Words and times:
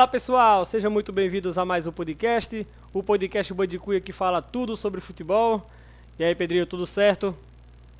Fala 0.00 0.08
pessoal, 0.08 0.64
sejam 0.64 0.90
muito 0.90 1.12
bem-vindos 1.12 1.58
a 1.58 1.64
mais 1.66 1.86
um 1.86 1.92
podcast, 1.92 2.66
o 2.90 3.02
podcast 3.02 3.52
Bandicuia 3.52 4.00
que 4.00 4.14
fala 4.14 4.40
tudo 4.40 4.74
sobre 4.74 4.98
futebol. 4.98 5.62
E 6.18 6.24
aí, 6.24 6.34
Pedrinho, 6.34 6.64
tudo 6.64 6.86
certo? 6.86 7.36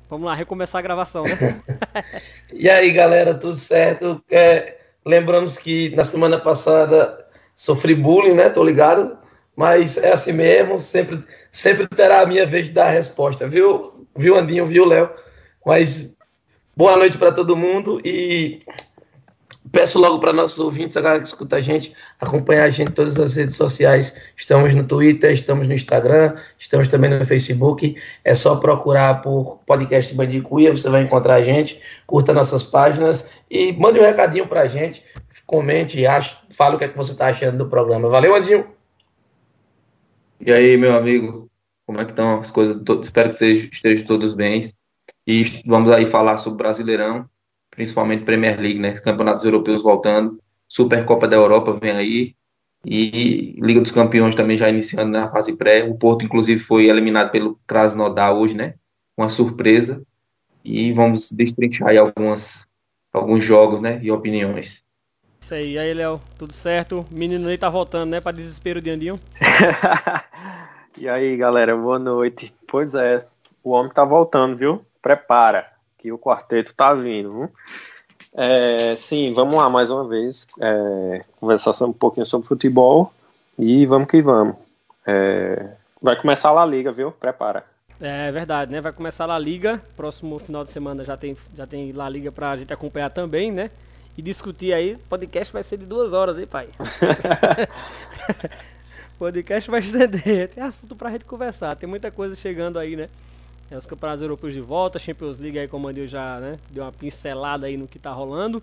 Vamos 0.09 0.25
lá, 0.25 0.33
recomeçar 0.33 0.79
a 0.79 0.81
gravação, 0.81 1.21
né? 1.21 1.61
e 2.51 2.67
aí, 2.67 2.89
galera, 2.89 3.35
tudo 3.35 3.53
certo? 3.53 4.19
É, 4.31 4.79
lembramos 5.05 5.59
que 5.59 5.95
na 5.95 6.03
semana 6.03 6.39
passada 6.39 7.23
sofri 7.53 7.93
bullying, 7.93 8.33
né? 8.33 8.49
Tô 8.49 8.63
ligado? 8.63 9.15
Mas 9.55 9.95
é 9.95 10.11
assim 10.11 10.31
mesmo, 10.31 10.79
sempre, 10.79 11.23
sempre 11.51 11.85
terá 11.85 12.21
a 12.21 12.25
minha 12.25 12.47
vez 12.47 12.65
de 12.65 12.71
dar 12.71 12.87
a 12.87 12.91
resposta, 12.91 13.47
viu? 13.47 14.07
Viu, 14.17 14.35
Andinho, 14.35 14.65
viu, 14.65 14.85
Léo? 14.85 15.07
Mas 15.63 16.17
boa 16.75 16.97
noite 16.97 17.15
para 17.15 17.31
todo 17.31 17.55
mundo 17.55 18.01
e 18.03 18.63
Peço 19.69 19.99
logo 19.99 20.19
para 20.19 20.33
nossos 20.33 20.57
ouvintes, 20.59 20.97
a 20.97 21.01
galera 21.01 21.21
que 21.21 21.27
escuta 21.27 21.57
a 21.57 21.61
gente, 21.61 21.93
acompanhar 22.19 22.63
a 22.63 22.69
gente 22.69 22.89
em 22.89 22.93
todas 22.93 23.17
as 23.19 23.35
redes 23.35 23.55
sociais. 23.55 24.19
Estamos 24.35 24.73
no 24.73 24.83
Twitter, 24.83 25.31
estamos 25.31 25.67
no 25.67 25.73
Instagram, 25.73 26.35
estamos 26.57 26.87
também 26.87 27.11
no 27.11 27.23
Facebook. 27.25 27.95
É 28.25 28.33
só 28.33 28.55
procurar 28.55 29.21
por 29.21 29.59
podcast 29.65 30.13
Bandicuia, 30.15 30.71
você 30.75 30.89
vai 30.89 31.03
encontrar 31.03 31.35
a 31.35 31.43
gente. 31.43 31.79
Curta 32.07 32.33
nossas 32.33 32.63
páginas 32.63 33.29
e 33.49 33.71
mande 33.73 33.99
um 33.99 34.03
recadinho 34.03 34.47
para 34.47 34.61
a 34.61 34.67
gente. 34.67 35.05
Comente, 35.45 36.05
ache, 36.05 36.35
fale 36.49 36.75
o 36.75 36.79
que, 36.79 36.85
é 36.85 36.87
que 36.87 36.97
você 36.97 37.11
está 37.11 37.27
achando 37.27 37.59
do 37.59 37.69
programa. 37.69 38.09
Valeu, 38.09 38.35
Andinho! 38.35 38.65
E 40.39 40.51
aí, 40.51 40.75
meu 40.75 40.97
amigo, 40.97 41.49
como 41.85 42.01
é 42.01 42.05
que 42.05 42.11
estão 42.11 42.39
as 42.39 42.49
coisas? 42.49 42.81
Espero 43.03 43.35
que 43.35 43.69
estejam 43.71 44.07
todos 44.07 44.33
bem. 44.33 44.71
E 45.27 45.61
vamos 45.65 45.91
aí 45.91 46.07
falar 46.07 46.37
sobre 46.37 46.55
o 46.55 46.57
Brasileirão 46.57 47.29
principalmente 47.71 48.25
Premier 48.25 48.59
League, 48.59 48.79
né? 48.79 48.93
Campeonatos 48.99 49.43
europeus 49.43 49.81
voltando, 49.81 50.39
Supercopa 50.67 51.27
da 51.27 51.35
Europa 51.35 51.77
vem 51.81 51.91
aí 51.91 52.35
e 52.85 53.55
Liga 53.61 53.79
dos 53.79 53.91
Campeões 53.91 54.35
também 54.35 54.57
já 54.57 54.69
iniciando 54.69 55.11
na 55.11 55.29
fase 55.29 55.53
pré. 55.53 55.83
O 55.83 55.95
Porto, 55.95 56.25
inclusive, 56.25 56.59
foi 56.59 56.87
eliminado 56.87 57.31
pelo 57.31 57.59
Krasnodar 57.67 58.33
hoje, 58.33 58.55
né? 58.55 58.75
Uma 59.15 59.29
surpresa. 59.29 60.01
E 60.63 60.91
vamos 60.93 61.31
destrinchar 61.31 61.89
aí 61.89 61.97
algumas, 61.97 62.67
alguns 63.11 63.43
jogos, 63.43 63.81
né? 63.81 63.99
E 64.01 64.11
opiniões. 64.11 64.83
Isso 65.41 65.53
aí. 65.53 65.73
E 65.73 65.79
aí, 65.79 65.93
Léo, 65.93 66.21
tudo 66.37 66.53
certo? 66.53 67.05
O 67.11 67.15
menino 67.15 67.49
aí 67.49 67.57
tá 67.57 67.69
voltando, 67.69 68.09
né? 68.09 68.21
Para 68.21 68.35
desespero 68.35 68.81
de 68.81 68.89
Andinho. 68.89 69.19
e 70.97 71.07
aí, 71.07 71.37
galera, 71.37 71.75
boa 71.75 71.99
noite. 71.99 72.53
Pois 72.67 72.95
é, 72.95 73.25
o 73.63 73.71
homem 73.71 73.91
tá 73.91 74.03
voltando, 74.03 74.57
viu? 74.57 74.85
Prepara 75.01 75.70
que 76.01 76.11
o 76.11 76.17
quarteto 76.17 76.73
tá 76.73 76.93
vindo. 76.93 77.49
É, 78.33 78.95
sim, 78.95 79.33
vamos 79.33 79.55
lá 79.55 79.69
mais 79.69 79.91
uma 79.91 80.07
vez 80.07 80.47
é, 80.59 81.21
conversar 81.39 81.85
um 81.85 81.93
pouquinho 81.93 82.25
sobre 82.25 82.47
futebol 82.47 83.11
e 83.59 83.85
vamos 83.85 84.07
que 84.07 84.21
vamos. 84.21 84.55
É, 85.05 85.69
vai 86.01 86.15
começar 86.15 86.49
a 86.49 86.53
La 86.53 86.65
Liga, 86.65 86.91
viu? 86.91 87.11
Prepara. 87.11 87.65
É 87.99 88.31
verdade, 88.31 88.71
né? 88.71 88.81
Vai 88.81 88.91
começar 88.91 89.25
a 89.25 89.27
La 89.27 89.39
Liga. 89.39 89.79
Próximo 89.95 90.39
final 90.39 90.65
de 90.65 90.71
semana 90.71 91.03
já 91.03 91.15
tem, 91.15 91.37
já 91.55 91.67
tem 91.67 91.91
La 91.91 92.09
Liga 92.09 92.31
pra 92.31 92.57
gente 92.57 92.73
acompanhar 92.73 93.11
também, 93.11 93.51
né? 93.51 93.69
E 94.17 94.21
discutir 94.21 94.73
aí. 94.73 94.97
Podcast 95.07 95.53
vai 95.53 95.63
ser 95.63 95.77
de 95.77 95.85
duas 95.85 96.11
horas, 96.11 96.39
hein, 96.39 96.47
pai? 96.47 96.69
podcast 99.19 99.69
vai 99.69 99.81
estender. 99.81 100.49
Tem 100.49 100.63
assunto 100.63 100.95
pra 100.95 101.11
gente 101.11 101.25
conversar. 101.25 101.75
Tem 101.75 101.87
muita 101.87 102.09
coisa 102.09 102.35
chegando 102.35 102.79
aí, 102.79 102.95
né? 102.95 103.07
É, 103.71 103.77
os 103.77 103.85
campeonatos 103.85 104.21
europeus 104.21 104.53
de 104.53 104.59
volta, 104.59 104.99
Champions 104.99 105.39
League 105.39 105.57
aí 105.57 105.65
como 105.65 105.89
eu 105.89 106.05
já 106.05 106.41
né, 106.41 106.59
deu 106.69 106.83
uma 106.83 106.91
pincelada 106.91 107.67
aí 107.67 107.77
no 107.77 107.87
que 107.87 107.97
tá 107.97 108.11
rolando. 108.11 108.61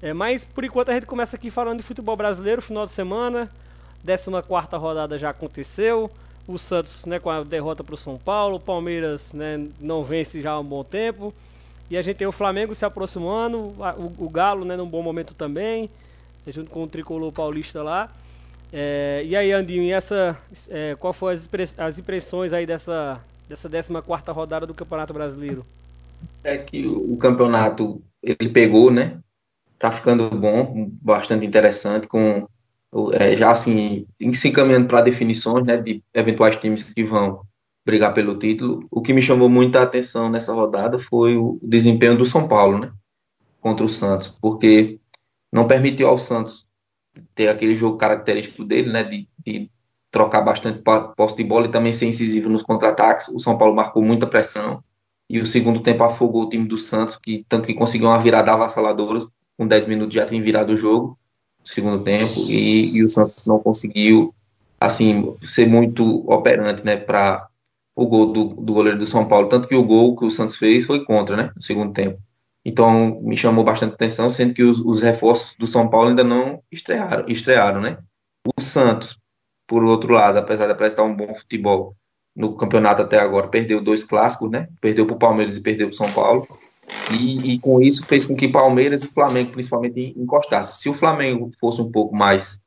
É, 0.00 0.12
mas 0.12 0.44
por 0.44 0.64
enquanto 0.64 0.90
a 0.90 0.94
gente 0.94 1.06
começa 1.06 1.34
aqui 1.34 1.50
falando 1.50 1.78
de 1.78 1.82
futebol 1.82 2.16
brasileiro, 2.16 2.62
final 2.62 2.86
de 2.86 2.92
semana, 2.92 3.50
14 4.06 4.76
rodada 4.76 5.18
já 5.18 5.30
aconteceu. 5.30 6.08
O 6.46 6.56
Santos 6.56 7.04
né, 7.04 7.18
com 7.18 7.28
a 7.28 7.42
derrota 7.42 7.82
para 7.82 7.94
o 7.94 7.98
São 7.98 8.16
Paulo, 8.16 8.56
o 8.56 8.60
Palmeiras 8.60 9.32
né, 9.32 9.66
não 9.80 10.04
vence 10.04 10.40
já 10.40 10.52
há 10.52 10.60
um 10.60 10.64
bom 10.64 10.84
tempo. 10.84 11.34
E 11.90 11.96
a 11.96 12.02
gente 12.02 12.18
tem 12.18 12.26
o 12.26 12.32
Flamengo 12.32 12.76
se 12.76 12.84
aproximando, 12.84 13.58
o, 13.58 14.14
o 14.18 14.30
Galo 14.30 14.64
né, 14.64 14.76
num 14.76 14.88
bom 14.88 15.02
momento 15.02 15.34
também, 15.34 15.90
junto 16.46 16.70
com 16.70 16.84
o 16.84 16.86
Tricolor 16.86 17.32
Paulista 17.32 17.82
lá. 17.82 18.08
É, 18.72 19.22
e 19.24 19.34
aí, 19.34 19.52
Andinho, 19.52 19.82
e 19.82 19.90
essa, 19.90 20.38
é, 20.68 20.94
qual 20.98 21.12
foram 21.12 21.38
as 21.78 21.98
impressões 21.98 22.52
aí 22.52 22.66
dessa, 22.66 23.20
dessa 23.48 23.68
14 23.68 24.30
rodada 24.30 24.66
do 24.66 24.74
Campeonato 24.74 25.12
Brasileiro? 25.12 25.64
É 26.44 26.58
que 26.58 26.86
o 26.86 27.16
campeonato 27.16 28.02
ele 28.22 28.48
pegou, 28.48 28.90
né? 28.90 29.18
Tá 29.78 29.90
ficando 29.90 30.28
bom, 30.30 30.90
bastante 31.00 31.46
interessante, 31.46 32.06
com 32.06 32.46
é, 33.12 33.36
já 33.36 33.50
assim, 33.50 34.06
se 34.34 34.48
encaminhando 34.48 34.88
para 34.88 35.02
definições 35.02 35.64
né, 35.64 35.76
de 35.76 36.02
eventuais 36.12 36.56
times 36.56 36.82
que 36.82 37.04
vão 37.04 37.42
brigar 37.84 38.12
pelo 38.12 38.38
título. 38.38 38.86
O 38.90 39.00
que 39.00 39.12
me 39.12 39.22
chamou 39.22 39.48
muita 39.48 39.82
atenção 39.82 40.28
nessa 40.28 40.52
rodada 40.52 40.98
foi 40.98 41.36
o 41.36 41.58
desempenho 41.62 42.16
do 42.16 42.24
São 42.24 42.48
Paulo, 42.48 42.78
né? 42.78 42.92
Contra 43.60 43.84
o 43.84 43.88
Santos, 43.88 44.28
porque 44.28 44.98
não 45.52 45.66
permitiu 45.66 46.08
ao 46.08 46.18
Santos 46.18 46.66
ter 47.34 47.48
aquele 47.48 47.76
jogo 47.76 47.96
característico 47.96 48.64
dele, 48.64 48.90
né? 48.90 49.04
De, 49.04 49.28
de 49.44 49.70
trocar 50.10 50.40
bastante 50.40 50.82
posse 51.16 51.36
de 51.36 51.44
bola 51.44 51.66
e 51.66 51.70
também 51.70 51.92
ser 51.92 52.06
incisivo 52.06 52.48
nos 52.48 52.62
contra-ataques. 52.62 53.28
O 53.28 53.38
São 53.38 53.58
Paulo 53.58 53.74
marcou 53.74 54.02
muita 54.02 54.26
pressão 54.26 54.82
e 55.28 55.40
o 55.40 55.46
segundo 55.46 55.80
tempo 55.80 56.02
afogou 56.04 56.44
o 56.44 56.48
time 56.48 56.66
do 56.66 56.78
Santos, 56.78 57.16
que 57.16 57.44
tanto 57.48 57.66
que 57.66 57.74
conseguiu 57.74 58.08
uma 58.08 58.22
virada 58.22 58.52
avassaladora, 58.52 59.20
com 59.56 59.66
10 59.66 59.86
minutos 59.86 60.14
já 60.14 60.26
tinha 60.26 60.42
virado 60.42 60.72
o 60.72 60.76
jogo, 60.76 61.18
segundo 61.64 62.02
tempo, 62.02 62.40
e, 62.40 62.96
e 62.96 63.04
o 63.04 63.08
Santos 63.08 63.44
não 63.44 63.58
conseguiu 63.58 64.34
assim 64.80 65.36
ser 65.44 65.66
muito 65.68 66.30
operante, 66.30 66.84
né, 66.84 66.96
para 66.96 67.46
o 67.94 68.06
gol 68.06 68.32
do, 68.32 68.44
do 68.54 68.72
goleiro 68.72 68.98
do 68.98 69.06
São 69.06 69.26
Paulo, 69.26 69.48
tanto 69.48 69.68
que 69.68 69.74
o 69.74 69.84
gol 69.84 70.16
que 70.16 70.24
o 70.24 70.30
Santos 70.30 70.56
fez 70.56 70.86
foi 70.86 71.04
contra, 71.04 71.36
né, 71.36 71.52
no 71.54 71.62
segundo 71.62 71.92
tempo. 71.92 72.18
Então 72.64 73.20
me 73.20 73.36
chamou 73.36 73.64
bastante 73.64 73.94
atenção, 73.94 74.30
sendo 74.30 74.54
que 74.54 74.62
os, 74.62 74.78
os 74.78 75.02
reforços 75.02 75.54
do 75.56 75.66
São 75.66 75.88
Paulo 75.88 76.10
ainda 76.10 76.24
não 76.24 76.62
estrearam, 76.70 77.28
estrearam, 77.28 77.80
né? 77.80 77.98
O 78.56 78.60
Santos 78.60 79.18
por 79.68 79.84
outro 79.84 80.14
lado, 80.14 80.38
apesar 80.38 80.66
de 80.66 80.72
apresentar 80.72 81.04
um 81.04 81.14
bom 81.14 81.34
futebol 81.34 81.94
no 82.34 82.56
campeonato 82.56 83.02
até 83.02 83.18
agora, 83.18 83.48
perdeu 83.48 83.82
dois 83.82 84.02
clássicos, 84.02 84.50
né? 84.50 84.68
Perdeu 84.80 85.04
para 85.06 85.14
o 85.14 85.18
Palmeiras 85.18 85.56
e 85.56 85.60
perdeu 85.60 85.88
para 85.88 85.94
o 85.94 85.96
São 85.96 86.10
Paulo. 86.10 86.48
E, 87.12 87.52
e, 87.52 87.58
com 87.58 87.82
isso 87.82 88.06
fez 88.06 88.24
com 88.24 88.34
que 88.34 88.48
Palmeiras 88.48 89.02
e 89.02 89.08
Flamengo 89.08 89.52
principalmente 89.52 90.14
encostassem. 90.16 90.76
Se 90.76 90.88
o 90.88 90.94
Flamengo 90.94 91.52
fosse 91.60 91.82
um 91.82 91.92
pouco 91.92 92.16
mais 92.16 92.58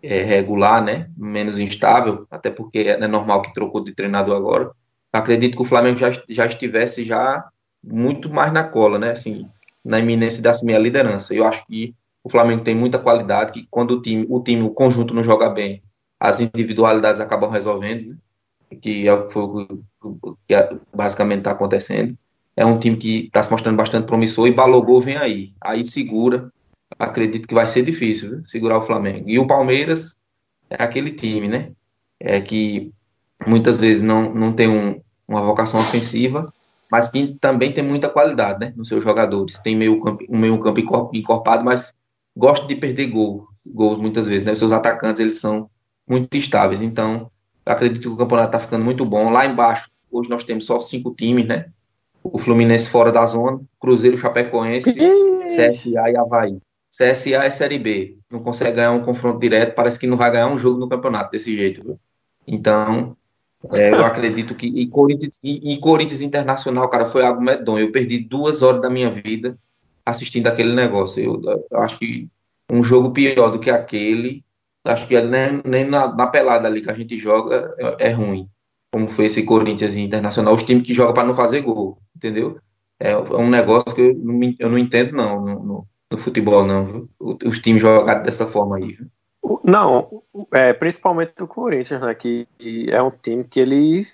é, 0.00 0.22
regular, 0.22 0.84
né, 0.84 1.10
menos 1.16 1.58
instável, 1.58 2.24
até 2.30 2.50
porque 2.50 2.78
é 2.78 3.08
normal 3.08 3.42
que 3.42 3.52
trocou 3.52 3.82
de 3.82 3.92
treinador 3.92 4.36
agora, 4.36 4.70
acredito 5.12 5.56
que 5.56 5.62
o 5.62 5.66
Flamengo 5.66 5.98
já, 5.98 6.12
já 6.28 6.46
estivesse 6.46 7.04
já 7.04 7.44
muito 7.82 8.30
mais 8.30 8.52
na 8.52 8.62
cola, 8.62 8.96
né, 8.96 9.10
assim, 9.10 9.48
na 9.84 9.98
iminência 9.98 10.40
de 10.40 10.48
assumir 10.48 10.74
a 10.74 10.78
liderança. 10.78 11.34
Eu 11.34 11.44
acho 11.44 11.66
que 11.66 11.94
o 12.22 12.30
Flamengo 12.30 12.62
tem 12.62 12.76
muita 12.76 12.98
qualidade, 12.98 13.52
que 13.52 13.66
quando 13.68 13.92
o 13.92 14.02
time, 14.02 14.24
o 14.28 14.40
time, 14.40 14.62
o 14.62 14.70
conjunto 14.70 15.12
não 15.12 15.24
joga 15.24 15.48
bem, 15.50 15.82
as 16.24 16.40
individualidades 16.40 17.20
acabam 17.20 17.50
resolvendo, 17.50 18.08
né? 18.08 18.16
que 18.80 19.06
é 19.06 19.12
o 19.12 19.28
que 20.48 20.54
basicamente 20.94 21.40
está 21.40 21.50
acontecendo. 21.50 22.16
É 22.56 22.64
um 22.64 22.78
time 22.78 22.96
que 22.96 23.26
está 23.26 23.42
se 23.42 23.50
mostrando 23.50 23.76
bastante 23.76 24.06
promissor 24.06 24.48
e 24.48 24.50
Balogô 24.50 25.02
vem 25.02 25.18
aí. 25.18 25.52
Aí 25.60 25.84
segura. 25.84 26.50
Acredito 26.98 27.46
que 27.46 27.54
vai 27.54 27.66
ser 27.66 27.82
difícil 27.82 28.30
viu? 28.30 28.42
segurar 28.46 28.78
o 28.78 28.82
Flamengo. 28.82 29.28
E 29.28 29.38
o 29.38 29.46
Palmeiras 29.46 30.16
é 30.70 30.82
aquele 30.82 31.10
time, 31.10 31.46
né? 31.46 31.72
É 32.18 32.40
que 32.40 32.90
muitas 33.46 33.78
vezes 33.78 34.00
não, 34.00 34.32
não 34.32 34.50
tem 34.54 34.66
um, 34.66 35.02
uma 35.28 35.42
vocação 35.42 35.78
ofensiva, 35.78 36.50
mas 36.90 37.06
que 37.06 37.36
também 37.38 37.74
tem 37.74 37.84
muita 37.84 38.08
qualidade 38.08 38.60
né, 38.60 38.72
nos 38.74 38.88
seus 38.88 39.04
jogadores. 39.04 39.58
Tem 39.58 39.76
meio 39.76 40.00
campo, 40.00 40.24
um 40.30 40.38
meio 40.38 40.58
campo 40.58 40.80
encorpado, 41.12 41.62
mas 41.62 41.92
gosta 42.34 42.66
de 42.66 42.76
perder 42.76 43.08
gol, 43.08 43.46
gols 43.66 43.98
muitas 43.98 44.26
vezes. 44.26 44.42
Né? 44.42 44.52
Os 44.52 44.58
seus 44.58 44.72
atacantes 44.72 45.20
eles 45.20 45.38
são 45.38 45.68
muito 46.06 46.36
estáveis. 46.36 46.80
Então, 46.80 47.30
acredito 47.64 48.02
que 48.02 48.08
o 48.08 48.16
campeonato 48.16 48.48
está 48.48 48.60
ficando 48.60 48.84
muito 48.84 49.04
bom. 49.04 49.30
Lá 49.30 49.46
embaixo, 49.46 49.90
hoje 50.10 50.28
nós 50.28 50.44
temos 50.44 50.66
só 50.66 50.80
cinco 50.80 51.14
times, 51.14 51.46
né? 51.46 51.66
O 52.22 52.38
Fluminense 52.38 52.88
fora 52.88 53.12
da 53.12 53.24
zona, 53.26 53.60
Cruzeiro, 53.78 54.16
Chapecoense, 54.16 54.94
CSA 54.94 56.10
e 56.10 56.16
Havaí. 56.16 56.58
CSA 56.90 57.44
é 57.44 57.50
Série 57.50 57.78
B. 57.78 58.18
Não 58.30 58.40
consegue 58.40 58.76
ganhar 58.76 58.92
um 58.92 59.02
confronto 59.02 59.40
direto, 59.40 59.74
parece 59.74 59.98
que 59.98 60.06
não 60.06 60.16
vai 60.16 60.30
ganhar 60.30 60.46
um 60.46 60.58
jogo 60.58 60.78
no 60.78 60.88
campeonato 60.88 61.32
desse 61.32 61.54
jeito. 61.54 61.82
Viu? 61.82 61.98
Então, 62.46 63.16
é, 63.72 63.90
eu 63.90 64.04
acredito 64.04 64.54
que. 64.54 64.66
E 64.66 64.86
Corinthians, 64.86 65.38
e, 65.42 65.74
e 65.74 65.78
Corinthians 65.78 66.20
Internacional, 66.20 66.88
cara, 66.88 67.06
foi 67.06 67.24
algo 67.24 67.42
medonho. 67.42 67.86
Eu 67.86 67.92
perdi 67.92 68.18
duas 68.18 68.62
horas 68.62 68.80
da 68.80 68.88
minha 68.90 69.10
vida 69.10 69.58
assistindo 70.04 70.46
aquele 70.46 70.74
negócio. 70.74 71.22
Eu, 71.22 71.66
eu 71.70 71.78
acho 71.80 71.98
que 71.98 72.28
um 72.70 72.84
jogo 72.84 73.10
pior 73.10 73.50
do 73.50 73.58
que 73.58 73.70
aquele 73.70 74.43
acho 74.84 75.08
que 75.08 75.20
nem, 75.20 75.62
nem 75.64 75.84
na, 75.88 76.14
na, 76.14 76.26
pelada 76.26 76.68
ali 76.68 76.82
que 76.82 76.90
a 76.90 76.94
gente 76.94 77.18
joga 77.18 77.74
é, 77.78 78.08
é 78.08 78.12
ruim. 78.12 78.48
Como 78.92 79.08
foi 79.08 79.26
esse 79.26 79.42
Corinthians 79.42 79.96
Internacional, 79.96 80.54
os 80.54 80.62
times 80.62 80.86
que 80.86 80.94
jogam 80.94 81.14
para 81.14 81.26
não 81.26 81.34
fazer 81.34 81.62
gol, 81.62 81.98
entendeu? 82.14 82.58
É, 83.00 83.10
é, 83.12 83.18
um 83.18 83.48
negócio 83.48 83.94
que 83.94 84.00
eu 84.00 84.14
não, 84.14 84.54
eu 84.58 84.70
não 84.70 84.78
entendo, 84.78 85.16
não, 85.16 85.40
no, 85.40 85.64
no, 85.64 85.86
no 86.10 86.18
futebol, 86.18 86.64
não. 86.64 87.08
Os 87.44 87.58
times 87.58 87.82
jogam 87.82 88.22
dessa 88.22 88.46
forma 88.46 88.76
aí. 88.76 88.96
Não, 89.62 90.22
é, 90.52 90.72
principalmente 90.72 91.34
do 91.36 91.46
Corinthians, 91.46 92.00
né? 92.00 92.14
Que 92.14 92.46
é 92.90 93.02
um 93.02 93.10
time 93.10 93.44
que 93.44 93.60
ele, 93.60 94.06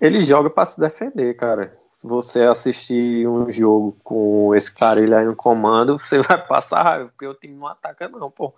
ele 0.00 0.24
joga 0.24 0.50
para 0.50 0.66
se 0.66 0.80
defender, 0.80 1.34
cara. 1.36 1.78
Se 1.98 2.06
você 2.06 2.42
assistir 2.42 3.28
um 3.28 3.50
jogo 3.52 3.96
com 4.02 4.54
esse 4.54 4.74
cara 4.74 5.00
ele 5.00 5.14
aí 5.14 5.24
no 5.24 5.36
comando, 5.36 5.96
você 6.00 6.20
vai 6.22 6.44
passar 6.46 6.82
raiva, 6.82 7.08
porque 7.10 7.26
o 7.26 7.34
time 7.34 7.54
não 7.54 7.66
ataca, 7.66 8.08
não, 8.08 8.30
pô. 8.30 8.54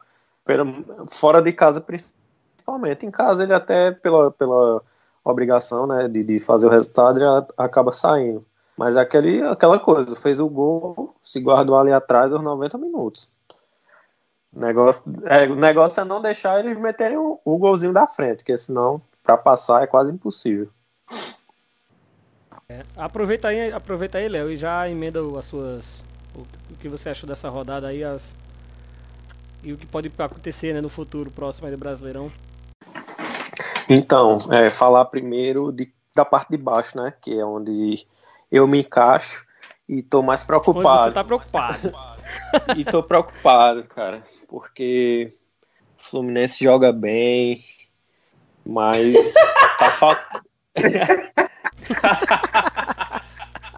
Fora 1.10 1.40
de 1.40 1.52
casa, 1.52 1.80
principalmente. 1.80 3.06
Em 3.06 3.10
casa, 3.10 3.42
ele 3.42 3.54
até, 3.54 3.90
pela, 3.92 4.30
pela 4.30 4.82
obrigação 5.24 5.86
né, 5.86 6.08
de, 6.08 6.22
de 6.22 6.40
fazer 6.40 6.66
o 6.66 6.70
resultado, 6.70 7.18
ele 7.18 7.46
acaba 7.56 7.92
saindo. 7.92 8.44
Mas 8.76 8.96
é 8.96 9.00
aquele, 9.00 9.42
aquela 9.42 9.78
coisa, 9.78 10.16
fez 10.16 10.40
o 10.40 10.48
gol, 10.48 11.14
se 11.22 11.40
guardou 11.40 11.78
ali 11.78 11.92
atrás 11.92 12.32
aos 12.32 12.42
90 12.42 12.78
minutos. 12.78 13.28
O 14.54 14.60
negócio, 14.60 15.02
é, 15.24 15.46
o 15.48 15.56
negócio 15.56 16.00
é 16.00 16.04
não 16.04 16.20
deixar 16.20 16.60
eles 16.60 16.78
meterem 16.78 17.16
o, 17.16 17.40
o 17.44 17.58
golzinho 17.58 17.92
da 17.92 18.06
frente, 18.06 18.38
porque 18.38 18.56
senão, 18.58 19.00
para 19.22 19.36
passar, 19.36 19.82
é 19.82 19.86
quase 19.86 20.10
impossível. 20.10 20.68
É, 22.68 22.82
aproveita 22.96 23.48
aí, 23.48 23.72
aproveita 23.72 24.18
aí, 24.18 24.28
Léo, 24.28 24.50
e 24.50 24.56
já 24.56 24.88
emenda 24.88 25.20
as 25.38 25.44
suas. 25.46 25.84
O, 26.34 26.40
o, 26.40 26.76
que 26.78 26.88
você 26.88 27.10
achou 27.10 27.28
dessa 27.28 27.48
rodada 27.48 27.88
aí, 27.88 28.02
as, 28.02 28.22
e 29.62 29.72
o 29.72 29.76
que 29.76 29.86
pode 29.86 30.10
acontecer 30.18 30.74
né, 30.74 30.80
no 30.80 30.88
futuro 30.88 31.30
próximo 31.30 31.66
aí 31.66 31.72
do 31.72 31.78
Brasileirão. 31.78 32.32
Então, 33.88 34.48
é, 34.50 34.70
falar 34.70 35.04
primeiro 35.06 35.70
de, 35.72 35.92
da 36.14 36.24
parte 36.24 36.50
de 36.50 36.56
baixo, 36.56 36.96
né? 36.96 37.12
Que 37.20 37.38
é 37.38 37.44
onde 37.44 38.06
eu 38.50 38.66
me 38.66 38.80
encaixo 38.80 39.44
e 39.88 40.02
tô 40.02 40.22
mais 40.22 40.42
preocupado. 40.42 40.88
Onde 40.88 41.10
você 41.10 41.14
tá 41.14 41.24
preocupado. 41.24 41.92
e 42.76 42.84
tô 42.84 43.02
preocupado, 43.02 43.84
cara, 43.84 44.22
porque 44.48 45.34
o 45.98 46.02
Fluminense 46.04 46.64
joga 46.64 46.92
bem, 46.92 47.62
mas 48.64 49.34
tá 49.78 49.90
faltando. 49.90 50.44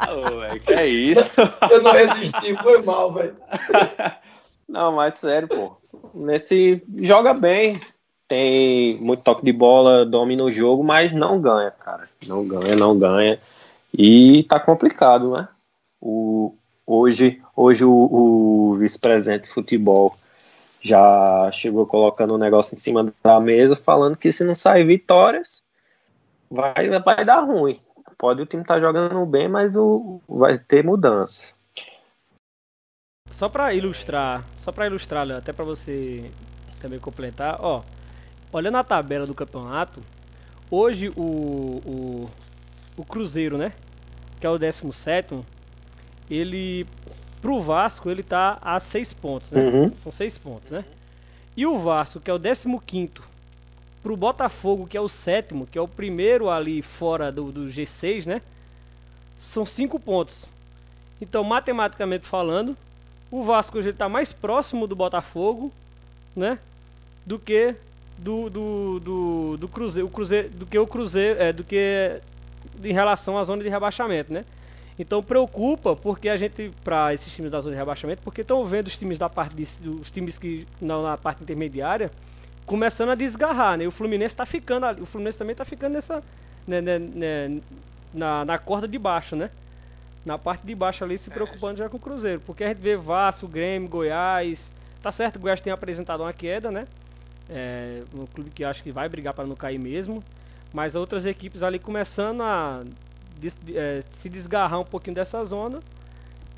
oh, 0.09 0.61
que 0.61 0.73
é 0.73 0.87
isso? 0.87 1.31
Eu 1.71 1.83
não 1.83 1.93
resisti, 1.93 2.57
foi 2.63 2.81
mal, 2.83 3.13
velho. 3.13 3.37
Não, 4.69 4.93
mas 4.93 5.19
sério, 5.19 5.49
pô. 5.49 5.77
Nesse 6.15 6.83
joga 6.99 7.35
bem, 7.35 7.81
tem 8.29 8.99
muito 9.01 9.23
toque 9.23 9.45
de 9.45 9.53
bola, 9.53 10.05
domina 10.05 10.43
o 10.43 10.51
jogo, 10.51 10.83
mas 10.83 11.13
não 11.13 11.41
ganha, 11.41 11.71
cara. 11.71 12.09
Não 12.27 12.47
ganha, 12.47 12.75
não 12.75 12.99
ganha. 12.99 13.41
E 13.97 14.45
tá 14.45 14.59
complicado, 14.59 15.33
né? 15.33 15.49
O, 16.01 16.55
hoje 16.87 17.41
hoje 17.57 17.85
o, 17.85 17.93
o 17.93 18.77
vice-presidente 18.77 19.45
de 19.45 19.51
futebol 19.51 20.17
já 20.81 21.51
chegou 21.51 21.87
colocando 21.87 22.35
um 22.35 22.39
negócio 22.39 22.75
em 22.75 22.79
cima 22.79 23.13
da 23.23 23.41
mesa, 23.41 23.75
falando 23.77 24.17
que 24.17 24.31
se 24.31 24.45
não 24.45 24.55
sair 24.55 24.85
vitórias, 24.85 25.63
vai, 26.51 26.91
vai 27.01 27.25
dar 27.25 27.41
ruim. 27.41 27.81
Pode 28.19 28.43
o 28.43 28.47
time 28.47 28.63
estar 28.63 28.75
tá 28.75 28.81
jogando 28.81 29.25
bem, 29.25 29.49
mas 29.49 29.75
o, 29.75 30.21
vai 30.29 30.59
ter 30.59 30.85
mudanças. 30.85 31.54
Só 33.39 33.49
para 33.49 33.75
ilustrar, 33.75 34.45
só 34.65 34.71
para 34.71 34.87
ilustrar, 34.87 35.31
até 35.33 35.53
para 35.53 35.65
você 35.65 36.31
também 36.81 36.99
completar, 36.99 37.57
ó, 37.61 37.83
olhando 38.53 38.77
a 38.77 38.85
tabela 38.85 39.27
do 39.27 39.35
campeonato, 39.35 40.01
hoje 40.71 41.09
o, 41.17 41.81
o, 41.85 42.31
o 42.97 43.05
Cruzeiro, 43.05 43.59
né, 43.59 43.73
que 44.41 44.47
é 44.47 44.51
o 44.51 44.59
17 44.59 45.41
ele 46.31 46.87
pro 47.41 47.61
Vasco 47.61 48.09
ele 48.09 48.23
tá 48.23 48.59
a 48.63 48.81
6 48.81 49.13
pontos, 49.13 49.51
né? 49.51 49.61
Uhum. 49.61 49.93
São 50.03 50.11
6 50.11 50.39
pontos, 50.39 50.71
né? 50.71 50.85
E 51.57 51.67
o 51.67 51.79
Vasco, 51.79 52.19
que 52.19 52.31
é 52.31 52.35
o 52.35 52.41
15 52.41 53.13
pro 54.03 54.17
Botafogo, 54.17 54.87
que 54.87 54.97
é 54.97 55.01
o 55.01 55.09
sétimo, 55.09 55.67
que 55.67 55.79
é 55.79 55.81
o 55.81 55.89
primeiro 55.89 56.49
ali 56.49 56.81
fora 56.83 57.31
do, 57.31 57.53
do 57.53 57.67
G6, 57.67 58.27
né? 58.27 58.41
São 59.41 59.67
5 59.67 60.01
pontos. 60.01 60.47
Então, 61.21 61.45
matematicamente 61.45 62.27
falando, 62.27 62.77
o 63.35 63.43
Vasco 63.43 63.79
hoje 63.79 63.89
está 63.89 64.09
mais 64.09 64.33
próximo 64.33 64.87
do 64.87 64.95
Botafogo, 64.95 65.73
né? 66.37 66.57
Do 67.27 67.37
que 67.37 67.75
do, 68.17 68.49
do, 68.49 69.01
do, 69.01 69.57
do 69.57 69.69
Cruzeiro, 69.69 70.07
o 70.07 70.11
Cruzeiro, 70.11 70.49
do 70.51 70.65
que 70.65 70.79
o 70.79 70.87
Cruzeiro, 70.87 71.43
é, 71.43 71.53
do 71.53 71.65
que 71.65 72.21
em 72.83 72.93
relação 72.93 73.37
à 73.37 73.45
zona 73.45 73.65
de 73.65 73.69
rebaixamento, 73.69 74.33
né? 74.33 74.45
Então 74.97 75.21
preocupa 75.21 75.97
porque 75.97 76.29
a 76.29 76.37
gente 76.37 76.71
para 76.85 77.13
esses 77.13 77.33
times 77.35 77.51
da 77.51 77.61
zona 77.61 77.73
de 77.73 77.79
rebaixamento, 77.79 78.23
porque 78.23 78.43
estão 78.43 78.65
vendo 78.67 78.87
os 78.87 78.97
times 78.97 79.19
da 79.19 79.29
parte 79.29 79.57
de, 79.57 79.67
os 79.89 80.13
times 80.13 80.39
que 80.39 80.65
não 80.81 81.03
na 81.03 81.17
parte 81.17 81.43
intermediária 81.43 82.13
começando 82.65 83.11
a 83.11 83.15
desgarrar, 83.17 83.77
né? 83.77 83.85
O 83.85 83.91
Fluminense 83.91 84.33
está 84.33 84.47
ficando, 84.47 84.87
o 85.03 85.07
Fluminense 85.07 85.37
também 85.37 85.53
está 85.53 85.65
ficando 85.65 85.95
nessa 85.95 86.23
né, 86.69 86.81
né, 86.81 86.99
né, 87.01 87.61
na, 88.15 88.45
na 88.45 88.59
corda 88.59 88.87
de 88.87 88.97
baixo, 88.97 89.35
né? 89.35 89.51
Na 90.25 90.39
parte 90.39 90.67
de 90.67 90.75
baixo 90.75 91.05
ali 91.05 91.19
se 91.19 91.31
preocupando 91.31 91.79
já 91.79 91.89
com 91.89 91.97
o 91.97 92.01
Cruzeiro, 92.01 92.41
porque 92.47 92.65
a 92.65 92.69
gente 92.69 92.79
vê 92.79 92.97
Vasco, 92.97 93.47
Grêmio, 93.47 93.89
Goiás, 93.89 94.71
tá 95.03 95.13
certo, 95.13 95.37
o 95.37 95.39
Goiás 95.39 95.61
tem 95.61 95.73
apresentado 95.73 96.23
uma 96.23 96.33
queda, 96.33 96.71
né? 96.71 96.87
É, 97.49 98.03
um 98.15 98.25
clube 98.25 98.51
que 98.51 98.65
acho 98.65 98.83
que 98.83 98.91
vai 98.91 99.07
brigar 99.09 99.35
para 99.35 99.47
não 99.47 99.55
cair 99.55 99.79
mesmo, 99.79 100.25
mas 100.73 100.95
outras 100.95 101.27
equipes 101.27 101.63
ali 101.63 101.79
começando 101.79 102.43
a 102.43 102.83
des, 103.37 103.55
é, 103.75 104.03
se 104.23 104.31
desgarrar 104.31 104.81
um 104.81 104.85
pouquinho 104.85 105.15
dessa 105.15 105.45
zona 105.45 105.81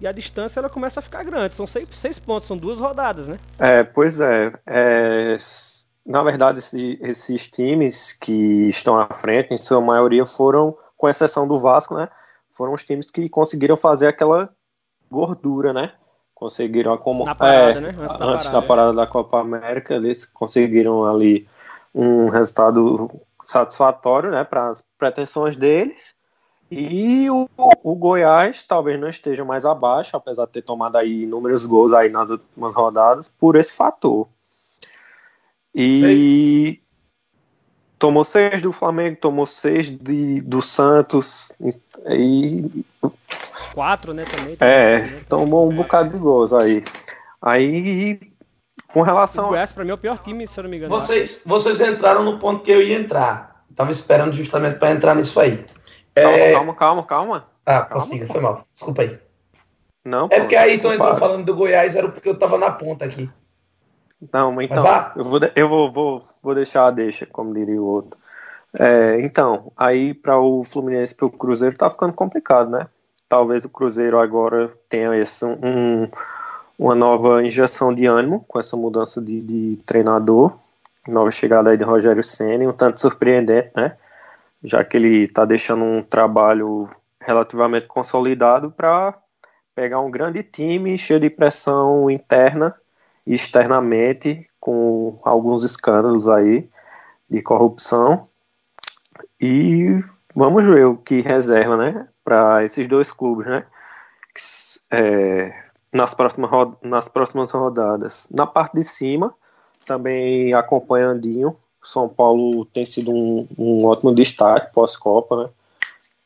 e 0.00 0.06
a 0.06 0.12
distância 0.12 0.60
ela 0.60 0.68
começa 0.68 1.00
a 1.00 1.02
ficar 1.02 1.24
grande. 1.24 1.54
São 1.54 1.66
seis, 1.66 1.88
seis 1.96 2.18
pontos, 2.18 2.46
são 2.46 2.56
duas 2.56 2.78
rodadas, 2.78 3.26
né? 3.26 3.38
É, 3.58 3.82
pois 3.82 4.20
é. 4.20 4.52
é 4.66 5.36
na 6.06 6.22
verdade, 6.22 6.60
esse, 6.60 6.98
esses 7.02 7.50
times 7.50 8.12
que 8.12 8.68
estão 8.68 8.96
à 8.96 9.08
frente, 9.08 9.52
em 9.52 9.58
sua 9.58 9.80
maioria, 9.80 10.24
foram, 10.24 10.76
com 10.96 11.08
exceção 11.08 11.48
do 11.48 11.58
Vasco, 11.58 11.94
né? 11.96 12.08
Foram 12.56 12.72
os 12.72 12.84
times 12.86 13.10
que 13.10 13.28
conseguiram 13.28 13.76
fazer 13.76 14.06
aquela 14.06 14.48
gordura, 15.10 15.74
né? 15.74 15.92
Conseguiram 16.34 16.92
acomodar. 16.92 17.34
Na 17.34 17.38
parada, 17.38 17.70
é, 17.70 17.80
né? 17.80 17.88
Antes, 17.88 18.18
da, 18.18 18.24
antes 18.24 18.46
parada, 18.46 18.50
da 18.50 18.62
parada 18.62 18.92
da 18.94 19.06
Copa 19.06 19.40
América, 19.40 19.94
eles 19.94 20.24
conseguiram 20.24 21.04
ali 21.04 21.46
um 21.94 22.28
resultado 22.28 23.10
satisfatório, 23.44 24.30
né? 24.30 24.42
Para 24.42 24.70
as 24.70 24.82
pretensões 24.98 25.54
deles. 25.54 26.02
E 26.70 27.30
o, 27.30 27.48
o, 27.58 27.94
Goiás 27.94 28.64
talvez 28.64 28.98
não 28.98 29.08
esteja 29.08 29.44
mais 29.44 29.66
abaixo, 29.66 30.16
apesar 30.16 30.46
de 30.46 30.52
ter 30.52 30.62
tomado 30.62 30.96
aí 30.96 31.24
inúmeros 31.24 31.64
gols 31.66 31.92
aí 31.92 32.08
nas 32.08 32.30
últimas 32.30 32.74
rodadas, 32.74 33.28
por 33.28 33.54
esse 33.54 33.72
fator. 33.72 34.26
E 35.74 36.80
tomou 37.98 38.24
seis 38.24 38.62
do 38.62 38.72
Flamengo, 38.72 39.16
tomou 39.20 39.46
seis 39.46 39.90
de, 39.90 40.40
do 40.40 40.62
Santos 40.62 41.52
e 42.08 42.84
quatro, 43.74 44.12
né, 44.14 44.24
também. 44.24 44.56
É, 44.60 45.00
né? 45.00 45.20
tomou 45.28 45.70
um 45.70 45.76
bocado 45.76 46.10
de 46.10 46.18
gols 46.18 46.52
aí. 46.52 46.84
Aí 47.42 48.18
com 48.88 49.02
relação 49.02 49.46
o 49.46 49.48
Goiás 49.48 49.70
para 49.72 49.84
mim 49.84 49.90
é 49.90 49.94
o 49.94 49.98
pior 49.98 50.18
time, 50.22 50.48
se 50.48 50.58
eu 50.58 50.64
não 50.64 50.70
me 50.70 50.78
engano. 50.78 50.90
Vocês, 50.90 51.42
vocês 51.44 51.80
entraram 51.80 52.24
no 52.24 52.38
ponto 52.38 52.62
que 52.62 52.70
eu 52.70 52.82
ia 52.82 52.98
entrar. 52.98 53.64
Tava 53.74 53.92
esperando 53.92 54.32
justamente 54.32 54.78
para 54.78 54.92
entrar 54.92 55.14
nisso 55.14 55.38
aí. 55.38 55.66
Calma, 56.14 56.38
é... 56.38 56.52
calma, 56.52 56.74
calma, 56.74 57.02
calma. 57.02 57.46
Ah, 57.66 57.82
consiga, 57.82 58.26
foi 58.26 58.40
mal. 58.40 58.66
Desculpa 58.72 59.02
aí. 59.02 59.18
Não, 60.02 60.28
é 60.30 60.40
porque 60.40 60.56
aí 60.56 60.78
tu 60.78 60.90
entrou 60.90 61.18
falando 61.18 61.44
do 61.44 61.54
Goiás, 61.54 61.96
era 61.96 62.08
porque 62.08 62.28
eu 62.28 62.38
tava 62.38 62.56
na 62.56 62.70
ponta 62.70 63.04
aqui. 63.04 63.28
Não, 64.32 64.60
então, 64.62 64.84
eu, 65.14 65.24
vou, 65.24 65.40
eu 65.54 65.68
vou, 65.68 65.92
vou, 65.92 66.24
vou 66.42 66.54
deixar 66.54 66.86
a 66.86 66.90
deixa, 66.90 67.26
como 67.26 67.52
diria 67.52 67.80
o 67.80 67.84
outro. 67.84 68.18
É, 68.78 69.20
então, 69.20 69.72
aí 69.76 70.14
para 70.14 70.38
o 70.38 70.64
Fluminense 70.64 71.12
e 71.12 71.16
para 71.16 71.26
o 71.26 71.30
Cruzeiro 71.30 71.76
tá 71.76 71.90
ficando 71.90 72.12
complicado, 72.12 72.70
né? 72.70 72.86
Talvez 73.28 73.64
o 73.64 73.68
Cruzeiro 73.68 74.18
agora 74.18 74.72
tenha 74.88 75.14
esse, 75.16 75.44
um, 75.44 76.08
uma 76.78 76.94
nova 76.94 77.42
injeção 77.44 77.94
de 77.94 78.06
ânimo 78.06 78.44
com 78.46 78.58
essa 78.58 78.76
mudança 78.76 79.20
de, 79.20 79.40
de 79.40 79.76
treinador, 79.84 80.56
nova 81.06 81.30
chegada 81.30 81.70
aí 81.70 81.76
de 81.76 81.84
Rogério 81.84 82.22
Senna, 82.22 82.68
um 82.68 82.72
tanto 82.72 83.00
surpreendente, 83.00 83.70
né? 83.74 83.96
já 84.62 84.84
que 84.84 84.96
ele 84.96 85.24
está 85.24 85.44
deixando 85.44 85.84
um 85.84 86.02
trabalho 86.02 86.88
relativamente 87.20 87.86
consolidado 87.86 88.70
para 88.70 89.14
pegar 89.74 90.00
um 90.00 90.10
grande 90.10 90.42
time 90.42 90.96
cheio 90.98 91.20
de 91.20 91.30
pressão 91.30 92.10
interna 92.10 92.74
externamente, 93.26 94.48
com 94.60 95.18
alguns 95.22 95.64
escândalos 95.64 96.28
aí 96.28 96.68
de 97.28 97.42
corrupção. 97.42 98.28
E 99.40 100.02
vamos 100.34 100.64
ver 100.64 100.86
o 100.86 100.96
que 100.96 101.20
reserva, 101.20 101.76
né, 101.76 102.08
para 102.24 102.64
esses 102.64 102.86
dois 102.88 103.10
clubes, 103.10 103.46
né, 103.46 103.64
é, 104.90 105.52
nas, 105.92 106.14
próximas, 106.14 106.50
nas 106.82 107.08
próximas 107.08 107.50
rodadas. 107.50 108.28
Na 108.30 108.46
parte 108.46 108.74
de 108.74 108.84
cima, 108.84 109.34
também 109.86 110.54
acompanhandinho, 110.54 111.56
são 111.86 112.08
Paulo 112.08 112.64
tem 112.66 112.84
sido 112.84 113.12
um, 113.12 113.46
um 113.56 113.86
ótimo 113.86 114.12
destaque 114.12 114.72
pós-Copa, 114.74 115.44
né? 115.44 115.50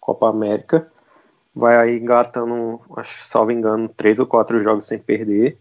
Copa 0.01 0.29
América. 0.29 0.91
Vai 1.55 1.77
aí 1.77 1.99
engatando, 1.99 2.81
acho, 2.97 3.29
salvo 3.29 3.53
engano, 3.53 3.89
três 3.89 4.19
ou 4.19 4.27
quatro 4.27 4.63
jogos 4.63 4.87
sem 4.87 4.99
perder. 4.99 5.59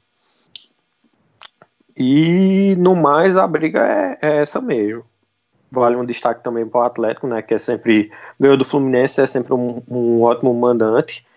E 2.00 2.78
no 2.78 2.96
mais 2.96 3.36
a 3.36 3.46
briga 3.46 3.86
é, 3.86 4.18
é 4.22 4.42
essa 4.42 4.62
mesmo. 4.62 5.04
Vale 5.70 5.98
um 5.98 6.06
destaque 6.06 6.42
também 6.42 6.66
para 6.66 6.80
o 6.80 6.84
Atlético, 6.84 7.28
né? 7.28 7.42
Que 7.42 7.56
é 7.56 7.60
sempre. 7.60 8.10
Ganhou 8.40 8.56
do 8.56 8.64
Fluminense, 8.64 9.20
é 9.20 9.28
sempre 9.28 9.54
um, 9.54 9.84
um 9.86 10.22
ótimo 10.22 10.54
mandante. 10.54 11.28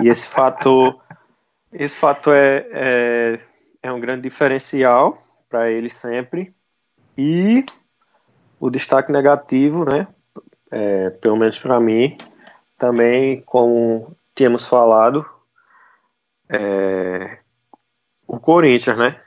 E 0.00 0.08
esse 0.08 0.26
fator. 0.28 1.00
esse 1.72 1.96
fator 1.96 2.32
é, 2.32 2.66
é, 2.70 3.40
é 3.82 3.92
um 3.92 3.98
grande 3.98 4.22
diferencial 4.22 5.20
para 5.50 5.68
ele 5.68 5.90
sempre. 5.90 6.54
E 7.18 7.66
o 8.60 8.70
destaque 8.70 9.10
negativo, 9.10 9.84
né? 9.84 10.06
É, 10.70 11.10
pelo 11.10 11.36
menos 11.36 11.58
para 11.58 11.78
mim, 11.80 12.16
também, 12.78 13.42
como 13.42 14.16
tínhamos 14.34 14.66
falado, 14.66 15.26
é, 16.48 17.38
o 18.26 18.38
Corinthians, 18.38 18.96
né? 18.96 19.20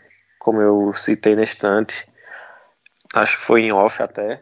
Como 0.48 0.62
eu 0.62 0.94
citei 0.94 1.36
na 1.36 1.44
estante, 1.44 2.08
acho 3.14 3.38
que 3.38 3.44
foi 3.44 3.64
em 3.64 3.74
off 3.74 4.02
até, 4.02 4.40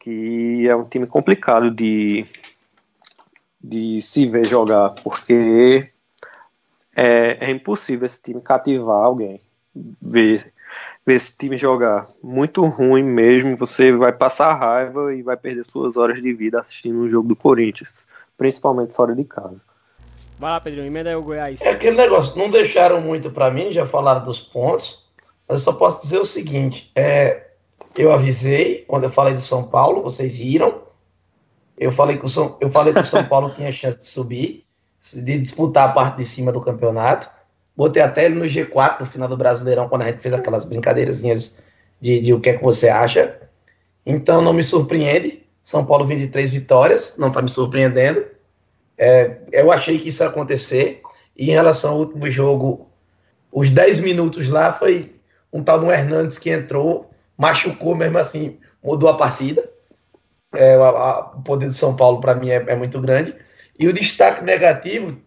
que 0.00 0.66
é 0.66 0.74
um 0.74 0.86
time 0.86 1.06
complicado 1.06 1.70
de, 1.70 2.24
de 3.62 4.00
se 4.00 4.24
ver 4.24 4.46
jogar, 4.46 4.94
porque 5.04 5.90
é, 6.96 7.36
é 7.38 7.50
impossível 7.50 8.06
esse 8.06 8.18
time 8.22 8.40
cativar 8.40 8.96
alguém. 8.96 9.42
Ver, 10.00 10.50
ver 11.04 11.16
esse 11.16 11.36
time 11.36 11.58
jogar 11.58 12.08
muito 12.22 12.64
ruim 12.64 13.02
mesmo, 13.02 13.54
você 13.54 13.92
vai 13.92 14.10
passar 14.10 14.54
raiva 14.54 15.14
e 15.14 15.20
vai 15.20 15.36
perder 15.36 15.70
suas 15.70 15.98
horas 15.98 16.22
de 16.22 16.32
vida 16.32 16.60
assistindo 16.60 16.98
um 16.98 17.10
jogo 17.10 17.28
do 17.28 17.36
Corinthians, 17.36 17.90
principalmente 18.38 18.94
fora 18.94 19.14
de 19.14 19.24
casa. 19.24 19.60
Vai 20.38 20.50
lá, 20.50 20.60
Pedrinho, 20.62 20.86
emenda 20.86 21.10
aí 21.10 21.14
o 21.14 21.22
Goiás. 21.22 21.60
É 21.60 21.72
aquele 21.72 21.98
negócio, 21.98 22.38
não 22.38 22.48
deixaram 22.48 23.02
muito 23.02 23.30
para 23.30 23.50
mim, 23.50 23.70
já 23.70 23.84
falaram 23.84 24.24
dos 24.24 24.40
pontos, 24.40 25.01
eu 25.48 25.58
só 25.58 25.72
posso 25.72 26.02
dizer 26.02 26.18
o 26.18 26.24
seguinte: 26.24 26.90
é, 26.94 27.48
eu 27.96 28.12
avisei 28.12 28.84
quando 28.86 29.04
eu 29.04 29.10
falei 29.10 29.34
do 29.34 29.40
São 29.40 29.64
Paulo, 29.64 30.02
vocês 30.02 30.36
riram. 30.36 30.82
Eu 31.76 31.90
falei 31.90 32.16
que 32.16 32.24
o 32.24 32.28
São, 32.28 32.56
eu 32.60 32.70
falei 32.70 32.92
que 32.92 33.00
o 33.00 33.04
São 33.04 33.24
Paulo 33.24 33.50
tinha 33.56 33.72
chance 33.72 33.98
de 33.98 34.06
subir, 34.06 34.64
de 35.14 35.38
disputar 35.38 35.88
a 35.88 35.92
parte 35.92 36.18
de 36.18 36.26
cima 36.26 36.52
do 36.52 36.60
campeonato. 36.60 37.28
Botei 37.76 38.02
até 38.02 38.26
ele 38.26 38.34
no 38.34 38.44
G4 38.44 39.00
no 39.00 39.06
final 39.06 39.28
do 39.28 39.36
Brasileirão, 39.36 39.88
quando 39.88 40.02
a 40.02 40.06
gente 40.06 40.20
fez 40.20 40.34
aquelas 40.34 40.64
brincadeirazinhas 40.64 41.56
de, 42.00 42.20
de 42.20 42.34
o 42.34 42.40
que 42.40 42.50
é 42.50 42.56
que 42.56 42.62
você 42.62 42.88
acha. 42.88 43.40
Então 44.04 44.42
não 44.42 44.52
me 44.52 44.62
surpreende. 44.62 45.42
São 45.62 45.84
Paulo 45.84 46.04
23 46.04 46.50
vitórias, 46.50 47.14
não 47.16 47.28
está 47.28 47.40
me 47.40 47.48
surpreendendo. 47.48 48.24
É, 48.98 49.38
eu 49.52 49.70
achei 49.70 49.98
que 49.98 50.08
isso 50.08 50.22
ia 50.22 50.28
acontecer. 50.28 51.00
E 51.36 51.50
em 51.50 51.54
relação 51.54 51.92
ao 51.92 51.98
último 52.00 52.30
jogo, 52.30 52.88
os 53.50 53.70
10 53.70 54.00
minutos 54.00 54.48
lá 54.48 54.72
foi 54.72 55.11
um 55.52 55.62
tal 55.62 55.78
do 55.78 55.90
Hernandes 55.90 56.38
que 56.38 56.50
entrou, 56.50 57.10
machucou 57.36 57.94
mesmo 57.94 58.18
assim, 58.18 58.58
mudou 58.82 59.08
a 59.08 59.16
partida. 59.16 59.68
É, 60.54 60.74
a, 60.74 60.88
a, 60.88 61.20
o 61.34 61.42
poder 61.42 61.66
do 61.66 61.72
São 61.72 61.96
Paulo, 61.96 62.20
para 62.20 62.34
mim, 62.34 62.50
é, 62.50 62.56
é, 62.56 62.76
muito 62.76 63.00
grande. 63.00 63.34
E 63.78 63.88
o 63.88 63.92
destaque 63.92 64.44
negativo 64.44 65.18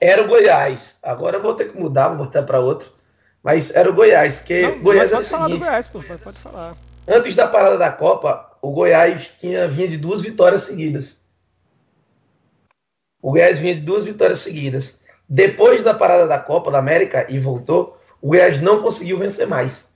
era 0.00 0.22
o 0.22 0.28
Goiás. 0.28 0.98
Agora 1.02 1.36
eu 1.36 1.42
vou 1.42 1.54
ter 1.54 1.70
que 1.70 1.78
mudar, 1.78 2.08
vou 2.08 2.26
botar 2.26 2.42
para 2.42 2.60
outro. 2.60 2.92
Mas 3.42 3.74
era 3.74 3.88
o 3.88 3.94
Goiás, 3.94 4.40
que 4.40 4.62
Não, 4.62 4.82
Goiás 4.82 5.10
pode 5.10 5.28
falar 5.28 5.48
do 5.48 5.58
Goiás, 5.58 5.88
pô, 5.88 6.02
pode 6.02 6.38
falar. 6.38 6.76
Antes 7.08 7.34
da 7.34 7.48
parada 7.48 7.78
da 7.78 7.90
Copa, 7.90 8.56
o 8.60 8.70
Goiás 8.70 9.28
tinha 9.38 9.66
vinha 9.66 9.88
de 9.88 9.96
duas 9.96 10.20
vitórias 10.20 10.62
seguidas. 10.62 11.16
O 13.22 13.30
Goiás 13.30 13.58
vinha 13.58 13.74
de 13.74 13.80
duas 13.80 14.04
vitórias 14.04 14.40
seguidas. 14.40 15.00
Depois 15.28 15.82
da 15.82 15.94
parada 15.94 16.26
da 16.26 16.38
Copa 16.38 16.70
da 16.70 16.78
América 16.78 17.26
e 17.28 17.38
voltou, 17.38 17.99
o 18.20 18.28
Goiás 18.28 18.60
não 18.60 18.82
conseguiu 18.82 19.18
vencer 19.18 19.46
mais. 19.46 19.90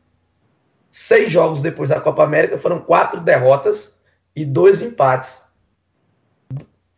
Seis 0.90 1.32
jogos 1.32 1.60
depois 1.60 1.88
da 1.88 2.00
Copa 2.00 2.22
América 2.22 2.58
foram 2.58 2.80
quatro 2.80 3.20
derrotas 3.20 3.98
e 4.34 4.44
dois 4.44 4.80
empates. 4.80 5.38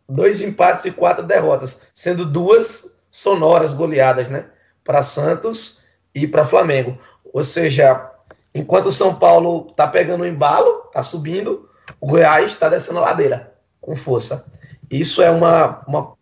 Dois 0.09 0.41
empates 0.41 0.85
e 0.85 0.93
quatro 0.93 1.25
derrotas, 1.25 1.81
sendo 1.95 2.25
duas 2.25 2.95
sonoras 3.11 3.73
goleadas, 3.73 4.29
né? 4.29 4.47
Para 4.85 5.03
Santos 5.03 5.83
e 6.15 6.27
para 6.27 6.45
Flamengo. 6.45 6.99
Ou 7.33 7.43
seja, 7.43 8.11
enquanto 8.55 8.87
o 8.87 8.93
São 8.93 9.19
Paulo 9.19 9.67
está 9.71 9.89
pegando 9.89 10.23
o 10.23 10.27
embalo, 10.27 10.85
está 10.87 11.03
subindo, 11.03 11.69
o 12.01 12.07
Goiás 12.07 12.53
está 12.53 12.69
descendo 12.69 13.01
a 13.01 13.07
ladeira 13.07 13.55
com 13.81 13.97
força. 13.97 14.47
Isso 14.91 15.21
é 15.23 15.31
uma, 15.31 15.83
uma 15.87 16.17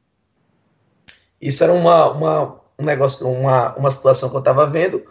isso 1.41 1.63
era 1.63 1.73
uma, 1.73 2.11
uma, 2.11 2.61
um 2.79 2.85
negócio, 2.85 3.27
uma, 3.29 3.75
uma 3.75 3.91
situação 3.91 4.29
que 4.31 4.37
eu 4.37 4.41
estava 4.41 4.67
vendo. 4.67 5.05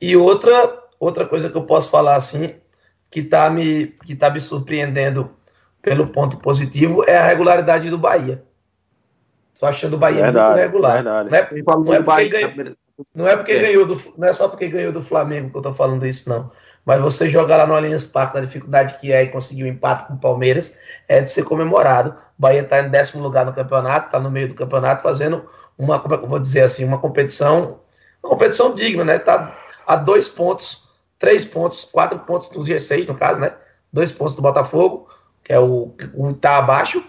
E 0.00 0.16
outra, 0.16 0.82
outra 0.98 1.26
coisa 1.26 1.48
que 1.48 1.56
eu 1.56 1.64
posso 1.64 1.90
falar 1.90 2.16
assim, 2.16 2.54
que 3.10 3.20
está 3.20 3.48
me, 3.50 3.88
que 4.04 4.14
tá 4.14 4.30
me 4.30 4.40
surpreendendo 4.40 5.30
pelo 5.80 6.08
ponto 6.08 6.36
positivo, 6.38 7.04
é 7.06 7.16
a 7.16 7.26
regularidade 7.26 7.88
do 7.90 7.98
Bahia. 7.98 8.42
Estou 9.54 9.68
achando 9.68 9.94
o 9.94 9.98
Bahia 9.98 10.22
verdade, 10.22 10.50
muito 10.50 10.60
regular. 10.60 10.94
Verdade. 11.02 11.30
Não 11.30 11.36
é, 11.36 11.40
não 11.84 11.94
é 11.94 12.02
porque, 12.02 12.28
ganhou, 12.28 12.76
não 13.14 13.28
é 13.28 13.36
porque 13.36 13.52
é. 13.52 13.60
ganhou 13.60 13.86
do, 13.86 14.02
não 14.16 14.28
é 14.28 14.32
só 14.32 14.48
porque 14.48 14.68
ganhou 14.68 14.92
do 14.92 15.02
Flamengo 15.02 15.50
que 15.50 15.56
eu 15.56 15.60
estou 15.60 15.74
falando 15.74 16.06
isso, 16.06 16.28
não. 16.28 16.50
Mas 16.84 17.00
você 17.00 17.28
jogar 17.28 17.56
lá 17.56 17.66
no 17.66 17.74
Allianz 17.74 18.04
Parque, 18.04 18.38
na 18.38 18.44
dificuldade 18.44 18.98
que 18.98 19.12
é 19.12 19.22
e 19.24 19.28
conseguir 19.28 19.64
um 19.64 19.66
empate 19.66 20.06
com 20.06 20.14
o 20.14 20.18
Palmeiras, 20.18 20.78
é 21.06 21.20
de 21.20 21.30
ser 21.30 21.44
comemorado. 21.44 22.10
O 22.10 22.14
Bahia 22.38 22.60
está 22.60 22.80
em 22.80 22.88
décimo 22.88 23.22
lugar 23.22 23.44
no 23.44 23.52
campeonato, 23.52 24.06
está 24.06 24.20
no 24.20 24.30
meio 24.30 24.48
do 24.48 24.54
campeonato, 24.54 25.02
fazendo 25.02 25.44
uma, 25.78 26.00
como 26.00 26.14
é 26.14 26.18
que 26.18 26.24
eu 26.24 26.28
vou 26.28 26.40
dizer 26.40 26.62
assim, 26.62 26.84
uma 26.84 26.98
competição, 26.98 27.80
uma 28.22 28.30
competição 28.30 28.74
digna, 28.74 29.04
né? 29.04 29.18
Tá 29.18 29.56
a 29.86 29.96
dois 29.96 30.28
pontos, 30.28 30.88
três 31.18 31.44
pontos, 31.44 31.84
quatro 31.84 32.18
pontos 32.18 32.48
do 32.48 32.60
G6, 32.60 33.06
no 33.06 33.14
caso, 33.14 33.40
né? 33.40 33.54
Dois 33.92 34.10
pontos 34.10 34.34
do 34.34 34.42
Botafogo, 34.42 35.08
que 35.44 35.52
é 35.52 35.60
o, 35.60 35.94
o 36.14 36.34
tá 36.34 36.58
abaixo, 36.58 37.02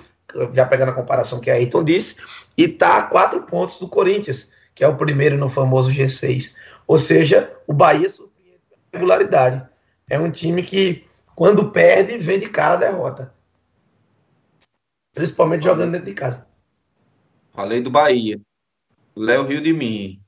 já 0.54 0.66
pegando 0.66 0.90
a 0.90 0.94
comparação 0.94 1.42
que 1.42 1.50
a 1.50 1.56
Ayrton 1.56 1.84
disse, 1.84 2.18
e 2.56 2.68
tá 2.68 2.98
a 2.98 3.04
quatro 3.04 3.42
pontos 3.42 3.80
do 3.80 3.88
Corinthians, 3.88 4.52
que 4.76 4.84
é 4.84 4.88
o 4.88 4.96
primeiro 4.96 5.38
no 5.38 5.50
famoso 5.50 5.92
G6. 5.92 6.56
Ou 6.88 7.00
seja, 7.00 7.52
o 7.68 7.74
Bahia 7.74 8.10
surpreende 8.10 8.62
regularidade. 8.94 9.68
É 10.10 10.20
um 10.20 10.32
time 10.32 10.64
que, 10.64 11.08
quando 11.36 11.72
perde, 11.72 12.18
vem 12.18 12.40
de 12.40 12.50
cara 12.50 12.76
a 12.76 12.78
derrota. 12.78 13.34
Principalmente 15.14 15.66
jogando 15.66 15.92
dentro 15.92 16.06
de 16.06 16.14
casa. 16.14 16.48
Falei 17.52 17.82
do 17.82 17.92
Bahia. 17.92 18.40
Léo 19.20 19.44
Rio 19.44 19.62
de 19.62 19.74
mim. 19.74 20.22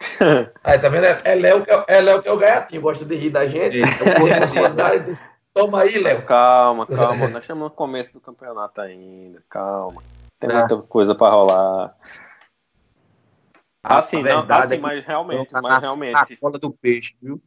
Aí, 0.64 0.78
tá 0.78 0.88
vendo? 0.88 1.04
É 1.04 1.34
Léo 1.34 1.62
que 1.62 1.70
é, 1.70 1.84
é, 1.88 2.00
Léo 2.00 2.22
que 2.22 2.28
é 2.28 2.32
o 2.32 2.38
gaiatinho, 2.38 2.80
gosta 2.80 3.04
de 3.04 3.14
rir 3.14 3.30
da 3.30 3.46
gente. 3.46 3.78
Então, 3.80 5.16
Toma 5.52 5.82
aí, 5.82 5.96
Léo. 5.98 6.22
Calma, 6.22 6.84
calma. 6.84 7.28
Nós 7.28 7.44
estamos 7.44 7.62
no 7.62 7.70
começo 7.70 8.12
do 8.12 8.20
campeonato 8.20 8.80
ainda. 8.80 9.40
Calma. 9.48 10.02
Tem 10.40 10.50
ah. 10.50 10.58
muita 10.58 10.78
coisa 10.78 11.14
para 11.14 11.32
rolar. 11.32 11.94
Assim, 13.80 14.22
não, 14.22 14.44
assim, 14.48 14.74
é 14.74 14.78
mas 14.78 15.04
realmente, 15.06 15.50
tá 15.50 15.62
mas 15.62 15.80
realmente. 15.80 16.12
Na 16.12 16.26
cola 16.40 16.58
do 16.58 16.72
peixe, 16.72 17.14
viu? 17.22 17.40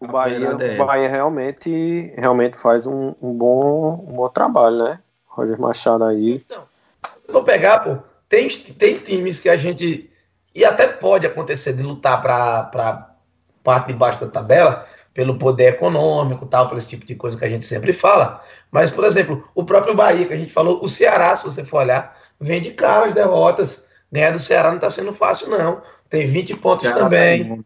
O 0.00 0.06
Bahia, 0.06 0.46
é 0.46 0.80
o 0.80 0.86
Bahia 0.86 1.08
realmente, 1.08 2.14
realmente 2.16 2.56
faz 2.56 2.86
um, 2.86 3.14
um, 3.20 3.32
bom, 3.32 4.06
um 4.08 4.14
bom 4.14 4.28
trabalho, 4.28 4.84
né? 4.84 5.00
Roger 5.26 5.60
Machado 5.60 6.04
aí. 6.04 6.36
Então, 6.36 6.64
se 7.02 7.42
pegar, 7.42 7.80
pô, 7.80 7.98
tem, 8.34 8.48
tem 8.48 8.98
times 8.98 9.38
que 9.38 9.48
a 9.48 9.56
gente. 9.56 10.10
E 10.54 10.64
até 10.64 10.86
pode 10.86 11.26
acontecer 11.26 11.72
de 11.72 11.82
lutar 11.82 12.20
para 12.20 13.14
parte 13.62 13.88
de 13.88 13.94
baixo 13.94 14.20
da 14.20 14.28
tabela, 14.28 14.86
pelo 15.12 15.38
poder 15.38 15.68
econômico, 15.68 16.46
tal, 16.46 16.68
por 16.68 16.76
esse 16.76 16.88
tipo 16.88 17.06
de 17.06 17.14
coisa 17.14 17.36
que 17.36 17.44
a 17.44 17.48
gente 17.48 17.64
sempre 17.64 17.92
fala. 17.92 18.42
Mas, 18.70 18.90
por 18.90 19.04
exemplo, 19.04 19.48
o 19.54 19.64
próprio 19.64 19.94
Bahia, 19.94 20.26
que 20.26 20.34
a 20.34 20.36
gente 20.36 20.52
falou, 20.52 20.82
o 20.82 20.88
Ceará, 20.88 21.36
se 21.36 21.44
você 21.44 21.64
for 21.64 21.78
olhar, 21.78 22.16
vem 22.40 22.60
de 22.60 22.72
cara 22.72 23.06
as 23.06 23.14
derrotas. 23.14 23.86
Ganhar 24.12 24.32
do 24.32 24.38
Ceará 24.40 24.68
não 24.68 24.76
está 24.76 24.90
sendo 24.90 25.12
fácil, 25.12 25.48
não. 25.48 25.82
Tem 26.10 26.26
20 26.26 26.56
pontos 26.56 26.82
Ceará 26.82 26.98
também. 26.98 27.64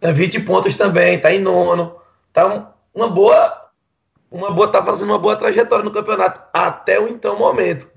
Tá 0.00 0.08
tem 0.08 0.12
20 0.12 0.40
pontos 0.40 0.76
também, 0.76 1.18
tá 1.18 1.32
em 1.32 1.40
nono. 1.40 1.96
Tá 2.32 2.72
uma 2.94 3.08
boa. 3.08 3.62
Uma 4.30 4.50
boa, 4.50 4.68
tá 4.68 4.82
fazendo 4.82 5.10
uma 5.10 5.18
boa 5.18 5.36
trajetória 5.36 5.84
no 5.84 5.92
campeonato 5.92 6.40
até 6.52 6.98
o 6.98 7.08
então 7.08 7.38
momento. 7.38 7.88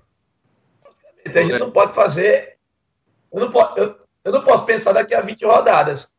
A 1.36 1.41
gente 1.41 1.60
não 1.60 1.72
pode 1.72 1.93
fazer. 1.93 2.57
Eu 3.31 3.41
não, 3.41 3.51
posso, 3.51 3.77
eu, 3.77 3.96
eu 4.24 4.31
não 4.31 4.43
posso 4.43 4.65
pensar 4.65 4.93
daqui 4.93 5.13
a 5.13 5.22
20 5.22 5.46
rodadas. 5.46 6.15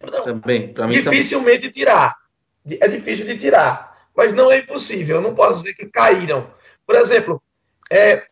Não, 0.00 0.24
também, 0.24 0.74
mim 0.86 0.88
dificilmente 0.88 1.60
também. 1.60 1.72
tirar. 1.72 2.16
É 2.68 2.88
difícil 2.88 3.26
de 3.26 3.38
tirar. 3.38 4.08
Mas 4.16 4.32
não 4.32 4.50
é 4.50 4.58
impossível. 4.58 5.16
Eu 5.16 5.22
não 5.22 5.34
posso 5.34 5.62
dizer 5.62 5.74
que 5.74 5.86
caíram. 5.86 6.50
Por 6.86 6.96
exemplo, 6.96 7.42
é, 7.90 8.26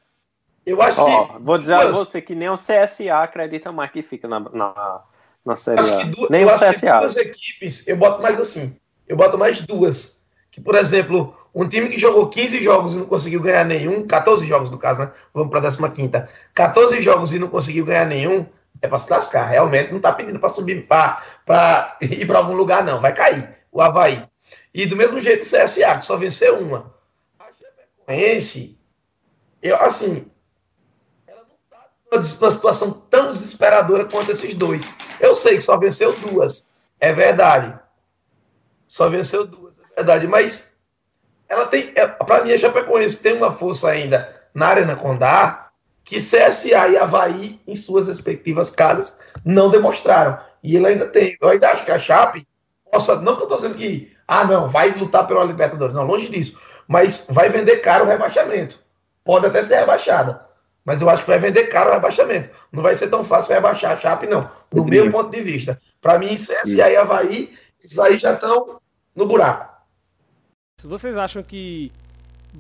eu 0.64 0.81
acho 0.83 1.00
oh, 1.02 1.26
que. 1.29 1.38
Vou 1.43 1.59
dizer 1.59 1.79
duas, 1.79 1.88
a 1.88 1.93
você 1.93 2.21
que 2.21 2.35
nem 2.35 2.49
o 2.49 2.57
CSA 2.57 3.23
acredita 3.23 3.73
mais 3.73 3.90
que 3.90 4.02
fica 4.02 4.29
na, 4.29 4.40
na, 4.40 5.05
na 5.45 5.57
Série 5.57 5.81
A. 5.81 6.05
Du, 6.05 6.29
nem 6.31 6.45
o 6.45 6.49
CSA. 6.49 7.00
duas 7.00 7.17
equipes, 7.17 7.87
eu 7.87 7.97
boto 7.97 8.23
mais 8.23 8.38
assim. 8.38 8.79
Eu 9.09 9.17
boto 9.17 9.38
mais 9.38 9.61
duas. 9.62 10.21
Que, 10.50 10.61
por 10.61 10.75
exemplo, 10.75 11.37
um 11.54 11.69
time 11.69 11.88
que 11.88 11.99
jogou 11.99 12.28
15 12.28 12.62
jogos 12.62 12.92
e 12.92 12.97
não 12.97 13.07
conseguiu 13.07 13.40
ganhar 13.40 13.64
nenhum, 13.64 14.07
14 14.07 14.47
jogos 14.47 14.71
no 14.71 14.78
caso, 14.78 15.00
né? 15.00 15.12
Vamos 15.35 15.50
para 15.50 15.69
a 15.69 15.90
15. 15.90 16.11
14 16.54 17.00
jogos 17.00 17.33
e 17.33 17.38
não 17.38 17.49
conseguiu 17.49 17.85
ganhar 17.85 18.07
nenhum, 18.07 18.47
é 18.80 18.87
para 18.87 18.99
se 18.99 19.11
lascar. 19.11 19.47
Realmente 19.47 19.90
não 19.90 19.97
está 19.97 20.12
pedindo 20.12 20.38
para 20.38 20.49
subir, 20.49 20.87
para 20.87 21.97
ir 22.00 22.26
para 22.26 22.38
algum 22.38 22.54
lugar, 22.54 22.85
não. 22.85 23.00
Vai 23.00 23.12
cair 23.12 23.49
o 23.73 23.80
Havaí. 23.80 24.25
E 24.73 24.87
do 24.87 24.97
mesmo 24.97 25.21
jeito 25.21 25.42
o 25.42 25.47
CSA, 25.47 25.99
que 25.99 26.04
só 26.04 26.16
venceu 26.16 26.59
uma. 26.59 26.95
A 27.38 27.47
Chapecoense, 27.52 28.78
eu, 29.61 29.76
assim, 29.76 30.26
ela 31.26 31.42
não 31.42 31.57
está 31.57 31.88
numa 32.40 32.50
situação 32.50 32.92
tão 33.11 33.35
desesperadora 33.35 34.04
quanto 34.04 34.30
esses 34.30 34.54
dois. 34.54 34.85
Eu 35.19 35.35
sei 35.35 35.57
que 35.57 35.62
só 35.62 35.76
venceu 35.76 36.12
duas. 36.21 36.64
É 37.00 37.12
verdade. 37.12 37.76
Só 38.87 39.09
venceu 39.09 39.47
duas, 39.47 39.75
é 39.78 39.97
verdade. 39.97 40.26
Mas 40.26 40.70
ela 41.50 41.66
tem, 41.66 41.90
é, 41.97 42.07
para 42.07 42.45
mim, 42.45 42.52
a 42.52 42.59
Chapecoense 42.59 43.16
tem 43.16 43.37
uma 43.37 43.52
força 43.52 43.90
ainda 43.90 44.35
na 44.54 44.69
Arena 44.69 44.95
Condá 44.95 45.71
que 46.04 46.19
CSA 46.19 46.88
e 46.88 46.97
Havaí, 46.97 47.61
em 47.66 47.75
suas 47.76 48.07
respectivas 48.07 48.71
casas, 48.71 49.16
não 49.45 49.69
demonstraram. 49.69 50.38
E 50.62 50.76
ele 50.76 50.87
ainda 50.87 51.07
tem. 51.07 51.37
Eu 51.40 51.49
ainda 51.49 51.71
acho 51.71 51.85
que 51.85 51.90
a 51.90 51.99
Chape 51.99 52.47
possa. 52.90 53.16
Não 53.16 53.35
que 53.35 53.42
eu 53.42 53.45
estou 53.45 53.59
dizendo 53.59 53.75
que. 53.75 54.12
Ah, 54.26 54.45
não, 54.45 54.69
vai 54.69 54.92
lutar 54.92 55.26
pela 55.26 55.45
Libertadores. 55.45 55.95
Não, 55.95 56.04
longe 56.04 56.28
disso. 56.28 56.57
Mas 56.87 57.26
vai 57.28 57.49
vender 57.49 57.78
caro 57.78 58.04
o 58.04 58.09
rebaixamento. 58.09 58.78
Pode 59.25 59.47
até 59.47 59.62
ser 59.62 59.80
rebaixada. 59.80 60.45
Mas 60.85 61.02
eu 61.02 61.11
acho 61.11 61.23
que 61.23 61.30
vai 61.30 61.38
vender 61.38 61.64
caro 61.64 61.90
o 61.90 61.92
rebaixamento. 61.92 62.50
Não 62.73 62.83
vai 62.83 62.95
ser 62.95 63.09
tão 63.09 63.25
fácil 63.25 63.54
rebaixar 63.54 63.92
a 63.92 64.00
Chape, 64.00 64.26
não. 64.26 64.50
No 64.73 64.85
meu 64.85 65.11
ponto 65.11 65.30
de 65.30 65.40
vista. 65.40 65.80
Para 66.00 66.19
mim, 66.19 66.37
CSA 66.37 66.90
e 66.90 66.97
Havaí, 66.97 67.54
esses 67.83 67.99
aí 67.99 68.19
já 68.19 68.35
estão 68.35 68.80
no 69.14 69.26
buraco. 69.26 69.70
Vocês 70.85 71.17
acham 71.17 71.43
que 71.43 71.93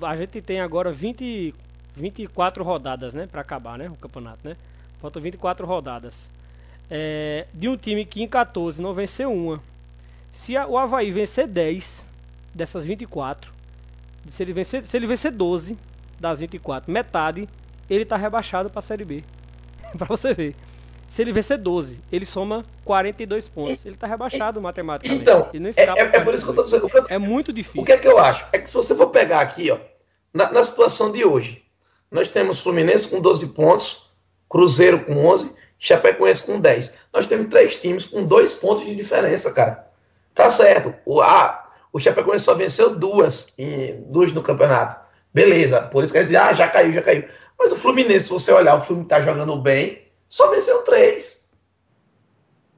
a 0.00 0.16
gente 0.16 0.40
tem 0.42 0.60
agora 0.60 0.92
20 0.92 1.54
24 1.96 2.62
rodadas, 2.62 3.12
né, 3.12 3.26
para 3.26 3.40
acabar, 3.40 3.78
né, 3.78 3.88
o 3.88 3.96
campeonato, 3.96 4.38
né? 4.44 4.56
Faltam 5.00 5.20
24 5.20 5.66
rodadas. 5.66 6.14
É, 6.90 7.46
de 7.54 7.68
um 7.68 7.76
time 7.76 8.04
que 8.04 8.22
em 8.22 8.28
14 8.28 8.80
não 8.80 8.92
venceu 8.92 9.32
uma. 9.32 9.62
Se 10.32 10.56
a, 10.56 10.66
o 10.66 10.76
Havaí 10.76 11.10
vencer 11.10 11.46
10 11.46 12.04
dessas 12.54 12.84
24, 12.84 13.52
se 14.30 14.42
ele 14.42 14.52
vencer, 14.52 14.84
se 14.84 14.96
ele 14.96 15.06
vencer 15.06 15.30
12 15.32 15.78
das 16.18 16.40
24, 16.40 16.90
metade, 16.90 17.48
ele 17.88 18.04
tá 18.04 18.16
rebaixado 18.16 18.68
para 18.68 18.80
a 18.80 18.82
Série 18.82 19.04
B. 19.04 19.24
para 19.96 20.06
você 20.06 20.34
ver. 20.34 20.54
Se 21.14 21.22
ele 21.22 21.32
vencer 21.32 21.58
12, 21.58 22.00
ele 22.10 22.24
soma 22.24 22.64
42 22.84 23.48
pontos. 23.48 23.84
Ele 23.84 23.96
tá 23.96 24.06
rebaixado 24.06 24.60
matematicamente. 24.60 25.22
Então, 25.22 25.48
é, 25.76 25.82
é, 25.82 26.16
é, 26.16 26.20
por 26.20 26.34
isso 26.34 26.44
que 26.44 26.50
eu 26.50 26.54
tô 26.54 26.62
dizendo. 26.62 26.88
Eu, 26.92 27.06
é 27.08 27.18
muito 27.18 27.52
difícil. 27.52 27.82
O 27.82 27.84
que 27.84 27.92
é 27.92 27.98
que 27.98 28.06
eu 28.06 28.18
acho? 28.18 28.46
É 28.52 28.58
que 28.58 28.68
se 28.68 28.74
você 28.74 28.94
for 28.94 29.08
pegar 29.08 29.40
aqui, 29.40 29.70
ó, 29.70 29.78
na, 30.32 30.52
na 30.52 30.62
situação 30.62 31.10
de 31.10 31.24
hoje, 31.24 31.64
nós 32.10 32.28
temos 32.28 32.60
Fluminense 32.60 33.08
com 33.08 33.20
12 33.20 33.48
pontos, 33.48 34.10
Cruzeiro 34.48 35.04
com 35.04 35.26
11, 35.26 35.54
Chapecoense 35.78 36.46
com 36.46 36.60
10. 36.60 36.94
Nós 37.12 37.26
temos 37.26 37.48
três 37.48 37.80
times 37.80 38.06
com 38.06 38.24
dois 38.24 38.52
pontos 38.52 38.84
de 38.84 38.94
diferença, 38.94 39.52
cara. 39.52 39.88
Tá 40.34 40.48
certo. 40.48 40.94
O, 41.04 41.20
a, 41.20 41.70
o 41.92 41.98
Chapecoense 41.98 42.44
só 42.44 42.54
venceu 42.54 42.96
duas, 42.96 43.52
em, 43.58 44.02
duas 44.08 44.32
no 44.32 44.42
campeonato. 44.42 44.96
Beleza. 45.34 45.82
Por 45.82 46.04
isso 46.04 46.12
que 46.12 46.18
a 46.18 46.22
gente 46.22 46.30
diz, 46.30 46.40
ah, 46.40 46.52
já 46.52 46.68
caiu, 46.68 46.92
já 46.92 47.02
caiu. 47.02 47.24
Mas 47.58 47.72
o 47.72 47.76
Fluminense, 47.76 48.26
se 48.26 48.30
você 48.30 48.52
olhar, 48.52 48.76
o 48.76 48.82
Fluminense 48.82 49.08
tá 49.08 49.20
jogando 49.20 49.56
bem, 49.56 50.09
só 50.30 50.48
venceu 50.48 50.82
três. 50.82 51.46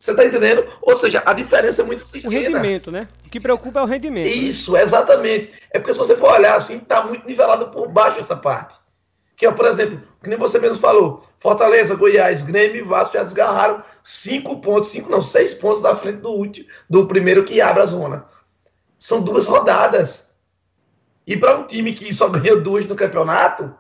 Você 0.01 0.17
tá 0.17 0.25
entendendo? 0.25 0.67
Ou 0.81 0.97
seja, 0.97 1.23
a 1.25 1.33
diferença 1.33 1.83
é 1.83 1.85
muito 1.85 2.05
pequena. 2.05 2.29
O 2.29 2.37
rendimento, 2.37 2.91
né? 2.91 3.07
O 3.25 3.31
que 3.31 3.39
preocupa 3.39 3.79
é 3.79 3.83
o 3.85 3.87
rendimento. 3.87 4.27
Né? 4.27 4.33
Isso, 4.33 4.77
exatamente. 4.77 5.53
É 5.71 5.79
porque 5.79 5.93
se 5.93 5.99
você 5.99 6.17
for 6.17 6.33
olhar 6.33 6.57
assim, 6.57 6.81
tá 6.81 7.05
muito 7.05 7.25
nivelado 7.25 7.69
por 7.69 7.87
baixo 7.89 8.19
essa 8.19 8.35
parte. 8.35 8.81
Que, 9.37 9.49
por 9.53 9.67
exemplo, 9.67 10.03
que 10.21 10.29
nem 10.29 10.39
você 10.39 10.59
mesmo 10.59 10.79
falou, 10.79 11.25
Fortaleza, 11.39 11.95
Goiás, 11.95 12.43
Grêmio 12.43 12.85
e 12.85 12.89
Vasco 12.89 13.15
já 13.15 13.23
desgarraram 13.23 13.85
cinco 14.03 14.61
pontos, 14.61 14.91
cinco 14.91 15.11
não, 15.11 15.23
seis 15.23 15.55
pontos 15.55 15.83
da 15.83 15.95
frente 15.95 16.19
do 16.19 16.31
último, 16.31 16.67
do 16.89 17.07
primeiro 17.07 17.45
que 17.45 17.61
abre 17.61 17.83
a 17.83 17.87
zona. 17.87 18.27
São 18.99 19.23
duas 19.23 19.45
rodadas. 19.45 20.29
E 21.25 21.37
para 21.37 21.59
um 21.59 21.67
time 21.67 21.93
que 21.93 22.13
só 22.13 22.29
ganhou 22.29 22.61
duas 22.61 22.87
no 22.87 22.97
campeonato, 22.97 23.73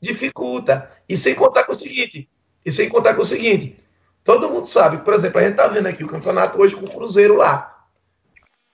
dificulta. 0.00 0.90
E 1.08 1.16
sem 1.16 1.34
contar 1.34 1.62
com 1.62 1.72
o 1.72 1.76
seguinte, 1.76 2.28
e 2.64 2.70
sem 2.70 2.88
contar 2.88 3.14
com 3.14 3.22
o 3.22 3.26
seguinte, 3.26 3.78
todo 4.24 4.48
mundo 4.48 4.66
sabe, 4.66 4.98
por 4.98 5.14
exemplo, 5.14 5.40
a 5.40 5.44
gente 5.44 5.56
tá 5.56 5.66
vendo 5.66 5.86
aqui 5.86 6.04
o 6.04 6.08
campeonato 6.08 6.60
hoje 6.60 6.76
com 6.76 6.86
o 6.86 6.90
Cruzeiro 6.90 7.36
lá. 7.36 7.66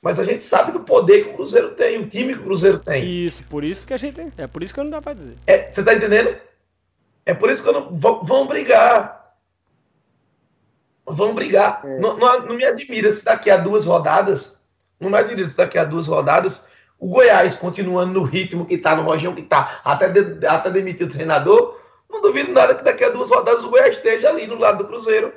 Mas 0.02 0.20
a 0.20 0.24
gente 0.24 0.44
sabe 0.44 0.72
do 0.72 0.80
poder 0.80 1.24
que 1.24 1.30
o 1.30 1.34
Cruzeiro 1.34 1.70
tem, 1.70 1.98
o 1.98 2.08
time 2.08 2.34
que 2.34 2.40
o 2.40 2.44
Cruzeiro 2.44 2.78
tem. 2.78 3.26
Isso, 3.26 3.42
por 3.44 3.64
isso 3.64 3.86
que 3.86 3.94
a 3.94 3.96
gente. 3.96 4.20
É 4.36 4.46
por 4.46 4.62
isso 4.62 4.72
que 4.72 4.80
não 4.80 4.90
dá 4.90 5.02
pra 5.02 5.14
dizer. 5.14 5.36
É, 5.46 5.72
você 5.72 5.82
tá 5.82 5.94
entendendo? 5.94 6.36
É 7.24 7.34
por 7.34 7.50
isso 7.50 7.62
que 7.62 7.68
eu 7.68 7.72
não. 7.72 7.98
Vão, 7.98 8.24
vão 8.24 8.46
brigar. 8.46 9.34
Vão 11.04 11.34
brigar. 11.34 11.80
É. 11.84 11.98
Não, 11.98 12.16
não, 12.16 12.46
não, 12.46 12.54
me 12.54 12.64
admira 12.64 13.12
se 13.14 13.24
daqui 13.24 13.50
a 13.50 13.56
duas 13.56 13.84
rodadas. 13.84 14.60
Não 15.00 15.10
me 15.10 15.18
admira 15.18 15.46
se 15.46 15.56
daqui 15.56 15.76
a 15.76 15.84
duas 15.84 16.06
rodadas 16.06 16.66
o 16.98 17.08
Goiás 17.08 17.54
continuando 17.54 18.12
no 18.12 18.22
ritmo 18.22 18.64
que 18.64 18.78
tá, 18.78 18.96
no 18.96 19.02
rojão 19.02 19.34
que 19.34 19.42
tá, 19.42 19.80
até, 19.84 20.08
de, 20.08 20.46
até 20.46 20.70
demitir 20.70 21.06
o 21.06 21.10
treinador. 21.10 21.78
Não 22.16 22.22
duvido 22.22 22.50
nada 22.50 22.74
que 22.74 22.82
daqui 22.82 23.04
a 23.04 23.10
duas 23.10 23.30
rodadas 23.30 23.62
o 23.62 23.68
Goiás 23.68 23.94
esteja 23.94 24.30
ali 24.30 24.46
no 24.46 24.58
lado 24.58 24.78
do 24.78 24.86
Cruzeiro. 24.86 25.34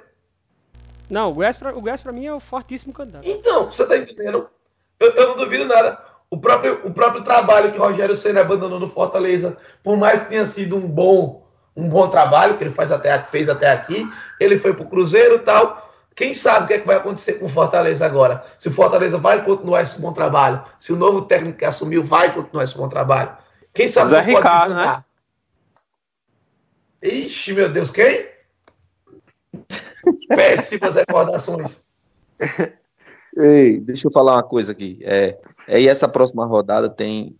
Não, 1.09 1.29
o 1.29 1.33
Goiás 1.33 1.57
pra, 1.57 1.75
o 1.75 1.81
Goiás 1.81 2.01
pra 2.01 2.13
mim 2.13 2.25
é 2.25 2.33
o 2.33 2.39
fortíssimo 2.39 2.93
candidato. 2.93 3.27
Então, 3.27 3.65
você 3.65 3.85
tá 3.85 3.97
entendendo? 3.97 4.49
Eu, 4.97 5.11
eu, 5.11 5.27
não 5.27 5.35
duvido 5.35 5.65
nada. 5.65 5.99
O 6.29 6.37
próprio, 6.37 6.79
o 6.85 6.93
próprio 6.93 7.21
trabalho 7.21 7.71
que 7.71 7.77
Rogério 7.77 8.15
Senna 8.15 8.41
abandonou 8.41 8.79
no 8.79 8.87
Fortaleza, 8.87 9.57
por 9.83 9.97
mais 9.97 10.21
que 10.21 10.29
tenha 10.29 10.45
sido 10.45 10.77
um 10.77 10.87
bom, 10.87 11.45
um 11.75 11.89
bom 11.89 12.07
trabalho 12.07 12.57
que 12.57 12.63
ele 12.63 12.73
faz 12.73 12.93
até, 12.93 13.17
fez 13.23 13.49
até 13.49 13.69
aqui, 13.69 14.09
ele 14.39 14.57
foi 14.57 14.73
pro 14.73 14.85
Cruzeiro 14.85 15.35
e 15.35 15.39
tal. 15.39 15.89
Quem 16.15 16.33
sabe 16.33 16.63
o 16.63 16.67
que, 16.67 16.73
é 16.75 16.79
que 16.79 16.87
vai 16.87 16.95
acontecer 16.95 17.33
com 17.33 17.47
o 17.47 17.49
Fortaleza 17.49 18.05
agora? 18.05 18.45
Se 18.57 18.69
o 18.69 18.73
Fortaleza 18.73 19.17
vai 19.17 19.43
continuar 19.43 19.81
esse 19.81 19.99
bom 19.99 20.13
trabalho, 20.13 20.63
se 20.77 20.93
o 20.93 20.95
novo 20.95 21.23
técnico 21.23 21.57
que 21.57 21.65
assumiu 21.65 22.05
vai 22.05 22.33
continuar 22.33 22.63
esse 22.63 22.77
bom 22.77 22.87
trabalho. 22.87 23.31
Quem 23.73 23.87
sabe 23.87 24.11
Zé 24.11 24.21
Ricardo, 24.21 24.75
né? 24.75 25.03
Ixi, 27.01 27.53
meu 27.53 27.71
Deus, 27.71 27.91
quem? 27.91 28.27
Péssimas 30.27 30.95
recordações. 30.95 31.85
Ei, 33.37 33.79
deixa 33.79 34.07
eu 34.07 34.11
falar 34.11 34.33
uma 34.33 34.43
coisa 34.43 34.71
aqui. 34.71 34.99
É, 35.01 35.37
é, 35.67 35.81
e 35.81 35.87
essa 35.87 36.07
próxima 36.07 36.45
rodada 36.45 36.89
tem 36.89 37.35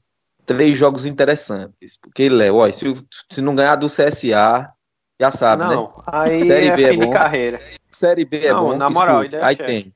três 0.45 0.78
jogos 0.78 1.06
interessantes. 1.06 1.98
Porque, 2.02 2.30
Léo, 2.30 2.72
se, 2.74 2.86
se 3.32 3.41
não 3.41 3.56
ganhar 3.56 3.76
do 3.76 3.88
CSA, 3.88 4.72
já 5.19 5.32
sabe, 5.32 5.63
não, 5.63 5.69
né? 5.69 5.76
Não, 5.76 6.04
aí 6.08 6.45
Série 6.45 6.67
é 6.67 6.76
B 6.76 6.84
é 6.84 6.98
bom. 6.98 7.12
carreira. 7.12 7.60
Série 7.91 8.26
B 8.26 8.45
é 8.45 8.54
não, 8.54 8.69
bom. 8.69 8.78
Na 8.78 8.89
moral, 8.89 9.24
escuta, 9.24 9.45
aí 9.45 9.56
tem. 9.56 9.93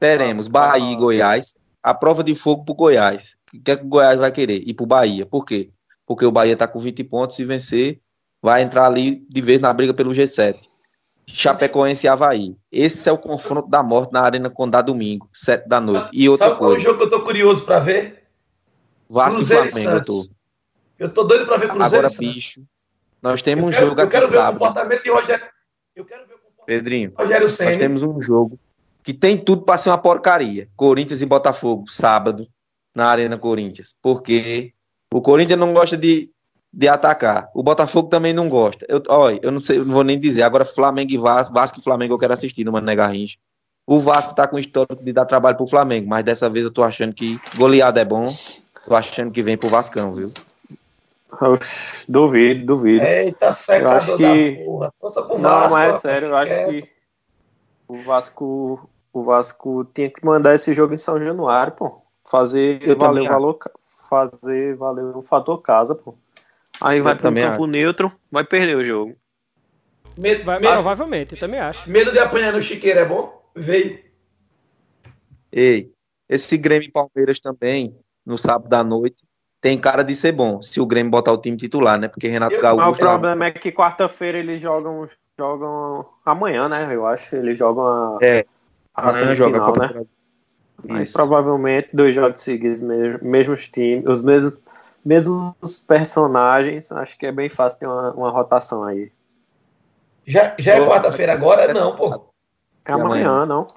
Teremos 0.00 0.48
Bahia 0.48 0.92
e 0.92 0.96
Goiás. 0.96 1.54
A 1.82 1.94
prova 1.94 2.24
de 2.24 2.34
fogo 2.34 2.64
pro 2.64 2.74
Goiás. 2.74 3.36
O 3.54 3.62
que 3.62 3.70
é 3.70 3.76
que 3.76 3.84
o 3.84 3.88
Goiás 3.88 4.18
vai 4.18 4.32
querer? 4.32 4.62
Ir 4.66 4.74
pro 4.74 4.84
Bahia. 4.84 5.24
Por 5.24 5.44
quê? 5.44 5.70
Porque 6.04 6.26
o 6.26 6.32
Bahia 6.32 6.56
tá 6.56 6.66
com 6.66 6.80
20 6.80 7.04
pontos 7.04 7.38
e 7.38 7.44
vencer 7.44 8.00
vai 8.46 8.62
entrar 8.62 8.86
ali 8.86 9.26
de 9.28 9.40
vez 9.40 9.60
na 9.60 9.72
briga 9.72 9.92
pelo 9.92 10.12
G7. 10.12 10.56
Chapecoense 11.26 12.06
e 12.06 12.08
Havaí. 12.08 12.56
Esse 12.70 13.08
é 13.08 13.12
o 13.12 13.18
confronto 13.18 13.68
da 13.68 13.82
morte 13.82 14.12
na 14.12 14.20
Arena 14.20 14.48
Condá 14.48 14.80
domingo, 14.80 15.28
sete 15.34 15.68
da 15.68 15.80
noite. 15.80 16.10
E 16.12 16.28
outra 16.28 16.46
Sabe 16.50 16.58
coisa. 16.60 16.74
qual 16.74 16.76
é 16.76 16.78
o 16.78 16.84
jogo 16.84 16.98
que 16.98 17.04
eu 17.04 17.10
tô 17.18 17.24
curioso 17.24 17.64
para 17.64 17.80
ver? 17.80 18.22
Vasco 19.10 19.38
Cruzeiro 19.38 19.66
e 19.66 19.70
Flamengo, 19.72 19.96
eu 19.96 20.04
tô. 20.04 20.28
Eu 20.96 21.08
tô 21.08 21.24
doido 21.24 21.44
para 21.44 21.56
ver 21.56 21.70
Cruzeiro 21.70 22.06
Agora, 22.06 22.18
bicho, 22.20 22.62
nós 23.20 23.42
temos 23.42 23.64
um 23.64 23.72
jogo 23.72 23.94
aqui 23.94 24.02
Eu 24.02 24.08
quero 24.08 24.28
ver 24.28 24.36
sábado. 24.36 24.54
o 24.54 24.58
comportamento 24.60 25.02
de 25.02 25.10
Rogério. 25.10 25.46
Eu 25.96 26.04
quero 26.04 26.20
ver 26.28 26.34
o 26.34 26.38
comportamento 26.38 26.66
Pedrinho, 26.66 27.10
de 27.10 27.16
Rogério 27.16 27.48
Senna. 27.48 27.70
Nós 27.70 27.78
temos 27.80 28.02
um 28.04 28.22
jogo 28.22 28.60
que 29.02 29.12
tem 29.12 29.36
tudo 29.44 29.62
para 29.62 29.76
ser 29.76 29.90
uma 29.90 29.98
porcaria. 29.98 30.68
Corinthians 30.76 31.20
e 31.20 31.26
Botafogo, 31.26 31.90
sábado, 31.90 32.46
na 32.94 33.08
Arena 33.08 33.36
Corinthians. 33.36 33.96
Porque 34.00 34.72
o 35.12 35.20
Corinthians 35.20 35.58
não 35.58 35.74
gosta 35.74 35.96
de 35.96 36.30
de 36.76 36.88
atacar. 36.88 37.50
O 37.54 37.62
Botafogo 37.62 38.10
também 38.10 38.34
não 38.34 38.50
gosta. 38.50 38.84
Eu, 38.86 39.02
olha, 39.08 39.40
eu 39.42 39.50
não 39.50 39.62
sei, 39.62 39.78
eu 39.78 39.84
não 39.86 39.94
vou 39.94 40.04
nem 40.04 40.20
dizer. 40.20 40.42
Agora 40.42 40.66
Flamengo 40.66 41.10
e 41.10 41.16
Vasco, 41.16 41.54
Vasco 41.54 41.80
e 41.80 41.82
Flamengo 41.82 42.12
eu 42.12 42.18
quero 42.18 42.34
assistir 42.34 42.64
no 42.64 42.72
Mané 42.72 42.94
Garrincha. 42.94 43.38
O 43.86 43.98
Vasco 43.98 44.34
tá 44.34 44.46
com 44.46 44.58
histórico 44.58 45.02
de 45.02 45.10
dar 45.10 45.24
trabalho 45.24 45.56
pro 45.56 45.66
Flamengo, 45.66 46.06
mas 46.06 46.22
dessa 46.22 46.50
vez 46.50 46.66
eu 46.66 46.70
tô 46.70 46.82
achando 46.82 47.14
que 47.14 47.40
goleada 47.56 47.98
é 47.98 48.04
bom. 48.04 48.26
Tô 48.84 48.94
achando 48.94 49.30
que 49.32 49.42
vem 49.42 49.56
pro 49.56 49.70
Vascão, 49.70 50.12
viu? 50.12 50.32
duvido, 52.06 52.66
duvido. 52.66 53.04
Eita, 53.04 53.56
eu 53.68 53.90
acho 53.90 54.16
que... 54.18 54.62
porra. 54.64 54.92
pro 55.00 55.38
não, 55.38 55.50
Vasco, 55.50 55.72
mas 55.72 55.94
é 55.94 55.98
sério, 56.00 56.28
eu 56.28 56.36
acho 56.36 56.52
é. 56.52 56.66
que 56.66 56.88
o 57.88 57.96
Vasco, 58.02 58.90
o 59.14 59.22
Vasco 59.22 59.86
tinha 59.94 60.10
que 60.10 60.24
mandar 60.24 60.54
esse 60.54 60.74
jogo 60.74 60.92
em 60.92 60.98
São 60.98 61.18
Januário, 61.18 61.72
pô. 61.72 62.02
Fazer 62.28 62.86
eu 62.86 62.98
valer 62.98 63.22
o 63.22 63.28
valor, 63.28 63.58
fazer 64.10 64.76
valer 64.76 65.16
o 65.16 65.22
fator 65.22 65.62
casa, 65.62 65.94
pô. 65.94 66.14
Aí 66.80 67.00
vai 67.00 67.14
para 67.14 67.30
um 67.30 67.34
campo 67.34 67.64
acho. 67.64 67.66
neutro, 67.66 68.12
vai 68.30 68.44
perder 68.44 68.76
o 68.76 68.84
jogo. 68.84 69.16
Medo, 70.16 70.44
vai, 70.44 70.58
medo, 70.58 70.72
provavelmente, 70.72 71.34
eu 71.34 71.38
também 71.38 71.60
acho. 71.60 71.88
Medo 71.88 72.12
de 72.12 72.18
apanhar 72.18 72.52
no 72.52 72.62
chiqueiro 72.62 73.00
é 73.00 73.04
bom? 73.04 73.42
Veio. 73.54 74.00
Ei, 75.52 75.92
esse 76.28 76.56
Grêmio 76.56 76.88
e 76.88 76.92
Palmeiras 76.92 77.38
também, 77.38 77.94
no 78.24 78.36
sábado 78.36 78.72
à 78.74 78.82
noite, 78.82 79.24
tem 79.60 79.78
cara 79.78 80.02
de 80.02 80.14
ser 80.14 80.32
bom, 80.32 80.62
se 80.62 80.80
o 80.80 80.86
Grêmio 80.86 81.10
botar 81.10 81.32
o 81.32 81.38
time 81.38 81.56
titular, 81.56 81.98
né? 81.98 82.08
Porque 82.08 82.28
Renato 82.28 82.60
Gaúcho. 82.60 82.86
Mas 82.86 82.96
o 82.96 83.00
problema 83.00 83.46
é 83.46 83.50
que 83.50 83.72
quarta-feira 83.72 84.38
eles 84.38 84.60
jogam, 84.60 85.06
jogam 85.38 86.06
amanhã, 86.24 86.68
né? 86.68 86.94
Eu 86.94 87.06
acho. 87.06 87.34
Eles 87.36 87.58
jogam 87.58 87.86
a, 87.86 88.18
É, 88.22 88.46
a 88.94 89.08
amanhã 89.08 89.34
joga 89.34 89.58
a 89.58 89.66
semifinal, 89.66 89.72
Copa 89.72 90.00
né? 90.00 90.06
Mas 90.84 91.12
provavelmente 91.12 91.88
dois 91.92 92.14
jogos 92.14 92.42
seguidos, 92.42 92.80
mesmo, 92.80 93.18
mesmos 93.22 93.68
times, 93.68 94.06
os 94.06 94.22
mesmos, 94.22 94.54
mesmos 95.06 95.82
personagens. 95.86 96.90
Acho 96.90 97.16
que 97.16 97.26
é 97.26 97.32
bem 97.32 97.48
fácil 97.48 97.78
ter 97.78 97.86
uma, 97.86 98.12
uma 98.12 98.30
rotação 98.30 98.82
aí. 98.84 99.12
Já, 100.26 100.54
já 100.58 100.74
é 100.74 100.84
quarta-feira 100.84 101.32
agora? 101.32 101.72
Não, 101.72 101.94
pô. 101.94 102.28
É 102.84 102.90
E 102.90 102.92
amanhã, 102.92 103.28
amanhã? 103.30 103.46
não? 103.46 103.68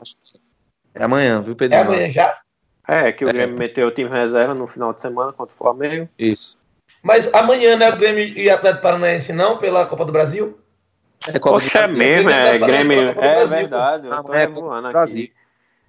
É 0.96 1.04
amanhã, 1.04 1.42
viu, 1.42 1.56
Pedro? 1.56 1.78
É 1.78 1.82
amanhã 1.82 2.10
já? 2.10 2.40
É, 2.88 3.12
que 3.12 3.24
o 3.24 3.30
É. 3.30 3.34
Grêmio 3.34 3.58
meteu 3.58 3.88
o 3.88 3.92
time 3.92 4.10
reserva 4.10 4.56
no 4.56 4.66
final 4.66 4.92
de 4.94 5.02
semana 5.02 5.32
contra 5.32 5.54
o 5.54 5.58
Flamengo. 5.58 6.10
Isso. 6.18 6.58
Mas 7.04 7.32
amanhã 7.34 7.78
não 7.78 7.86
é 7.86 7.90
o 7.94 7.98
Grêmio 7.98 8.24
e 8.24 8.50
Atlético 8.50 8.82
Paranaense, 8.82 9.32
não, 9.32 9.60
pela 9.60 9.86
Copa 9.86 10.04
do 10.06 10.12
Brasil? 10.12 10.60
É 11.28 11.34
Copa 11.40 11.60
do 11.60 11.64
Poxa, 11.64 11.78
é 11.78 11.82
Brasil. 11.82 11.98
mesmo, 11.98 12.30
é 12.32 12.58
Grêmio 12.58 13.14
do 13.14 13.20
É 13.22 13.36
Brasil, 13.36 13.58
verdade, 13.58 14.08
eu 14.08 14.10
tô 14.10 14.16
é 14.16 14.22
Copa 14.24 14.38
revoando 14.38 14.82
do 14.82 14.88
aqui. 14.88 14.94
Brasil. 14.94 15.30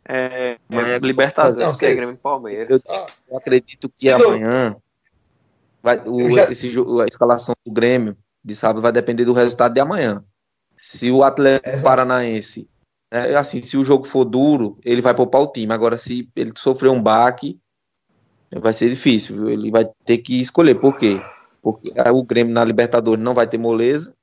É, 0.07 0.57
é 0.71 0.77
é 0.95 0.99
do 0.99 1.07
Libertadores, 1.07 1.57
Brasil. 1.57 1.79
que 1.79 1.87
é 1.87 1.89
Não, 1.89 1.97
Grêmio 1.97 2.15
e 2.15 2.19
Palmeiras. 2.19 2.83
Eu, 2.87 3.07
eu 3.31 3.39
acredito 3.39 3.89
que 3.89 4.11
amanhã 4.11 4.77
vai, 5.83 6.03
o, 6.07 6.31
já- 6.31 6.51
esse, 6.51 6.69
a 6.69 7.07
escalação 7.07 7.55
do 7.65 7.73
Grêmio 7.73 8.17
de 8.45 8.55
sábado 8.55 8.81
vai 8.81 8.93
depender 8.93 9.25
do 9.25 9.33
resultado 9.33 9.73
de 9.75 9.81
amanhã. 9.81 10.25
Se 10.81 11.11
o 11.11 11.23
Atlético 11.23 11.69
Exato. 11.69 11.85
Paranaense, 11.85 12.69
é, 13.11 13.35
assim, 13.37 13.63
se 13.63 13.77
o 13.77 13.85
jogo 13.85 14.07
for 14.07 14.25
duro, 14.25 14.79
ele 14.85 15.03
vai 15.03 15.15
poupar 15.15 15.43
o 15.43 15.47
time. 15.49 15.73
Agora, 15.73 15.99
se 15.99 16.29
ele 16.35 16.53
sofrer 16.57 16.89
um 16.91 17.03
baque, 17.03 17.59
vai 18.51 18.73
ser 18.73 18.89
difícil. 18.89 19.37
viu? 19.37 19.51
Ele 19.51 19.71
vai 19.71 19.89
ter 20.05 20.19
que 20.19 20.41
escolher. 20.41 20.77
Por 20.77 20.97
quê? 20.97 21.21
Porque 21.63 21.93
é, 21.95 22.11
o 22.11 22.23
Grêmio 22.23 22.55
na 22.55 22.65
Libertadores 22.65 23.23
não 23.23 23.35
vai 23.35 23.47
ter 23.47 23.59
moleza 23.59 24.15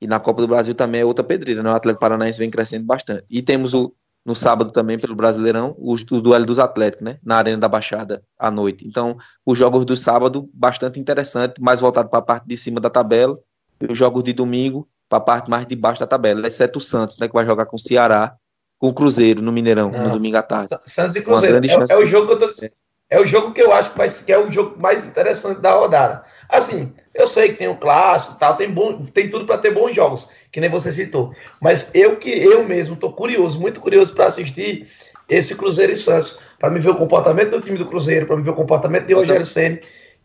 e 0.00 0.06
na 0.06 0.18
Copa 0.18 0.40
do 0.42 0.48
Brasil 0.48 0.74
também 0.74 1.00
é 1.02 1.04
outra 1.04 1.24
pedreira. 1.24 1.62
Né? 1.62 1.70
O 1.70 1.74
Atlético 1.74 2.00
Paranaense 2.00 2.38
vem 2.38 2.50
crescendo 2.50 2.86
bastante. 2.86 3.24
E 3.28 3.42
temos 3.42 3.74
o 3.74 3.92
no 4.26 4.34
sábado 4.34 4.72
também 4.72 4.98
pelo 4.98 5.14
Brasileirão 5.14 5.74
os, 5.78 6.04
os 6.10 6.20
duelos 6.20 6.46
dos 6.46 6.58
Atléticos, 6.58 7.04
né? 7.04 7.18
Na 7.24 7.36
Arena 7.36 7.58
da 7.58 7.68
Baixada 7.68 8.22
à 8.38 8.50
noite. 8.50 8.86
Então, 8.86 9.16
os 9.44 9.56
jogos 9.56 9.84
do 9.84 9.96
sábado 9.96 10.50
bastante 10.52 10.98
interessante, 10.98 11.60
mais 11.62 11.80
voltado 11.80 12.08
para 12.08 12.18
a 12.18 12.22
parte 12.22 12.46
de 12.46 12.56
cima 12.56 12.80
da 12.80 12.90
tabela, 12.90 13.38
e 13.80 13.90
os 13.92 13.96
jogos 13.96 14.24
de 14.24 14.32
domingo 14.32 14.88
para 15.08 15.18
a 15.18 15.20
parte 15.20 15.48
mais 15.48 15.66
de 15.66 15.76
baixo 15.76 16.00
da 16.00 16.06
tabela, 16.06 16.46
exceto 16.46 16.78
o 16.78 16.82
Santos, 16.82 17.16
né, 17.18 17.28
que 17.28 17.34
vai 17.34 17.46
jogar 17.46 17.66
com 17.66 17.76
o 17.76 17.78
Ceará, 17.78 18.34
com 18.78 18.88
o 18.88 18.92
Cruzeiro 18.92 19.40
no 19.40 19.52
Mineirão, 19.52 19.90
no 19.90 19.98
Não. 20.04 20.10
domingo 20.10 20.36
à 20.36 20.42
tarde. 20.42 20.68
Sa- 20.70 20.82
Santos 20.84 21.14
e 21.16 21.22
Cruzeiro. 21.22 21.58
É, 21.64 21.92
é 21.92 21.96
o 21.96 22.04
jogo 22.04 22.26
que 22.26 22.32
eu 22.32 22.38
tô, 22.52 22.66
é 23.08 23.20
o 23.20 23.26
jogo 23.26 23.52
que 23.52 23.62
eu 23.62 23.72
acho 23.72 23.90
que, 23.92 23.96
vai, 23.98 24.10
que 24.10 24.32
é 24.32 24.38
o 24.38 24.50
jogo 24.50 24.80
mais 24.80 25.06
interessante 25.06 25.60
da 25.60 25.72
rodada. 25.72 26.24
Assim, 26.48 26.92
eu 27.14 27.26
sei 27.26 27.50
que 27.50 27.56
tem 27.56 27.68
o 27.68 27.76
clássico, 27.76 28.34
e 28.34 28.38
tal, 28.38 28.56
tem 28.56 28.70
bom, 28.70 29.04
tem 29.06 29.28
tudo 29.28 29.46
para 29.46 29.58
ter 29.58 29.72
bons 29.72 29.94
jogos, 29.94 30.30
que 30.52 30.60
nem 30.60 30.70
você 30.70 30.92
citou. 30.92 31.34
Mas 31.60 31.90
eu 31.94 32.16
que 32.16 32.30
eu 32.30 32.64
mesmo 32.64 32.96
tô 32.96 33.12
curioso, 33.12 33.60
muito 33.60 33.80
curioso 33.80 34.14
para 34.14 34.26
assistir 34.26 34.88
esse 35.28 35.54
Cruzeiro 35.54 35.92
e 35.92 35.96
Santos, 35.96 36.38
para 36.58 36.70
me 36.70 36.78
ver 36.78 36.90
o 36.90 36.96
comportamento 36.96 37.50
do 37.50 37.60
time 37.60 37.78
do 37.78 37.86
Cruzeiro, 37.86 38.26
para 38.26 38.36
me 38.36 38.42
ver 38.42 38.50
o 38.50 38.54
comportamento 38.54 39.06
de 39.06 39.14
Rogério 39.14 39.44
Ceni 39.44 39.80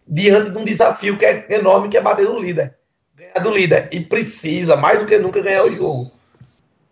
diante 0.07 0.51
de 0.51 0.57
um 0.57 0.63
desafio 0.63 1.17
que 1.17 1.25
é 1.25 1.45
enorme, 1.49 1.89
que 1.89 1.97
é 1.97 2.01
bater 2.01 2.25
no 2.25 2.39
líder, 2.39 2.75
ganhar 3.15 3.39
do 3.41 3.51
líder 3.51 3.89
e 3.91 3.99
precisa 3.99 4.75
mais 4.75 4.99
do 4.99 5.05
que 5.05 5.17
nunca 5.17 5.41
ganhar 5.41 5.63
o 5.63 5.73
jogo. 5.73 6.11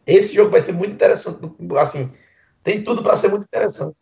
Esse 0.05 0.33
jogo 0.33 0.49
vai 0.49 0.61
ser 0.61 0.71
muito 0.71 0.93
interessante, 0.93 1.39
assim, 1.77 2.11
tem 2.63 2.83
tudo 2.83 3.03
para 3.03 3.15
ser 3.15 3.29
muito 3.29 3.43
interessante. 3.43 3.95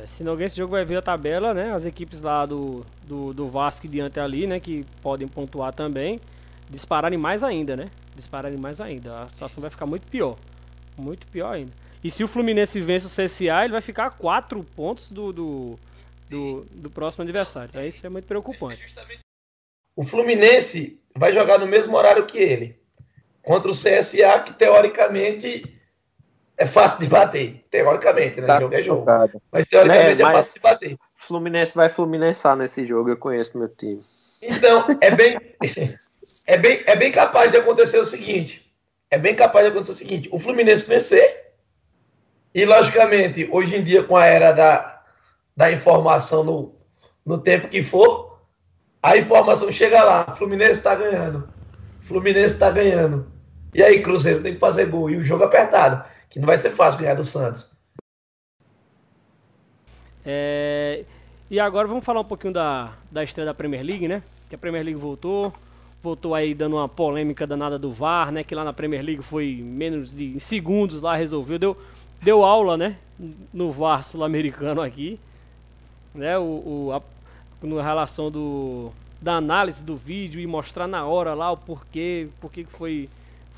É, 0.00 0.06
se 0.06 0.24
não 0.24 0.40
esse 0.40 0.56
jogo 0.56 0.72
vai 0.72 0.84
ver 0.84 0.96
a 0.96 1.02
tabela, 1.02 1.52
né? 1.52 1.72
As 1.72 1.84
equipes 1.84 2.20
lá 2.20 2.46
do, 2.46 2.84
do, 3.02 3.32
do 3.32 3.48
Vasco 3.48 3.86
e 3.86 3.88
diante 3.88 4.18
ali, 4.18 4.46
né? 4.46 4.58
Que 4.58 4.84
podem 5.02 5.28
pontuar 5.28 5.72
também. 5.72 6.20
Dispararem 6.68 7.18
mais 7.18 7.42
ainda, 7.42 7.76
né? 7.76 7.90
Dispararem 8.16 8.58
mais 8.58 8.80
ainda. 8.80 9.22
A 9.22 9.28
situação 9.28 9.60
vai 9.60 9.70
ficar 9.70 9.86
muito 9.86 10.06
pior. 10.06 10.36
Muito 10.96 11.26
pior 11.26 11.52
ainda. 11.52 11.72
E 12.02 12.10
se 12.10 12.24
o 12.24 12.28
Fluminense 12.28 12.80
vence 12.80 13.06
o 13.06 13.10
CSA, 13.10 13.64
ele 13.64 13.72
vai 13.72 13.82
ficar 13.82 14.06
a 14.06 14.10
4 14.10 14.62
pontos 14.76 15.10
do, 15.10 15.32
do, 15.32 15.78
do, 16.28 16.66
do 16.70 16.90
próximo 16.90 17.22
adversário. 17.22 17.68
Então 17.68 17.84
isso 17.84 18.06
é 18.06 18.08
muito 18.08 18.26
preocupante. 18.26 18.82
O 19.94 20.04
Fluminense 20.04 20.98
vai 21.14 21.32
jogar 21.32 21.58
no 21.58 21.66
mesmo 21.66 21.96
horário 21.96 22.26
que 22.26 22.38
ele. 22.38 22.78
Contra 23.42 23.70
o 23.70 23.74
CSA, 23.74 24.40
que 24.44 24.52
teoricamente 24.52 25.79
é 26.60 26.66
fácil 26.66 27.00
de 27.00 27.06
bater. 27.06 27.64
Teoricamente, 27.70 28.38
né? 28.38 28.46
Tá 28.46 28.60
jogo 28.60 28.74
é 28.74 28.82
jogo. 28.82 29.06
Mas 29.50 29.66
teoricamente 29.66 30.20
É, 30.20 30.20
é, 30.20 30.24
mas- 30.24 30.32
fácil 30.34 30.54
de 30.54 30.60
bater. 30.60 30.98
Fluminense 31.16 31.74
vai 31.74 31.88
fluminensar 31.88 32.54
nesse 32.54 32.86
jogo, 32.86 33.08
eu 33.08 33.16
conheço 33.16 33.56
meu 33.56 33.68
time. 33.68 34.02
Então, 34.42 34.86
é 35.00 35.10
bem, 35.10 35.38
é 36.46 36.56
bem, 36.58 36.82
é 36.84 36.96
bem 36.96 37.10
capaz 37.12 37.50
de 37.50 37.56
acontecer 37.56 37.98
o 37.98 38.06
seguinte. 38.06 38.70
É 39.10 39.18
bem 39.18 39.34
capaz 39.34 39.64
de 39.64 39.70
acontecer 39.70 39.92
o 39.92 39.96
seguinte: 39.96 40.28
o 40.30 40.38
Fluminense 40.38 40.86
vencer, 40.86 41.52
e 42.54 42.64
logicamente, 42.64 43.48
hoje 43.50 43.76
em 43.76 43.82
dia, 43.82 44.02
com 44.02 44.16
a 44.16 44.26
era 44.26 44.52
da, 44.52 45.02
da 45.56 45.72
informação 45.72 46.44
no, 46.44 46.74
no 47.24 47.38
tempo 47.38 47.68
que 47.68 47.82
for, 47.82 48.40
a 49.02 49.16
informação 49.16 49.72
chega 49.72 50.02
lá: 50.02 50.34
Fluminense 50.36 50.72
está 50.72 50.94
ganhando. 50.94 51.48
Fluminense 52.02 52.54
está 52.54 52.70
ganhando. 52.70 53.30
E 53.72 53.82
aí, 53.82 54.02
Cruzeiro 54.02 54.42
tem 54.42 54.54
que 54.54 54.60
fazer 54.60 54.86
gol. 54.86 55.08
E 55.08 55.16
o 55.16 55.22
jogo 55.22 55.44
apertado, 55.44 56.04
que 56.30 56.38
não 56.38 56.46
vai 56.46 56.56
ser 56.56 56.70
fácil 56.70 57.00
ganhar 57.00 57.14
do 57.14 57.24
Santos. 57.24 57.68
É, 60.24 61.04
e 61.50 61.58
agora 61.58 61.88
vamos 61.88 62.04
falar 62.04 62.20
um 62.20 62.24
pouquinho 62.24 62.52
da, 62.52 62.92
da 63.10 63.24
estreia 63.24 63.46
da 63.46 63.54
Premier 63.54 63.82
League, 63.82 64.06
né? 64.06 64.22
Que 64.48 64.54
a 64.54 64.58
Premier 64.58 64.84
League 64.84 65.00
voltou. 65.00 65.52
Voltou 66.02 66.34
aí 66.34 66.54
dando 66.54 66.76
uma 66.76 66.88
polêmica 66.88 67.46
danada 67.46 67.78
do 67.78 67.92
VAR, 67.92 68.30
né? 68.30 68.44
Que 68.44 68.54
lá 68.54 68.64
na 68.64 68.72
Premier 68.72 69.02
League 69.02 69.22
foi 69.22 69.60
menos 69.62 70.14
de 70.14 70.38
segundos 70.40 71.02
lá 71.02 71.16
resolveu. 71.16 71.58
Deu, 71.58 71.76
deu 72.22 72.44
aula, 72.44 72.76
né? 72.76 72.96
No 73.52 73.72
VAR 73.72 74.04
sul-americano 74.04 74.80
aqui. 74.80 75.18
Né? 76.14 76.38
O, 76.38 76.42
o, 76.42 76.92
a, 76.92 77.66
na 77.66 77.82
relação 77.82 78.30
do, 78.30 78.92
da 79.20 79.34
análise 79.34 79.82
do 79.82 79.96
vídeo 79.96 80.40
e 80.40 80.46
mostrar 80.46 80.86
na 80.86 81.04
hora 81.04 81.34
lá 81.34 81.50
o 81.50 81.56
porquê, 81.56 82.28
porquê 82.40 82.64
que 82.64 82.70
foi, 82.70 83.08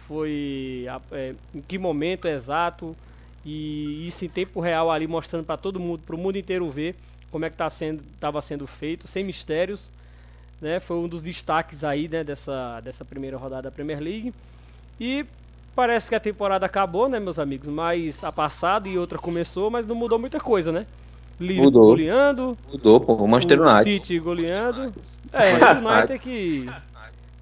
foi 0.08 0.86
a- 0.88 1.00
é, 1.12 1.34
em 1.54 1.60
que 1.60 1.78
momento 1.78 2.26
exato 2.28 2.96
e 3.44 4.06
isso 4.08 4.24
em 4.24 4.28
tempo 4.28 4.60
real 4.60 4.90
ali 4.90 5.06
mostrando 5.06 5.44
para 5.44 5.56
todo 5.56 5.80
mundo, 5.80 6.02
para 6.06 6.14
o 6.14 6.18
mundo 6.18 6.38
inteiro 6.38 6.70
ver 6.70 6.94
como 7.30 7.44
é 7.44 7.50
que 7.50 7.56
tá 7.56 7.68
sendo, 7.70 8.02
estava 8.14 8.40
sendo 8.42 8.66
feito, 8.66 9.08
sem 9.08 9.24
mistérios, 9.24 9.88
né? 10.60 10.80
Foi 10.80 10.96
um 10.96 11.08
dos 11.08 11.22
destaques 11.22 11.82
aí, 11.84 12.08
né, 12.08 12.22
dessa, 12.22 12.80
dessa 12.80 13.04
primeira 13.04 13.36
rodada 13.36 13.62
da 13.62 13.70
Premier 13.70 14.00
League. 14.00 14.32
E 15.00 15.24
parece 15.74 16.08
que 16.08 16.14
a 16.14 16.20
temporada 16.20 16.66
acabou, 16.66 17.08
né, 17.08 17.18
meus 17.18 17.38
amigos? 17.38 17.68
Mas 17.68 18.22
a 18.22 18.30
passada 18.30 18.88
e 18.88 18.98
outra 18.98 19.18
começou, 19.18 19.70
mas 19.70 19.86
não 19.86 19.94
mudou 19.94 20.18
muita 20.18 20.38
coisa, 20.40 20.70
né? 20.70 20.86
Liverpool 21.40 21.64
Mudou. 21.64 21.86
goleando, 21.88 22.58
Mudou, 22.70 23.00
pô. 23.00 23.14
O 23.14 23.28
Manchester 23.28 23.60
o 23.60 23.68
United. 23.68 23.98
City 23.98 24.18
goleando. 24.18 24.94
É, 25.32 25.52
o 25.54 25.56
United 25.88 26.18
que 26.18 26.66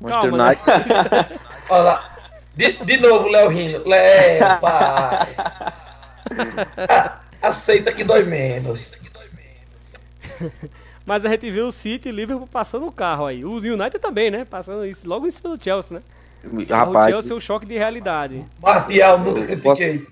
Manchester 0.00 0.30
calma, 0.30 0.38
né? 0.38 0.44
United. 0.44 1.40
Olha 1.70 1.82
lá. 1.82 2.09
De, 2.60 2.72
de 2.84 2.96
novo, 2.98 3.26
Léo 3.28 3.48
rindo. 3.48 3.88
Léo, 3.88 4.40
pai. 4.60 5.34
Aceita 7.40 7.90
que 7.90 8.04
dói 8.04 8.22
menos. 8.24 8.92
Mas 11.06 11.24
a 11.24 11.28
gente 11.30 11.50
viu 11.50 11.68
o 11.68 11.72
City 11.72 12.08
e 12.08 12.12
o 12.12 12.14
Liverpool 12.14 12.46
passando 12.46 12.86
o 12.86 12.92
carro 12.92 13.24
aí. 13.24 13.44
O 13.44 13.54
United 13.56 13.98
também, 13.98 14.30
né? 14.30 14.44
Passando 14.44 14.84
isso 14.84 15.08
logo 15.08 15.26
em 15.26 15.30
cima 15.30 15.56
do 15.56 15.62
Chelsea, 15.64 15.98
né? 15.98 16.02
o 16.44 16.64
Rapaz, 16.72 17.14
Chelsea 17.14 17.32
é 17.32 17.34
um 17.34 17.40
choque 17.40 17.64
de 17.66 17.76
realidade. 17.78 18.44
Martial, 18.60 19.18
nunca 19.18 19.56
posso- 19.56 19.82
critiquei. 19.82 20.06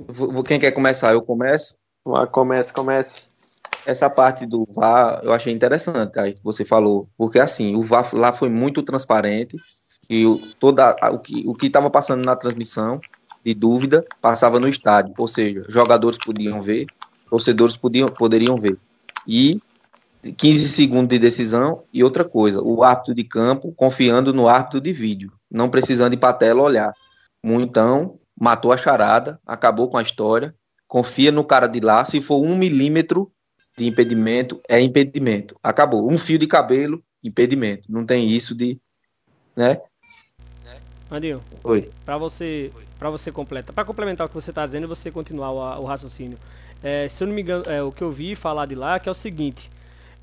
vou- 0.00 0.42
quem 0.42 0.58
quer 0.58 0.72
começar? 0.72 1.12
Eu 1.12 1.22
começo. 1.22 1.76
Vai, 2.04 2.26
Comece, 2.26 2.72
comece. 2.72 3.28
Essa 3.86 4.10
parte 4.10 4.44
do 4.44 4.66
VAR 4.72 5.20
eu 5.22 5.32
achei 5.32 5.52
interessante, 5.52 6.18
aí 6.18 6.34
que 6.34 6.42
você 6.42 6.64
falou, 6.64 7.08
porque 7.16 7.38
assim, 7.38 7.74
o 7.76 7.82
VAR 7.82 8.08
lá 8.12 8.32
foi 8.32 8.48
muito 8.48 8.82
transparente 8.82 9.56
e 10.08 10.26
o, 10.26 10.38
toda, 10.58 10.96
o 11.12 11.18
que 11.18 11.44
o 11.46 11.54
que 11.54 11.66
estava 11.66 11.90
passando 11.90 12.24
na 12.24 12.36
transmissão 12.36 13.00
de 13.44 13.54
dúvida 13.54 14.04
passava 14.20 14.60
no 14.60 14.68
estádio, 14.68 15.14
ou 15.18 15.26
seja, 15.26 15.64
jogadores 15.68 16.18
podiam 16.18 16.60
ver, 16.60 16.86
torcedores 17.28 17.76
podiam, 17.76 18.08
poderiam 18.08 18.56
ver. 18.56 18.78
E 19.26 19.60
15 20.36 20.68
segundos 20.68 21.08
de 21.08 21.18
decisão 21.18 21.82
e 21.92 22.04
outra 22.04 22.24
coisa, 22.24 22.60
o 22.62 22.84
árbitro 22.84 23.14
de 23.14 23.24
campo 23.24 23.72
confiando 23.72 24.32
no 24.32 24.48
árbitro 24.48 24.80
de 24.80 24.92
vídeo, 24.92 25.32
não 25.50 25.68
precisando 25.68 26.14
ir 26.14 26.18
para 26.18 26.28
a 26.28 26.34
tela 26.34 26.62
olhar. 26.62 26.92
Então, 27.42 28.18
matou 28.38 28.72
a 28.72 28.76
charada, 28.76 29.40
acabou 29.44 29.88
com 29.88 29.96
a 29.96 30.02
história, 30.02 30.54
confia 30.86 31.32
no 31.32 31.42
cara 31.42 31.66
de 31.66 31.80
lá, 31.80 32.04
se 32.04 32.20
for 32.20 32.40
um 32.40 32.56
milímetro 32.56 33.32
de 33.76 33.86
impedimento, 33.86 34.60
é 34.68 34.80
impedimento. 34.80 35.58
Acabou. 35.62 36.10
Um 36.10 36.18
fio 36.18 36.38
de 36.38 36.46
cabelo, 36.46 37.02
impedimento. 37.22 37.90
Não 37.90 38.04
tem 38.04 38.28
isso 38.28 38.54
de. 38.54 38.78
Né? 39.56 39.80
Andinho, 41.12 41.42
Oi. 41.62 41.90
pra 42.06 42.16
você, 42.16 42.72
para 42.98 43.10
você 43.10 43.30
completar, 43.30 43.74
para 43.74 43.84
complementar 43.84 44.26
o 44.26 44.28
que 44.30 44.34
você 44.34 44.50
tá 44.50 44.64
dizendo 44.64 44.84
e 44.84 44.86
você 44.86 45.10
continuar 45.10 45.50
o, 45.50 45.82
o 45.82 45.84
raciocínio. 45.84 46.38
É, 46.82 47.06
se 47.08 47.22
eu 47.22 47.28
não 47.28 47.34
me 47.34 47.42
engano, 47.42 47.64
é, 47.66 47.82
o 47.82 47.92
que 47.92 48.02
eu 48.02 48.10
vi 48.10 48.34
falar 48.34 48.64
de 48.64 48.74
lá 48.74 48.98
que 48.98 49.10
é 49.10 49.12
o 49.12 49.14
seguinte: 49.14 49.70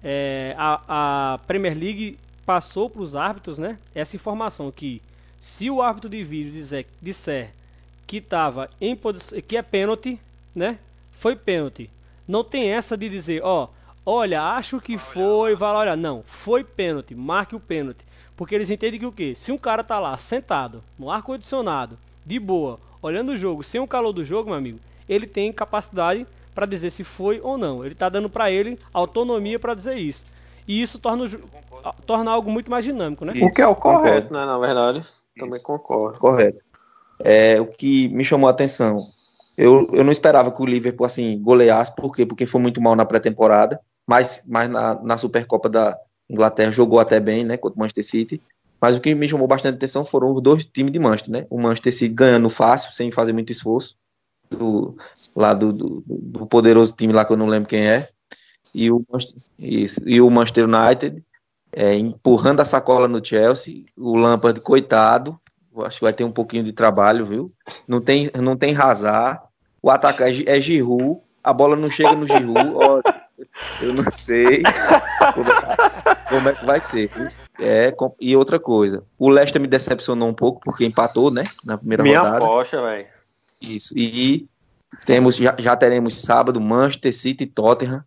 é, 0.03 0.55
a, 0.57 1.33
a 1.33 1.37
Premier 1.45 1.77
League 1.77 2.17
passou 2.43 2.89
para 2.89 3.03
os 3.03 3.15
árbitros, 3.15 3.59
né? 3.59 3.77
Essa 3.93 4.15
informação 4.15 4.71
que 4.71 4.99
se 5.39 5.69
o 5.69 5.79
árbitro 5.79 6.09
de 6.09 6.23
vídeo 6.23 6.51
dizer, 6.51 6.87
disser 6.99 7.51
que 8.07 8.19
tava 8.19 8.67
em 8.81 8.97
que 9.47 9.55
é 9.55 9.61
pênalti, 9.61 10.19
né? 10.55 10.79
Foi 11.19 11.35
pênalti. 11.35 11.87
Não 12.27 12.43
tem 12.43 12.71
essa 12.71 12.97
de 12.97 13.07
dizer, 13.07 13.43
ó, 13.43 13.69
olha, 14.03 14.41
acho 14.41 14.81
que 14.81 14.97
foi, 14.97 15.55
vai 15.55 15.71
lá, 15.71 15.79
olha, 15.79 15.95
não, 15.95 16.23
foi 16.43 16.63
pênalti, 16.63 17.13
marque 17.13 17.55
o 17.55 17.59
pênalti. 17.59 18.08
Porque 18.39 18.55
eles 18.55 18.69
entendem 18.69 18.97
que 18.97 19.05
o 19.05 19.11
quê? 19.11 19.35
Se 19.35 19.51
um 19.51 19.57
cara 19.57 19.83
tá 19.83 19.99
lá 19.99 20.15
sentado, 20.17 20.81
no 20.97 21.11
ar 21.11 21.21
condicionado, 21.21 21.97
de 22.25 22.39
boa, 22.39 22.79
olhando 23.01 23.33
o 23.33 23.37
jogo, 23.37 23.63
sem 23.63 23.81
o 23.81 23.87
calor 23.87 24.13
do 24.13 24.23
jogo, 24.23 24.51
meu 24.51 24.57
amigo, 24.57 24.79
ele 25.09 25.27
tem 25.27 25.51
capacidade 25.51 26.25
para 26.55 26.65
dizer 26.65 26.89
se 26.91 27.03
foi 27.03 27.41
ou 27.41 27.57
não. 27.57 27.83
Ele 27.83 27.93
tá 27.93 28.07
dando 28.07 28.29
para 28.29 28.49
ele 28.49 28.79
autonomia 28.93 29.59
para 29.59 29.73
dizer 29.73 29.97
isso. 29.97 30.25
E 30.65 30.81
isso 30.81 30.97
torna, 30.97 31.25
o, 31.25 32.03
torna 32.05 32.31
algo 32.31 32.49
muito 32.49 32.71
mais 32.71 32.85
dinâmico, 32.85 33.25
né? 33.25 33.33
O 33.43 33.51
que 33.51 33.61
é 33.61 33.67
o 33.67 33.75
correto, 33.75 34.31
né, 34.31 34.45
na 34.45 34.57
verdade. 34.57 35.03
Também 35.37 35.61
concordo. 35.61 36.17
Correto. 36.17 36.63
É, 37.19 37.59
o 37.59 37.65
que 37.65 38.07
me 38.07 38.23
chamou 38.23 38.47
a 38.47 38.51
atenção, 38.51 39.07
eu, 39.57 39.89
eu 39.91 40.05
não 40.05 40.13
esperava 40.13 40.49
que 40.49 40.61
o 40.61 40.65
Liverpool 40.65 41.05
assim 41.05 41.37
goleasse, 41.43 41.93
por 41.93 42.15
quê? 42.15 42.25
Porque 42.25 42.45
foi 42.45 42.61
muito 42.61 42.79
mal 42.79 42.95
na 42.95 43.03
pré-temporada, 43.03 43.81
mas, 44.07 44.41
mas 44.47 44.69
na, 44.69 44.95
na 44.95 45.17
Supercopa 45.17 45.67
da 45.67 45.97
Inglaterra 46.29 46.71
jogou 46.71 46.99
até 46.99 47.19
bem, 47.19 47.43
né, 47.43 47.57
contra 47.57 47.77
o 47.77 47.79
Manchester 47.79 48.05
City. 48.05 48.41
Mas 48.81 48.95
o 48.95 49.01
que 49.01 49.13
me 49.13 49.27
chamou 49.27 49.47
bastante 49.47 49.75
atenção 49.75 50.05
foram 50.05 50.33
os 50.33 50.41
dois 50.41 50.63
times 50.63 50.93
de 50.93 50.99
Manchester, 50.99 51.31
né? 51.31 51.47
O 51.49 51.59
Manchester 51.59 51.93
City 51.93 52.13
ganhando 52.13 52.49
fácil, 52.49 52.93
sem 52.93 53.11
fazer 53.11 53.33
muito 53.33 53.51
esforço, 53.51 53.97
do, 54.49 54.97
lá 55.35 55.53
do, 55.53 55.73
do, 55.73 56.45
poderoso 56.47 56.93
time 56.93 57.13
lá 57.13 57.25
que 57.25 57.33
eu 57.33 57.37
não 57.37 57.45
lembro 57.45 57.69
quem 57.69 57.87
é, 57.87 58.09
e 58.73 58.91
o, 58.91 59.05
isso, 59.57 60.01
e 60.05 60.21
o 60.21 60.29
Manchester 60.29 60.65
United 60.65 61.23
é, 61.71 61.95
empurrando 61.95 62.61
a 62.61 62.65
sacola 62.65 63.07
no 63.07 63.23
Chelsea, 63.23 63.85
o 63.97 64.15
Lampard, 64.15 64.59
coitado, 64.61 65.39
acho 65.85 65.99
que 65.99 66.03
vai 66.03 66.13
ter 66.13 66.23
um 66.23 66.31
pouquinho 66.31 66.63
de 66.63 66.73
trabalho, 66.73 67.25
viu? 67.25 67.53
Não 67.87 68.01
tem, 68.01 68.29
não 68.35 68.57
tem 68.57 68.73
razar, 68.73 69.43
o 69.81 69.89
ataque 69.89 70.23
é, 70.23 70.57
é 70.57 70.61
Giroud, 70.61 71.21
a 71.43 71.53
bola 71.53 71.75
não 71.75 71.89
chega 71.89 72.15
no 72.15 72.27
Giroud, 72.27 72.75
eu 73.81 73.93
não 73.93 74.11
sei 74.11 74.63
como, 75.33 75.49
como, 76.29 76.49
é 76.49 76.53
que 76.53 76.65
vai 76.65 76.81
ser. 76.81 77.11
É, 77.59 77.93
e 78.19 78.35
outra 78.35 78.59
coisa, 78.59 79.03
o 79.17 79.29
Leicester 79.29 79.61
me 79.61 79.67
decepcionou 79.67 80.29
um 80.29 80.33
pouco 80.33 80.61
porque 80.63 80.85
empatou, 80.85 81.31
né, 81.31 81.43
na 81.63 81.77
primeira 81.77 82.03
Minha 82.03 82.19
rodada. 82.19 82.37
Minha 82.37 82.47
aposta, 82.49 82.81
velho. 82.81 83.07
Isso, 83.61 83.93
e 83.97 84.47
temos, 85.05 85.35
já, 85.35 85.55
já 85.57 85.75
teremos 85.75 86.21
sábado 86.21 86.61
Manchester 86.61 87.13
City 87.13 87.43
e 87.43 87.47
Tottenham, 87.47 88.03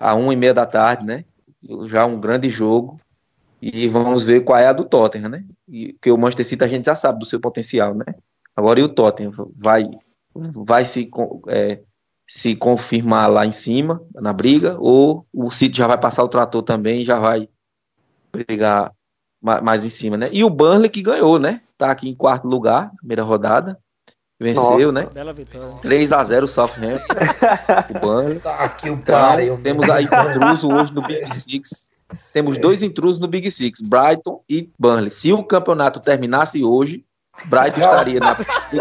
a 0.00 0.14
uma 0.14 0.32
e 0.32 0.36
meia 0.36 0.54
da 0.54 0.66
tarde, 0.66 1.04
né? 1.04 1.24
Já 1.86 2.06
um 2.06 2.20
grande 2.20 2.48
jogo. 2.48 2.98
E 3.60 3.88
vamos 3.88 4.24
ver 4.24 4.44
qual 4.44 4.58
é 4.58 4.66
a 4.66 4.72
do 4.72 4.84
Tottenham, 4.84 5.28
né? 5.28 5.44
E, 5.68 5.94
porque 5.94 6.10
o 6.10 6.18
Manchester 6.18 6.46
City 6.46 6.64
a 6.64 6.68
gente 6.68 6.86
já 6.86 6.94
sabe 6.94 7.18
do 7.18 7.24
seu 7.24 7.40
potencial, 7.40 7.94
né? 7.94 8.04
Agora 8.54 8.80
e 8.80 8.82
o 8.82 8.88
Tottenham 8.88 9.32
vai, 9.56 9.88
vai 10.34 10.84
se, 10.84 11.10
é, 11.48 11.80
se 12.28 12.56
confirmar 12.56 13.30
lá 13.30 13.46
em 13.46 13.52
cima, 13.52 14.02
na 14.14 14.32
briga, 14.32 14.76
ou 14.78 15.26
o 15.32 15.50
City 15.50 15.78
já 15.78 15.86
vai 15.86 15.98
passar 15.98 16.24
o 16.24 16.28
trator 16.28 16.62
também 16.62 17.02
e 17.02 17.04
já 17.04 17.18
vai 17.18 17.48
brigar 18.32 18.92
mais 19.40 19.84
em 19.84 19.88
cima, 19.88 20.16
né? 20.16 20.28
E 20.32 20.42
o 20.42 20.50
Burnley 20.50 20.90
que 20.90 21.02
ganhou, 21.02 21.38
né? 21.38 21.60
Tá 21.78 21.90
aqui 21.90 22.08
em 22.08 22.14
quarto 22.14 22.48
lugar, 22.48 22.90
primeira 22.98 23.22
rodada. 23.22 23.78
Venceu, 24.38 24.92
Nossa, 24.92 24.92
né? 24.92 25.08
Bela 25.12 25.32
vitória. 25.32 25.78
3 25.80 26.12
a 26.12 26.22
0 26.22 26.44
o 26.44 26.48
Southampton. 26.48 27.14
o 27.94 28.00
Burnley. 28.00 28.40
Tá 28.40 28.56
aqui 28.56 28.90
o 28.90 28.94
então, 28.94 29.62
temos 29.62 29.88
aí 29.88 30.04
intruso 30.04 30.70
hoje 30.70 30.92
no 30.92 31.02
Big 31.02 31.34
Six. 31.34 31.90
Temos 32.32 32.56
é. 32.56 32.60
dois 32.60 32.82
intrusos 32.82 33.18
no 33.18 33.28
Big 33.28 33.50
Six, 33.50 33.80
Brighton 33.80 34.42
e 34.48 34.70
Burnley. 34.78 35.10
Se 35.10 35.32
o 35.32 35.42
campeonato 35.42 36.00
terminasse 36.00 36.62
hoje, 36.62 37.04
Brighton 37.46 37.80
estaria 37.80 38.20
na 38.20 38.36
e 38.72 38.78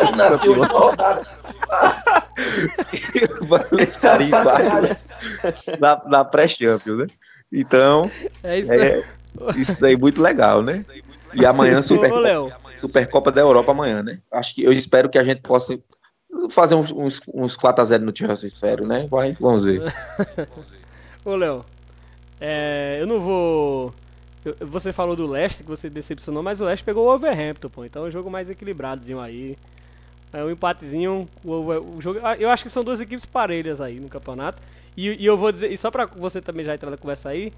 o 3.41 3.45
Burnley 3.45 3.87
estaria 3.89 4.27
em 4.27 5.79
na, 5.79 6.01
na 6.05 6.25
pré-champions, 6.25 6.97
né? 6.97 7.07
Então, 7.51 8.11
é 8.43 8.59
isso, 8.59 8.71
é, 8.71 9.03
isso 9.55 9.85
aí 9.85 9.93
é 9.93 9.97
muito 9.97 10.21
legal, 10.21 10.61
né? 10.61 10.83
E 11.33 11.45
amanhã 11.45 11.81
Super, 11.81 12.11
Supercopa 12.75 13.31
da 13.31 13.41
Europa 13.41 13.71
amanhã, 13.71 14.01
né? 14.01 14.19
Acho 14.31 14.55
que 14.55 14.63
eu 14.63 14.71
espero 14.71 15.09
que 15.09 15.17
a 15.17 15.23
gente 15.23 15.41
possa 15.41 15.77
fazer 16.49 16.75
uns, 16.75 16.91
uns, 16.91 17.21
uns 17.33 17.57
4x0 17.57 17.99
no 17.99 18.15
Chelsea, 18.15 18.47
espero, 18.47 18.85
né? 18.85 19.07
Mas 19.11 19.37
vamos 19.37 19.65
ver. 19.65 19.93
Ô, 21.23 21.35
Léo, 21.35 21.65
é, 22.39 22.97
eu 22.99 23.07
não 23.07 23.19
vou. 23.19 23.93
você 24.61 24.91
falou 24.91 25.15
do 25.15 25.25
Leicester 25.25 25.65
que 25.65 25.71
você 25.71 25.89
decepcionou, 25.89 26.43
mas 26.43 26.59
o 26.59 26.65
Leicester 26.65 26.85
pegou 26.85 27.07
o 27.07 27.13
Overhampton, 27.13 27.69
pô. 27.69 27.85
Então 27.85 28.05
é 28.05 28.09
um 28.09 28.11
jogo 28.11 28.29
mais 28.29 28.49
equilibradozinho 28.49 29.19
aí. 29.19 29.57
É 30.35 30.43
um 30.43 30.51
empatezinho. 30.51 31.27
O, 31.43 31.51
o, 31.51 31.97
o 31.97 32.01
jogo, 32.01 32.19
ah, 32.23 32.35
eu 32.35 32.49
acho 32.49 32.63
que 32.63 32.69
são 32.69 32.83
duas 32.83 32.99
equipes 32.99 33.25
parelhas 33.25 33.79
aí 33.79 33.99
no 33.99 34.09
campeonato. 34.09 34.61
E, 34.95 35.09
e, 35.23 35.25
eu 35.25 35.37
vou 35.37 35.51
dizer, 35.51 35.71
e 35.71 35.77
só 35.77 35.89
pra 35.89 36.05
você 36.05 36.41
também 36.41 36.65
já 36.65 36.73
entrar 36.73 36.91
na 36.91 36.97
conversa 36.97 37.29
aí, 37.29 37.51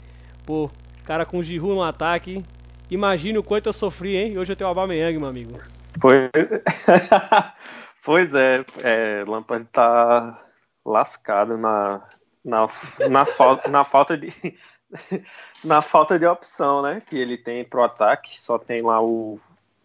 pô, 0.46 0.70
cara 1.06 1.26
com 1.26 1.40
o 1.40 1.44
Giroud 1.44 1.76
no 1.76 1.84
ataque, 1.84 2.44
Imagine 2.90 3.38
o 3.38 3.44
quanto 3.44 3.68
eu 3.68 3.74
sofri, 3.74 4.16
hein? 4.16 4.38
Hoje 4.38 4.54
eu 4.54 4.56
tenho 4.56 4.68
o 4.68 4.70
Aubameyang, 4.70 5.18
meu 5.18 5.28
amigo. 5.28 5.60
Pois, 6.00 6.30
pois 8.04 8.34
é, 8.34 8.64
é, 8.82 9.26
Lampard 9.28 9.68
tá 9.74 10.40
lascado 10.86 11.58
na, 11.58 12.02
na, 12.46 12.68
na, 13.10 13.26
falta, 13.26 13.70
na 13.70 13.84
falta 13.84 14.18
de 14.18 14.32
na 15.66 15.82
falta 15.82 16.18
de 16.18 16.26
opção, 16.26 16.82
né? 16.82 17.02
Que 17.06 17.18
ele 17.18 17.38
tem 17.38 17.66
pro 17.66 17.84
ataque, 17.84 18.40
só 18.40 18.58
tem 18.58 18.82
lá 18.82 19.02
o, 19.02 19.38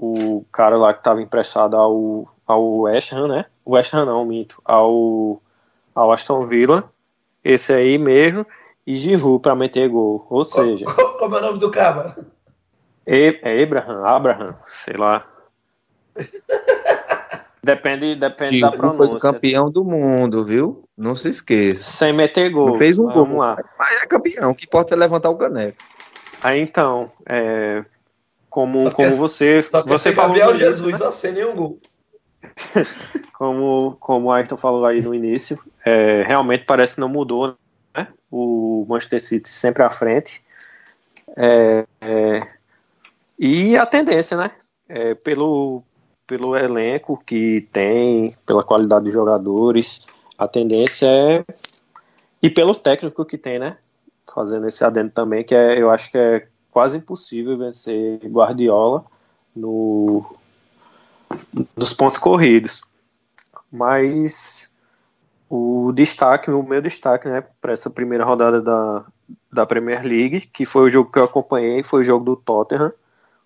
o 0.03 0.45
cara 0.51 0.77
lá 0.77 0.93
que 0.93 1.01
estava 1.01 1.23
emprestado 1.23 1.77
ao, 1.77 2.29
ao 2.47 2.81
West 2.81 3.12
Ham, 3.12 3.29
né? 3.29 3.47
O 3.65 3.75
West 3.75 3.95
Ham 3.95 4.05
não, 4.05 4.25
minto, 4.25 4.61
ao, 4.65 5.41
ao 5.95 6.11
Aston 6.11 6.47
Villa, 6.47 6.91
esse 7.45 7.73
aí 7.73 7.97
mesmo, 7.99 8.45
e 8.85 8.97
Giroud 8.97 9.41
para 9.41 9.55
meter 9.55 9.88
gol, 9.88 10.27
ou 10.29 10.45
seja... 10.45 10.87
Como 11.19 11.37
é 11.37 11.38
o 11.38 11.43
nome 11.43 11.59
do 11.61 11.71
cara? 11.71 12.17
é 13.07 13.62
Abraham, 13.62 14.05
Abraham, 14.05 14.57
sei 14.85 14.97
lá. 14.97 15.25
Depende, 17.65 18.17
depende 18.17 18.61
da 18.61 18.73
pronúncia. 18.73 19.07
foi 19.07 19.21
campeão 19.21 19.71
do 19.71 19.85
mundo, 19.85 20.43
viu? 20.43 20.83
Não 20.99 21.15
se 21.15 21.29
esqueça. 21.29 21.93
Sem 21.93 22.12
meter 22.12 22.51
gol. 22.51 22.71
Não 22.71 22.75
fez 22.75 22.99
um 22.99 23.07
Vamos 23.07 23.29
gol. 23.29 23.38
lá. 23.38 23.57
Mas 23.79 24.03
é 24.03 24.07
campeão. 24.07 24.51
O 24.51 24.55
que 24.55 24.65
importa 24.65 24.95
é 24.95 24.99
levantar 24.99 25.31
o 25.31 25.37
caneco. 25.37 25.79
Aí 26.43 26.61
então, 26.61 27.09
é, 27.25 27.85
como, 28.53 28.91
como 28.91 29.11
que, 29.11 29.17
você. 29.17 29.62
Só 29.62 29.83
você 29.83 30.12
falou 30.12 30.37
Gabriel 30.37 30.55
Jesus, 30.55 31.01
né? 31.01 31.11
sem 31.11 31.33
nenhum 31.33 31.57
gol. 31.57 31.81
como, 33.33 33.97
como 33.99 34.27
o 34.27 34.31
Ayrton 34.31 34.59
falou 34.59 34.85
aí 34.85 35.01
no 35.01 35.15
início, 35.15 35.59
é, 35.87 36.23
realmente 36.23 36.67
parece 36.67 36.95
que 36.95 37.01
não 37.01 37.09
mudou, 37.09 37.57
né? 37.97 38.09
O 38.31 38.85
Manchester 38.87 39.25
City 39.25 39.49
sempre 39.49 39.83
à 39.83 39.88
frente. 39.88 40.45
É, 41.35 41.87
é, 41.99 42.47
e 43.38 43.75
a 43.75 43.87
tendência, 43.87 44.37
né? 44.37 44.51
É, 44.87 45.15
pelo, 45.15 45.83
pelo 46.27 46.55
elenco 46.55 47.23
que 47.27 47.67
tem, 47.73 48.37
pela 48.45 48.62
qualidade 48.62 49.07
dos 49.07 49.15
jogadores, 49.15 50.05
a 50.37 50.47
tendência 50.47 51.07
é. 51.07 51.45
E 52.43 52.51
pelo 52.51 52.75
técnico 52.75 53.25
que 53.25 53.38
tem, 53.38 53.59
né? 53.59 53.79
Fazendo 54.31 54.69
esse 54.69 54.85
adendo 54.85 55.11
também, 55.11 55.43
que 55.43 55.55
é, 55.55 55.81
eu 55.81 55.91
acho 55.91 56.11
que 56.11 56.19
é 56.19 56.47
quase 56.73 56.97
impossível 56.97 57.57
vencer 57.57 58.19
Guardiola 58.27 59.05
no, 59.55 60.25
nos 61.77 61.93
pontos 61.93 62.19
corridos. 62.19 62.81
Mas 63.71 64.73
o 65.49 65.93
destaque, 65.93 66.51
o 66.51 66.63
meu 66.63 66.81
destaque, 66.81 67.29
né, 67.29 67.45
para 67.61 67.75
essa 67.75 67.91
primeira 67.91 68.25
rodada 68.25 68.61
da, 68.61 69.05
da 69.53 69.67
Premier 69.67 70.03
League, 70.03 70.49
que 70.53 70.65
foi 70.65 70.89
o 70.89 70.91
jogo 70.91 71.13
que 71.13 71.19
eu 71.19 71.25
acompanhei, 71.25 71.83
foi 71.83 72.01
o 72.01 72.05
jogo 72.05 72.25
do 72.25 72.37
Tottenham 72.37 72.93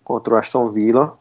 contra 0.03 0.33
o 0.33 0.37
Aston 0.37 0.71
Villa. 0.71 1.17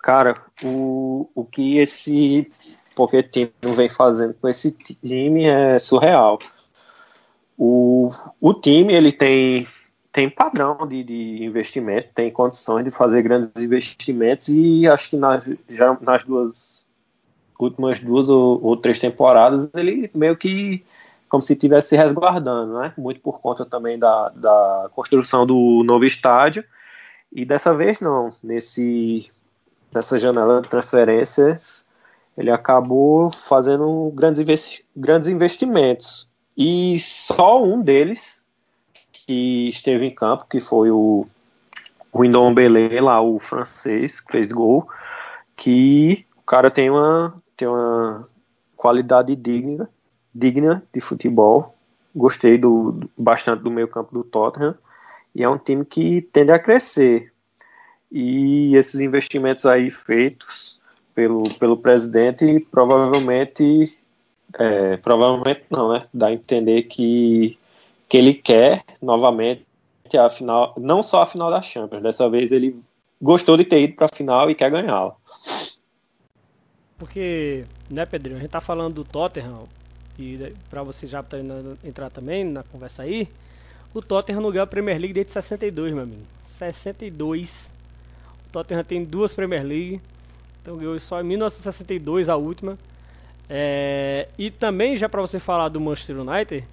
Cara, 0.00 0.36
o, 0.64 1.30
o 1.34 1.44
que 1.44 1.78
esse 1.78 2.50
Pochettino 2.96 3.74
vem 3.76 3.88
fazendo 3.88 4.34
com 4.34 4.48
esse 4.48 4.72
time 4.72 5.44
é 5.44 5.78
surreal. 5.78 6.40
O, 7.56 8.10
o 8.40 8.54
time 8.54 8.92
ele 8.92 9.12
tem 9.12 9.68
tem 10.12 10.28
padrão 10.28 10.86
de, 10.86 11.04
de 11.04 11.44
investimento, 11.44 12.08
tem 12.14 12.30
condições 12.30 12.84
de 12.84 12.90
fazer 12.90 13.22
grandes 13.22 13.50
investimentos 13.62 14.48
e 14.48 14.88
acho 14.88 15.10
que 15.10 15.16
nas, 15.16 15.44
já 15.68 15.96
nas 16.00 16.24
duas 16.24 16.86
últimas 17.58 18.00
duas 18.00 18.28
ou, 18.28 18.62
ou 18.62 18.76
três 18.76 18.98
temporadas 18.98 19.68
ele 19.74 20.10
meio 20.14 20.36
que 20.36 20.84
como 21.28 21.42
se 21.42 21.52
estivesse 21.52 21.90
se 21.90 21.96
resguardando, 21.96 22.80
né? 22.80 22.92
Muito 22.98 23.20
por 23.20 23.40
conta 23.40 23.64
também 23.64 23.96
da, 23.96 24.30
da 24.30 24.90
construção 24.92 25.46
do 25.46 25.84
novo 25.84 26.04
estádio. 26.04 26.64
E 27.32 27.44
dessa 27.44 27.72
vez 27.72 28.00
não, 28.00 28.34
nesse 28.42 29.30
nessa 29.94 30.18
janela 30.18 30.60
de 30.60 30.68
transferências 30.68 31.86
ele 32.36 32.50
acabou 32.50 33.30
fazendo 33.30 34.10
grandes, 34.14 34.82
grandes 34.96 35.28
investimentos. 35.28 36.28
E 36.56 36.98
só 36.98 37.62
um 37.62 37.80
deles 37.80 38.39
que 39.30 39.68
esteve 39.68 40.04
em 40.04 40.10
campo, 40.12 40.44
que 40.50 40.60
foi 40.60 40.90
o, 40.90 41.24
o 42.12 42.24
Indombele 42.24 43.00
lá, 43.00 43.22
o 43.22 43.38
francês, 43.38 44.18
que 44.18 44.32
fez 44.32 44.50
gol, 44.50 44.88
que 45.56 46.26
o 46.36 46.42
cara 46.42 46.68
tem 46.68 46.90
uma, 46.90 47.40
tem 47.56 47.68
uma 47.68 48.28
qualidade 48.74 49.36
digna, 49.36 49.88
digna 50.34 50.82
de 50.92 51.00
futebol. 51.00 51.76
Gostei 52.12 52.58
do, 52.58 53.08
bastante 53.16 53.62
do 53.62 53.70
meio 53.70 53.86
campo 53.86 54.12
do 54.12 54.24
Tottenham. 54.24 54.74
E 55.32 55.44
é 55.44 55.48
um 55.48 55.58
time 55.58 55.84
que 55.84 56.22
tende 56.22 56.50
a 56.50 56.58
crescer. 56.58 57.32
E 58.10 58.74
esses 58.74 59.00
investimentos 59.00 59.64
aí 59.64 59.92
feitos 59.92 60.80
pelo, 61.14 61.44
pelo 61.54 61.76
presidente 61.76 62.66
provavelmente 62.68 63.96
é, 64.58 64.96
provavelmente 64.96 65.62
não, 65.70 65.92
né? 65.92 66.08
Dá 66.12 66.26
a 66.26 66.32
entender 66.32 66.82
que, 66.82 67.56
que 68.10 68.18
ele 68.18 68.34
quer 68.34 68.84
novamente 69.00 69.64
a 70.12 70.28
final, 70.28 70.74
não 70.76 71.00
só 71.00 71.22
a 71.22 71.26
final 71.26 71.48
da 71.48 71.62
Champions, 71.62 72.02
dessa 72.02 72.28
vez 72.28 72.50
ele 72.50 72.76
gostou 73.22 73.56
de 73.56 73.64
ter 73.64 73.80
ido 73.82 73.94
para 73.94 74.06
a 74.06 74.14
final 74.14 74.50
e 74.50 74.54
quer 74.56 74.68
ganhá-la. 74.68 75.14
Porque, 76.98 77.64
né, 77.88 78.04
Pedrinho, 78.04 78.36
a 78.36 78.40
gente 78.40 78.50
tá 78.50 78.60
falando 78.60 78.96
do 78.96 79.04
Tottenham 79.04 79.68
e 80.18 80.52
para 80.68 80.82
você 80.82 81.06
já 81.06 81.22
tá 81.22 81.36
entrar 81.84 82.10
também 82.10 82.44
na 82.44 82.64
conversa 82.64 83.04
aí, 83.04 83.28
o 83.94 84.02
Tottenham 84.02 84.40
não 84.40 84.50
ganhou 84.50 84.64
a 84.64 84.66
Premier 84.66 84.98
League 84.98 85.14
desde 85.14 85.32
62, 85.32 85.94
meu 85.94 86.02
amigo. 86.02 86.22
62. 86.58 87.48
O 88.48 88.52
Tottenham 88.52 88.82
tem 88.82 89.04
duas 89.04 89.32
Premier 89.32 89.62
League. 89.62 90.00
Então 90.60 90.76
ganhou 90.76 90.98
só 90.98 91.20
em 91.20 91.24
1962 91.24 92.28
a 92.28 92.36
última. 92.36 92.76
É, 93.48 94.28
e 94.36 94.50
também, 94.50 94.98
já 94.98 95.08
para 95.08 95.20
você 95.20 95.38
falar 95.38 95.68
do 95.68 95.80
Manchester 95.80 96.20
United, 96.20 96.66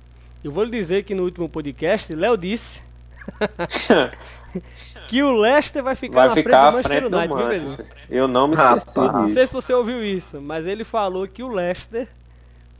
eu 0.43 0.51
vou 0.51 0.63
lhe 0.63 0.71
dizer 0.71 1.03
que 1.03 1.15
no 1.15 1.23
último 1.23 1.49
podcast, 1.49 2.13
Léo 2.13 2.37
disse 2.37 2.81
que 5.07 5.23
o 5.23 5.31
Leicester 5.31 5.83
vai 5.83 5.95
ficar 5.95 6.15
vai 6.15 6.27
na 6.29 6.33
ficar 6.33 6.71
frente 6.71 6.77
do 6.77 6.77
Manchester 6.77 6.89
frente 6.89 7.13
United. 7.13 7.27
do 7.27 7.37
viu, 7.37 7.45
Manchester. 7.45 7.85
Pedro? 7.85 8.01
Eu 8.09 8.27
não 8.27 8.47
me 8.47 8.55
Rapaz. 8.55 8.87
esqueci 8.87 8.99
Não 8.99 9.33
sei 9.33 9.47
se 9.47 9.53
você 9.53 9.73
ouviu 9.73 10.03
isso, 10.03 10.41
mas 10.41 10.65
ele 10.65 10.83
falou 10.83 11.27
que 11.27 11.43
o 11.43 11.47
Leicester 11.47 12.07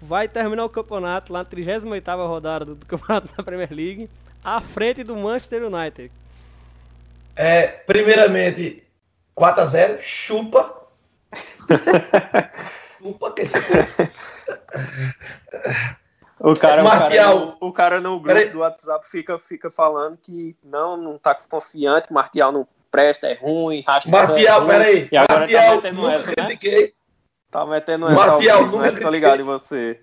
vai 0.01 0.27
terminar 0.27 0.65
o 0.65 0.69
campeonato 0.69 1.33
lá 1.33 1.39
na 1.39 1.45
38 1.45 2.09
rodada 2.27 2.65
do, 2.65 2.85
campeonato 2.85 3.29
da 3.35 3.43
Premier 3.43 3.71
League, 3.71 4.09
à 4.43 4.61
frente 4.61 5.03
do 5.03 5.15
Manchester 5.15 5.63
United. 5.63 6.11
É, 7.35 7.67
primeiramente, 7.67 8.83
4x0, 9.35 9.99
chupa. 10.01 10.87
chupa 12.99 13.31
que 13.33 13.41
esse. 13.41 13.57
O 16.39 16.53
cara, 16.53 16.53
o, 16.53 16.57
cara 16.57 16.83
Martial. 16.83 17.39
no, 17.39 17.57
o 17.59 17.73
cara 17.73 17.99
no 17.99 18.11
grupo 18.19 18.27
Peraí. 18.27 18.49
do 18.49 18.59
WhatsApp 18.59 19.07
fica, 19.09 19.39
fica 19.39 19.71
falando 19.71 20.17
que 20.17 20.55
não, 20.63 20.95
não 20.95 21.17
tá 21.17 21.33
confiante, 21.33 22.13
Martial 22.13 22.51
não 22.51 22.67
presta, 22.91 23.27
é 23.27 23.33
ruim, 23.33 23.83
Rashford 23.87 24.11
Martial, 24.11 24.57
é 24.57 24.59
ruim. 24.59 24.67
peraí. 24.67 25.09
E 25.11 25.17
agora 25.17 25.27
tá 25.27 25.39
Martial, 25.39 25.75
metendo 25.75 26.01
nunca 26.01 26.13
essa, 26.13 26.27
né? 26.27 26.33
critiquei. 26.35 26.93
Tá 27.49 27.65
metendo 27.65 28.05
essa 28.07 28.15
Martial, 28.15 28.63
vivo, 28.63 28.79
né? 28.79 28.91
nunca 28.91 29.01
Tô 29.01 29.09
ligado 29.09 29.41
em 29.41 29.45
você. 29.45 30.01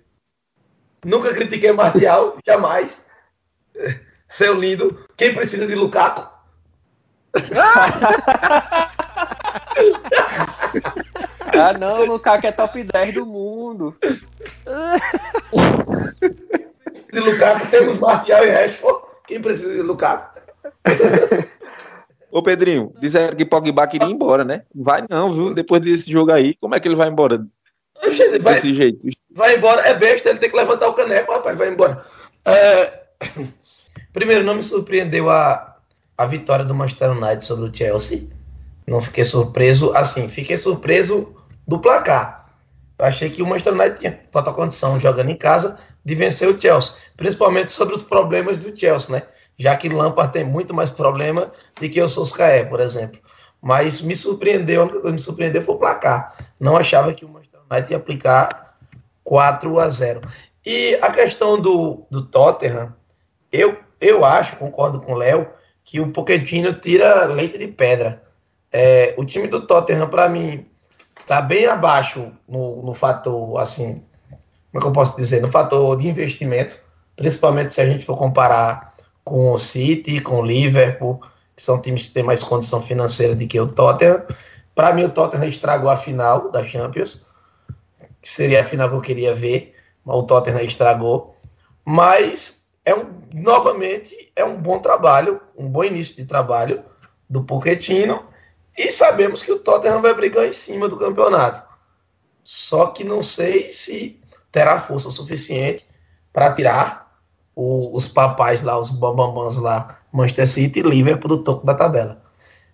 Nunca 1.05 1.33
critiquei 1.33 1.71
Martial, 1.71 2.37
jamais. 2.45 3.01
Seu 4.27 4.55
lindo. 4.55 5.05
Quem 5.15 5.33
precisa 5.33 5.65
de 5.65 5.75
Lukaku? 5.75 6.27
Ah, 11.57 11.73
não, 11.77 12.01
o 12.01 12.05
Lukaku 12.05 12.47
é 12.47 12.51
top 12.51 12.83
10 12.83 13.13
do 13.13 13.25
mundo. 13.25 13.95
De 17.11 17.19
Lukaku 17.19 17.67
temos 17.67 17.99
Martial 17.99 18.45
e 18.45 18.49
Rashford. 18.49 19.05
Quem 19.27 19.41
precisa 19.41 19.73
de 19.73 19.81
Lukaku? 19.81 20.39
Ô 22.31 22.43
Pedrinho, 22.43 22.93
disseram 22.99 23.35
que 23.35 23.45
Pogba 23.45 23.87
queria 23.87 24.07
ir 24.07 24.11
embora, 24.11 24.43
né? 24.43 24.63
Vai 24.73 25.05
não, 25.09 25.31
viu? 25.31 25.53
Depois 25.53 25.81
desse 25.81 26.11
jogo 26.11 26.31
aí, 26.31 26.53
como 26.55 26.75
é 26.75 26.79
que 26.79 26.87
ele 26.87 26.95
vai 26.95 27.07
embora 27.07 27.45
Oxe, 28.05 28.37
Vai, 28.39 28.55
desse 28.55 28.73
jeito? 28.73 29.07
vai 29.31 29.55
embora. 29.55 29.81
É 29.81 29.93
besta, 29.93 30.29
ele 30.29 30.39
tem 30.39 30.49
que 30.49 30.55
levantar 30.55 30.89
o 30.89 30.93
caneco, 30.93 31.31
rapaz. 31.31 31.57
Vai 31.57 31.69
embora. 31.69 32.03
É, 32.43 33.05
Primeiro, 34.13 34.43
não 34.43 34.55
me 34.55 34.63
surpreendeu 34.63 35.29
a, 35.29 35.77
a 36.17 36.25
vitória 36.25 36.65
do 36.65 36.75
Manchester 36.75 37.11
United 37.11 37.45
sobre 37.45 37.69
o 37.69 37.73
Chelsea. 37.73 38.27
Não 38.87 39.01
fiquei 39.01 39.25
surpreso. 39.25 39.91
Assim, 39.95 40.27
fiquei 40.27 40.57
surpreso 40.57 41.34
do 41.67 41.79
placar. 41.79 42.45
Eu 42.97 43.05
achei 43.05 43.29
que 43.29 43.41
o 43.41 43.45
Manchester 43.45 43.73
United 43.73 43.99
tinha 43.99 44.19
total 44.31 44.53
condição, 44.53 44.99
jogando 44.99 45.29
em 45.29 45.35
casa, 45.35 45.79
de 46.03 46.15
vencer 46.15 46.47
o 46.47 46.59
Chelsea. 46.59 46.95
Principalmente 47.17 47.71
sobre 47.71 47.95
os 47.95 48.03
problemas 48.03 48.57
do 48.57 48.77
Chelsea, 48.77 49.15
né? 49.15 49.23
Já 49.57 49.75
que 49.75 49.89
Lampard 49.89 50.33
tem 50.33 50.43
muito 50.43 50.73
mais 50.73 50.89
problema 50.89 51.51
do 51.79 51.89
que 51.89 52.01
o 52.01 52.09
Solskjaer, 52.09 52.69
por 52.69 52.79
exemplo. 52.79 53.19
Mas 53.61 54.01
me 54.01 54.15
surpreendeu, 54.15 54.81
a 54.81 54.83
única 54.83 54.99
coisa 54.99 55.15
que 55.15 55.21
me 55.21 55.25
surpreendeu 55.25 55.63
foi 55.63 55.75
o 55.75 55.79
placar. 55.79 56.35
Não 56.59 56.77
achava 56.77 57.13
que 57.13 57.25
o 57.25 57.29
Manchester 57.29 57.61
United 57.69 57.91
ia 57.91 57.97
aplicar 57.97 58.77
4 59.23 59.79
a 59.79 59.89
0. 59.89 60.21
E 60.65 60.97
a 61.01 61.11
questão 61.11 61.59
do, 61.59 62.05
do 62.09 62.25
Tottenham, 62.25 62.93
eu, 63.51 63.77
eu 63.99 64.23
acho, 64.23 64.55
concordo 64.57 65.01
com 65.01 65.13
o 65.13 65.17
Léo, 65.17 65.47
que 65.83 65.99
o 65.99 66.11
Pochettino 66.11 66.73
tira 66.73 67.25
leite 67.25 67.57
de 67.57 67.67
pedra. 67.67 68.23
É, 68.71 69.13
o 69.17 69.23
time 69.23 69.47
do 69.47 69.65
Tottenham, 69.65 70.09
para 70.09 70.27
mim, 70.27 70.65
tá 71.27 71.41
bem 71.41 71.65
abaixo 71.65 72.31
no, 72.47 72.81
no 72.83 72.93
fator, 72.93 73.59
assim, 73.59 74.03
como 74.71 74.77
é 74.77 74.79
que 74.79 74.87
eu 74.87 74.91
posso 74.91 75.15
dizer? 75.15 75.41
No 75.41 75.49
fator 75.49 75.97
de 75.97 76.07
investimento, 76.07 76.77
principalmente 77.15 77.73
se 77.73 77.81
a 77.81 77.85
gente 77.85 78.05
for 78.05 78.17
comparar 78.17 78.95
com 79.23 79.51
o 79.51 79.57
City, 79.57 80.19
com 80.19 80.41
o 80.41 80.45
Liverpool, 80.45 81.21
que 81.55 81.63
são 81.63 81.81
times 81.81 82.03
que 82.03 82.11
têm 82.11 82.23
mais 82.23 82.43
condição 82.43 82.81
financeira 82.81 83.35
do 83.35 83.47
que 83.47 83.59
o 83.59 83.67
Tottenham. 83.67 84.23
Para 84.75 84.93
mim, 84.93 85.05
o 85.05 85.09
Tottenham 85.09 85.47
estragou 85.47 85.89
a 85.89 85.97
final 85.97 86.51
da 86.51 86.63
Champions, 86.63 87.25
que 88.21 88.29
seria 88.29 88.61
a 88.61 88.63
final 88.63 88.89
que 88.89 88.95
eu 88.95 89.01
queria 89.01 89.33
ver, 89.33 89.73
mas 90.03 90.17
o 90.17 90.23
Tottenham 90.23 90.61
estragou. 90.61 91.35
Mas 91.83 92.65
é 92.83 92.93
um, 92.93 93.05
novamente 93.33 94.31
é 94.35 94.43
um 94.43 94.57
bom 94.57 94.79
trabalho, 94.79 95.39
um 95.57 95.67
bom 95.67 95.83
início 95.83 96.15
de 96.15 96.25
trabalho 96.25 96.83
do 97.29 97.43
Pochettino 97.43 98.23
e 98.77 98.91
sabemos 98.91 99.41
que 99.41 99.51
o 99.51 99.59
Tottenham 99.59 100.01
vai 100.01 100.13
brigar 100.13 100.45
em 100.45 100.53
cima 100.53 100.87
do 100.87 100.97
campeonato. 100.97 101.61
Só 102.43 102.87
que 102.87 103.03
não 103.03 103.23
sei 103.23 103.71
se 103.71 104.19
terá 104.51 104.79
força 104.79 105.09
suficiente 105.09 105.85
para 106.31 106.53
tirar 106.53 107.19
o- 107.55 107.95
os 107.95 108.07
papais 108.07 108.61
lá, 108.61 108.77
os 108.77 108.89
bambambãs 108.89 109.55
lá, 109.55 109.99
Manchester 110.11 110.47
City 110.47 110.79
e 110.79 110.83
Liverpool 110.83 111.29
do 111.29 111.43
topo 111.43 111.65
da 111.65 111.73
tabela. 111.73 112.21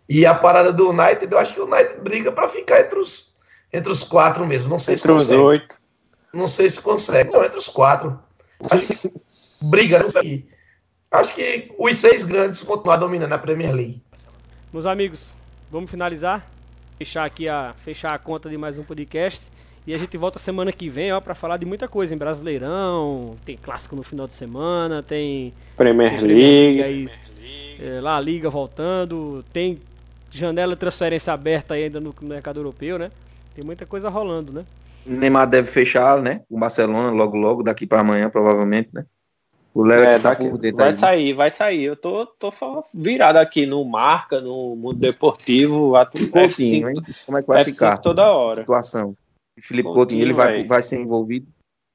E 0.09 0.25
a 0.25 0.33
parada 0.33 0.73
do 0.73 0.89
United, 0.89 1.31
eu 1.31 1.37
acho 1.39 1.53
que 1.53 1.61
o 1.61 1.65
United 1.71 2.01
briga 2.01 2.31
para 2.31 2.49
ficar 2.49 2.81
entre 2.81 2.99
os, 2.99 3.31
entre 3.71 3.91
os 3.91 4.03
quatro 4.03 4.45
mesmo. 4.45 4.67
Não 4.69 4.79
sei 4.79 4.97
se 4.97 5.03
Entre 5.03 5.11
os 5.13 5.23
consegue. 5.23 5.41
oito. 5.41 5.79
Não 6.33 6.47
sei 6.47 6.69
se 6.69 6.81
consegue. 6.81 7.31
Não, 7.31 7.43
entre 7.43 7.57
os 7.59 7.67
quatro. 7.67 8.19
Acho 8.69 8.87
que 8.87 9.11
briga. 9.61 9.99
não 9.99 10.09
sei. 10.09 10.49
Acho 11.11 11.33
que 11.33 11.73
os 11.77 11.99
seis 11.99 12.23
grandes 12.23 12.61
vão 12.61 12.75
continuar 12.77 12.97
dominando 12.97 13.33
a 13.33 13.37
Premier 13.37 13.73
League. 13.73 14.03
Meus 14.73 14.85
amigos, 14.85 15.19
vamos 15.71 15.89
finalizar? 15.89 16.45
Fechar 16.97 17.25
aqui 17.25 17.47
a 17.47 17.73
fechar 17.85 18.13
a 18.13 18.19
conta 18.19 18.49
de 18.49 18.57
mais 18.57 18.77
um 18.77 18.83
podcast. 18.83 19.41
E 19.87 19.93
a 19.93 19.97
gente 19.97 20.15
volta 20.17 20.37
semana 20.37 20.71
que 20.71 20.89
vem, 20.89 21.11
ó, 21.11 21.19
para 21.19 21.33
falar 21.33 21.57
de 21.57 21.65
muita 21.65 21.87
coisa 21.87 22.13
em 22.13 22.17
Brasileirão, 22.17 23.35
tem 23.43 23.57
clássico 23.57 23.95
no 23.95 24.03
final 24.03 24.27
de 24.27 24.33
semana, 24.33 25.01
tem 25.01 25.53
Premier 25.75 26.19
Premier 26.19 26.37
League. 26.37 26.83
aí, 26.83 27.09
é, 27.79 27.99
lá 27.99 28.17
a 28.17 28.19
liga 28.19 28.47
voltando, 28.47 29.43
tem 29.51 29.79
janela 30.29 30.75
de 30.75 30.79
transferência 30.79 31.33
aberta 31.33 31.73
aí 31.73 31.85
ainda 31.85 31.99
no 31.99 32.13
mercado 32.21 32.59
europeu, 32.59 32.99
né? 32.99 33.09
Tem 33.55 33.65
muita 33.65 33.85
coisa 33.85 34.07
rolando, 34.07 34.51
né? 34.51 34.65
Neymar 35.03 35.49
deve 35.49 35.67
fechar, 35.67 36.21
né? 36.21 36.41
O 36.47 36.59
Barcelona 36.59 37.09
logo 37.09 37.35
logo, 37.35 37.63
daqui 37.63 37.87
para 37.87 38.01
amanhã, 38.01 38.29
provavelmente, 38.29 38.89
né? 38.93 39.05
O 39.73 39.83
Léo 39.83 40.03
É, 40.03 40.15
é, 40.15 40.19
tá 40.19 40.35
por 40.35 40.57
dentro 40.57 40.77
vai 40.77 40.87
aí. 40.87 40.93
sair, 40.93 41.33
vai 41.33 41.49
sair. 41.49 41.83
Eu 41.83 41.95
tô, 41.95 42.25
tô 42.25 42.51
só 42.51 42.83
virado 42.93 43.37
aqui 43.37 43.65
no 43.65 43.83
Marca, 43.85 44.41
no 44.41 44.75
Mundo 44.75 44.99
Deportivo, 44.99 45.95
a 45.95 46.05
tudo 46.05 46.29
Coutinho, 46.29 46.89
hein? 46.89 46.95
Como 47.25 47.37
é 47.37 47.41
que 47.41 47.47
vai 47.47 47.63
F5 47.63 47.71
ficar? 47.71 47.97
toda 47.99 48.29
hora. 48.29 48.53
A 48.53 48.55
situação. 48.57 49.15
E 49.57 49.61
Felipe 49.61 49.83
Coutinho, 49.87 49.95
Coutinho, 49.95 50.21
ele 50.23 50.33
vai, 50.33 50.63
vai 50.65 50.83
ser 50.83 50.99
envolvido 50.99 51.47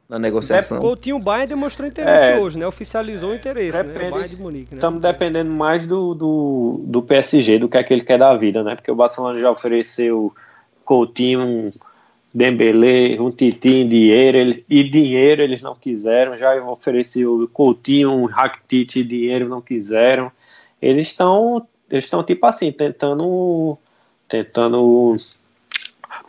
na 0.08 0.18
negociação. 0.18 0.80
Coutinho 0.80 1.16
o 1.16 1.18
Bayern 1.18 1.48
demonstrou 1.48 1.86
interesse 1.86 2.24
É. 2.24 2.38
hoje, 2.38 2.56
né? 2.58 2.66
Oficializou 2.66 3.30
o 3.30 3.34
interesse, 3.34 3.76
né? 3.76 3.82
Depende- 3.82 4.06
O 4.08 4.10
Bayern 4.12 4.28
de 4.36 4.40
Munique, 4.42 4.70
né? 4.74 4.78
Estamos 4.78 5.02
dependendo 5.02 5.50
mais 5.50 5.84
do, 5.84 6.14
do, 6.14 6.80
do 6.86 7.02
PSG, 7.02 7.58
do 7.58 7.68
que 7.68 7.76
é 7.76 7.82
que 7.84 7.92
ele 7.92 8.04
quer 8.04 8.18
da 8.18 8.34
vida, 8.36 8.62
né? 8.62 8.74
Porque 8.74 8.90
o 8.90 8.94
Barcelona 8.96 9.38
já 9.38 9.50
ofereceu 9.50 10.32
Coutinho, 10.84 11.72
Dembélé, 12.36 13.18
um 13.18 13.30
Titinho, 13.30 13.88
dinheiro, 13.88 14.62
e 14.68 14.84
dinheiro 14.84 15.40
eles 15.40 15.62
não 15.62 15.74
quiseram, 15.74 16.36
já 16.36 16.54
ofereceu 16.70 17.48
Coutinho, 17.50 18.12
um 18.12 18.26
Rakitic 18.26 19.02
dinheiro 19.02 19.48
não 19.48 19.62
quiseram. 19.62 20.30
Eles 20.82 21.06
estão 21.06 21.66
eles 21.90 22.04
estão 22.04 22.22
tipo 22.22 22.44
assim, 22.44 22.70
tentando 22.70 23.78
tentando 24.28 25.16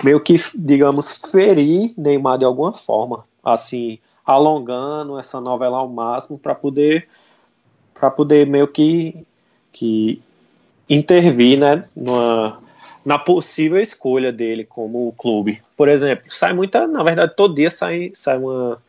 meio 0.02 0.22
que, 0.22 0.38
digamos, 0.56 1.18
ferir 1.30 1.94
Neymar 1.98 2.38
de 2.38 2.46
alguma 2.46 2.72
forma, 2.72 3.26
assim, 3.44 4.00
alongando 4.26 5.20
essa 5.20 5.42
novela 5.42 5.80
ao 5.80 5.90
máximo 5.90 6.40
para 6.40 6.56
poder 6.56 7.10
para 7.94 8.10
poder 8.10 8.48
meio 8.48 8.70
que, 8.70 9.26
que 9.74 10.22
intervir 10.90 11.60
né, 11.60 11.84
numa, 11.94 12.62
na 13.08 13.18
possível 13.18 13.80
escolha 13.80 14.34
dele 14.34 14.66
como 14.66 15.16
clube. 15.18 15.62
Por 15.78 15.88
exemplo, 15.88 16.26
sai 16.30 16.52
muita, 16.52 16.86
na 16.86 17.02
verdade, 17.04 17.38
todo 17.38 17.56
dia 17.56 17.72
sai, 17.72 18.12
sai 18.14 18.38
uma, 18.38 18.84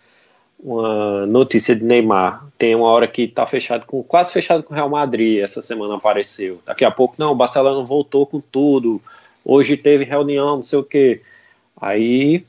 uma 0.58 1.24
notícia 1.24 1.76
de 1.76 1.84
Neymar. 1.84 2.44
Tem 2.58 2.74
uma 2.74 2.88
hora 2.88 3.06
que 3.06 3.22
está 3.22 3.46
fechado 3.46 3.86
com 3.86 4.02
quase 4.02 4.32
fechado 4.32 4.64
com 4.64 4.72
o 4.72 4.76
Real 4.76 4.90
Madrid. 4.90 5.38
Essa 5.38 5.62
semana 5.62 5.94
apareceu. 5.94 6.60
Daqui 6.66 6.84
a 6.84 6.90
pouco 6.90 7.14
não, 7.16 7.30
o 7.30 7.36
Barcelona 7.36 7.86
voltou 7.86 8.26
com 8.26 8.40
tudo. 8.40 9.00
Hoje 9.44 9.76
teve 9.76 10.02
reunião, 10.02 10.56
não 10.56 10.62
sei 10.64 10.80
o 10.80 10.82
que. 10.82 11.20
Aí 11.80 12.44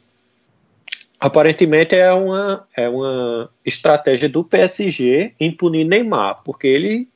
aparentemente 1.20 1.93
é 1.93 2.11
uma 2.11 2.65
é 2.76 2.89
uma 2.89 3.47
estratégia 3.63 4.28
do 4.28 4.43
PSG 4.43 5.34
em 5.39 5.51
punir 5.51 5.84
Neymar, 5.86 6.41
porque 6.43 6.65
ele 6.65 7.07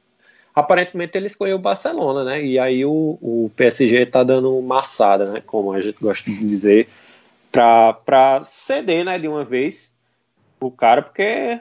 aparentemente 0.53 1.17
ele 1.17 1.27
escolheu 1.27 1.57
o 1.57 1.61
Barcelona, 1.61 2.23
né? 2.23 2.43
E 2.43 2.59
aí 2.59 2.85
o, 2.85 3.17
o 3.21 3.51
PSG 3.55 4.03
está 4.03 4.23
dando 4.23 4.61
maçada, 4.61 5.25
né? 5.31 5.41
Como 5.45 5.71
a 5.71 5.81
gente 5.81 5.97
gosta 5.99 6.29
de 6.29 6.37
dizer, 6.37 6.87
para 7.51 8.43
ceder, 8.45 9.05
né? 9.05 9.17
De 9.17 9.27
uma 9.27 9.43
vez 9.43 9.93
o 10.59 10.71
cara, 10.71 11.01
porque 11.01 11.59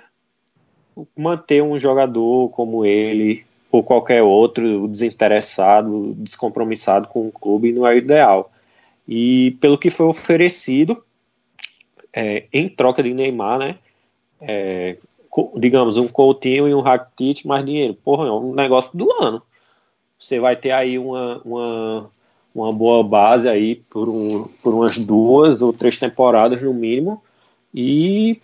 manter 1.16 1.62
um 1.62 1.78
jogador 1.78 2.50
como 2.50 2.84
ele 2.84 3.44
ou 3.70 3.82
qualquer 3.82 4.22
outro 4.22 4.86
desinteressado, 4.86 6.14
descompromissado 6.18 7.08
com 7.08 7.26
o 7.26 7.32
clube 7.32 7.72
não 7.72 7.86
é 7.86 7.96
ideal. 7.96 8.52
E 9.08 9.56
pelo 9.60 9.78
que 9.78 9.90
foi 9.90 10.06
oferecido 10.06 11.02
é, 12.12 12.44
em 12.52 12.68
troca 12.68 13.02
de 13.02 13.14
Neymar, 13.14 13.58
né? 13.58 13.78
É, 14.40 14.98
digamos, 15.56 15.96
um 15.96 16.08
Coutinho 16.08 16.68
e 16.68 16.74
um 16.74 16.80
Rakitic 16.80 17.46
mais 17.46 17.64
dinheiro. 17.64 17.94
Porra, 17.94 18.26
é 18.26 18.32
um 18.32 18.54
negócio 18.54 18.96
do 18.96 19.10
ano. 19.22 19.42
Você 20.18 20.38
vai 20.38 20.56
ter 20.56 20.70
aí 20.70 20.98
uma, 20.98 21.40
uma, 21.44 22.10
uma 22.54 22.72
boa 22.72 23.02
base 23.02 23.48
aí 23.48 23.76
por, 23.76 24.08
um, 24.08 24.48
por 24.62 24.74
umas 24.74 24.98
duas 24.98 25.62
ou 25.62 25.72
três 25.72 25.98
temporadas 25.98 26.62
no 26.62 26.74
mínimo. 26.74 27.22
E 27.74 28.40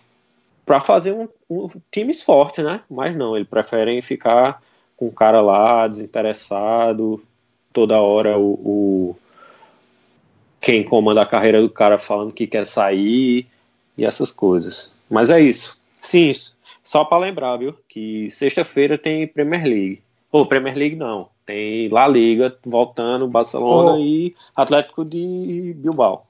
para 0.65 0.79
fazer 0.79 1.13
um, 1.13 1.27
um 1.49 1.67
fortes, 2.23 2.63
né? 2.63 2.81
Mas 2.89 3.15
não, 3.15 3.35
eles 3.35 3.47
preferem 3.47 4.01
ficar 4.01 4.61
com 4.97 5.07
o 5.07 5.11
cara 5.11 5.41
lá 5.41 5.87
desinteressado, 5.87 7.23
toda 7.71 8.01
hora 8.01 8.37
o, 8.37 8.51
o, 8.53 9.15
quem 10.59 10.83
comanda 10.83 11.21
a 11.21 11.25
carreira 11.25 11.61
do 11.61 11.69
cara 11.69 11.97
falando 11.97 12.33
que 12.33 12.45
quer 12.45 12.67
sair 12.67 13.47
e 13.97 14.05
essas 14.05 14.31
coisas. 14.31 14.91
Mas 15.09 15.29
é 15.29 15.39
isso. 15.39 15.77
Sim, 16.01 16.33
só 16.83 17.03
para 17.03 17.19
lembrar, 17.19 17.57
viu, 17.57 17.75
que 17.87 18.29
sexta-feira 18.31 18.97
tem 18.97 19.27
Premier 19.27 19.63
League. 19.63 20.01
Ou 20.31 20.45
Premier 20.45 20.75
League 20.75 20.95
não, 20.95 21.29
tem 21.45 21.89
La 21.89 22.07
Liga 22.07 22.55
voltando, 22.65 23.27
Barcelona 23.27 23.93
oh. 23.93 23.99
e 23.99 24.35
Atlético 24.55 25.03
de 25.03 25.73
Bilbao 25.77 26.27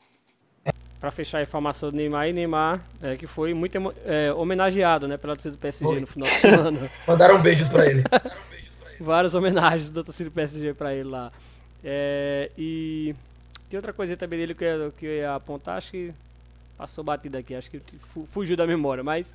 para 1.00 1.12
fechar 1.12 1.38
a 1.38 1.44
informação 1.44 1.90
do 1.90 1.96
Neymar 1.96 2.28
e 2.28 2.34
Neymar, 2.34 2.82
é, 3.02 3.16
que 3.16 3.26
foi 3.26 3.54
muito 3.54 3.78
é, 4.06 4.34
homenageado 4.34 5.08
né, 5.08 5.18
pela 5.18 5.36
torcida 5.36 5.56
do 5.56 5.60
PSG 5.60 5.84
foi. 5.84 6.00
no 6.02 6.08
final 6.08 6.28
de 6.28 6.36
semana. 6.36 6.92
Mandaram 7.08 7.42
beijos 7.42 7.70
para 7.70 7.90
ele. 7.90 8.04
Várias 9.00 9.34
homenagens 9.34 9.90
da 9.90 10.04
torcida 10.04 10.30
do 10.30 10.34
PSG 10.34 10.74
para 10.74 10.94
ele 10.94 11.08
lá. 11.08 11.32
É, 11.82 12.52
e 12.58 13.16
tem 13.70 13.78
outra 13.78 13.94
coisa 13.94 14.18
também 14.18 14.40
dele 14.40 14.54
que 14.54 14.66
eu, 14.66 14.92
que 14.92 15.06
eu 15.06 15.12
ia 15.14 15.36
apontar, 15.36 15.78
acho 15.78 15.92
que 15.92 16.14
passou 16.78 17.02
batida 17.02 17.38
aqui, 17.38 17.56
acho 17.56 17.72
que 17.72 17.82
fugiu 18.34 18.58
da 18.58 18.68
memória, 18.68 19.04
mas 19.04 19.26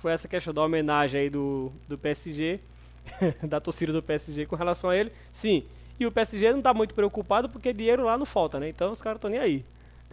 foi 0.00 0.12
essa 0.12 0.28
questão 0.28 0.52
da 0.52 0.62
homenagem 0.62 1.20
aí 1.20 1.30
do, 1.30 1.72
do 1.88 1.96
PSG, 1.96 2.60
da 3.42 3.60
torcida 3.60 3.92
do 3.92 4.02
PSG 4.02 4.46
com 4.46 4.56
relação 4.56 4.90
a 4.90 4.96
ele. 4.96 5.12
Sim, 5.34 5.64
e 5.98 6.06
o 6.06 6.12
PSG 6.12 6.50
não 6.50 6.58
está 6.58 6.72
muito 6.72 6.94
preocupado 6.94 7.48
porque 7.48 7.72
dinheiro 7.72 8.04
lá 8.04 8.16
não 8.16 8.26
falta, 8.26 8.58
né? 8.58 8.68
Então 8.68 8.92
os 8.92 9.00
caras 9.00 9.18
estão 9.18 9.30
nem 9.30 9.40
aí. 9.40 9.64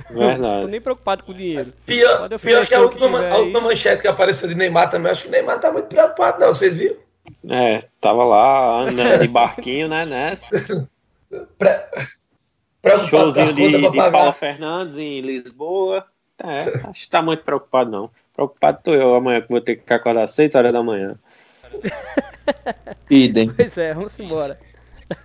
Verdade. 0.09 0.61
Tô 0.63 0.67
nem 0.67 0.81
preocupado 0.81 1.23
com 1.23 1.31
o 1.31 1.35
dinheiro. 1.35 1.73
Pior, 1.85 2.29
pior 2.39 2.67
que 2.67 2.75
a 2.75 2.81
última, 2.81 3.27
a 3.27 3.37
última 3.37 3.61
manchete 3.61 4.01
que 4.01 4.07
apareceu 4.07 4.47
de 4.47 4.55
Neymar 4.55 4.89
também, 4.89 5.11
acho 5.11 5.23
que 5.23 5.29
o 5.29 5.31
Neymar 5.31 5.59
tá 5.59 5.71
muito 5.71 5.87
preocupado, 5.87 6.39
não. 6.39 6.49
Vocês 6.49 6.75
viram? 6.75 6.97
É, 7.49 7.83
tava 7.99 8.23
lá 8.23 8.81
andando 8.81 9.19
de 9.21 9.27
barquinho, 9.27 9.87
né, 9.87 10.05
nessa. 10.05 10.89
Showzinho 13.09 13.53
de, 13.53 13.91
de 13.91 13.97
Paula 13.97 14.33
Fernandes 14.33 14.97
em 14.97 15.21
Lisboa. 15.21 16.05
É, 16.43 16.87
acho 16.89 17.03
que 17.03 17.09
tá 17.09 17.21
muito 17.21 17.43
preocupado, 17.43 17.89
não. 17.89 18.11
Preocupado 18.37 18.79
tô 18.83 18.93
eu 18.93 19.15
amanhã 19.15 19.41
que 19.41 19.49
vou 19.49 19.59
ter 19.59 19.77
que 19.77 19.91
acordar 19.91 20.25
às 20.25 20.31
6 20.35 20.53
horas 20.53 20.71
da 20.71 20.83
manhã. 20.83 21.15
Idem. 23.09 23.51
Pois 23.51 23.75
é, 23.75 23.95
vamos 23.95 24.13
embora. 24.19 24.59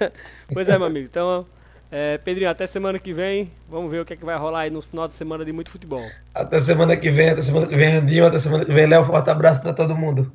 pois 0.51 0.67
é, 0.67 0.79
meu 0.79 0.87
amigo. 0.87 1.09
Então, 1.11 1.47
é, 1.91 2.17
Pedrinho, 2.17 2.49
até 2.49 2.67
semana 2.67 2.99
que 2.99 3.13
vem. 3.13 3.53
Vamos 3.69 3.91
ver 3.91 4.01
o 4.01 4.07
que, 4.07 4.15
é 4.15 4.17
que 4.17 4.25
vai 4.25 4.39
rolar 4.39 4.61
aí 4.61 4.71
no 4.71 4.81
final 4.81 5.09
de 5.09 5.15
semana 5.17 5.45
de 5.45 5.53
muito 5.53 5.71
futebol. 5.71 6.03
Até 6.35 6.59
semana 6.63 6.97
que 6.97 7.11
vem, 7.11 7.29
até 7.29 7.43
semana 7.43 7.67
que 7.67 7.77
vem, 7.77 7.97
Andinho, 7.97 8.25
até 8.25 8.39
semana 8.39 8.65
que 8.65 8.73
vem, 8.73 8.87
Léo. 8.87 9.05
Forte 9.05 9.29
abraço 9.29 9.61
para 9.61 9.75
todo 9.75 9.95
mundo. 9.95 10.33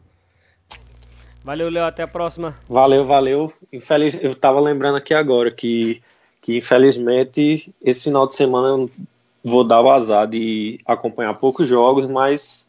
Valeu, 1.43 1.71
Léo. 1.71 1.85
Até 1.85 2.03
a 2.03 2.07
próxima. 2.07 2.55
Valeu, 2.69 3.05
valeu. 3.05 3.51
Infeliz... 3.73 4.19
Eu 4.21 4.35
tava 4.35 4.59
lembrando 4.59 4.97
aqui 4.97 5.15
agora 5.15 5.49
que, 5.49 5.99
que, 6.43 6.57
infelizmente, 6.57 7.73
esse 7.83 8.03
final 8.03 8.27
de 8.27 8.35
semana 8.35 8.67
eu 8.67 8.89
vou 9.43 9.63
dar 9.63 9.81
o 9.81 9.89
azar 9.89 10.27
de 10.27 10.79
acompanhar 10.85 11.33
poucos 11.33 11.67
jogos, 11.67 12.07
mas 12.07 12.66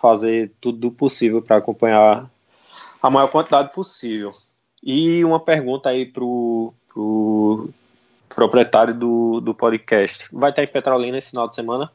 fazer 0.00 0.52
tudo 0.60 0.90
possível 0.90 1.42
para 1.42 1.56
acompanhar 1.56 2.28
a 3.02 3.10
maior 3.10 3.28
quantidade 3.28 3.72
possível. 3.72 4.34
E 4.82 5.24
uma 5.24 5.40
pergunta 5.40 5.88
aí 5.88 6.06
pro, 6.06 6.72
pro 6.92 7.68
proprietário 8.34 8.94
do, 8.94 9.40
do 9.40 9.54
podcast. 9.54 10.26
Vai 10.32 10.50
estar 10.50 10.62
em 10.62 10.68
Petrolina 10.68 11.18
esse 11.18 11.30
final 11.30 11.48
de 11.48 11.54
semana? 11.54 11.90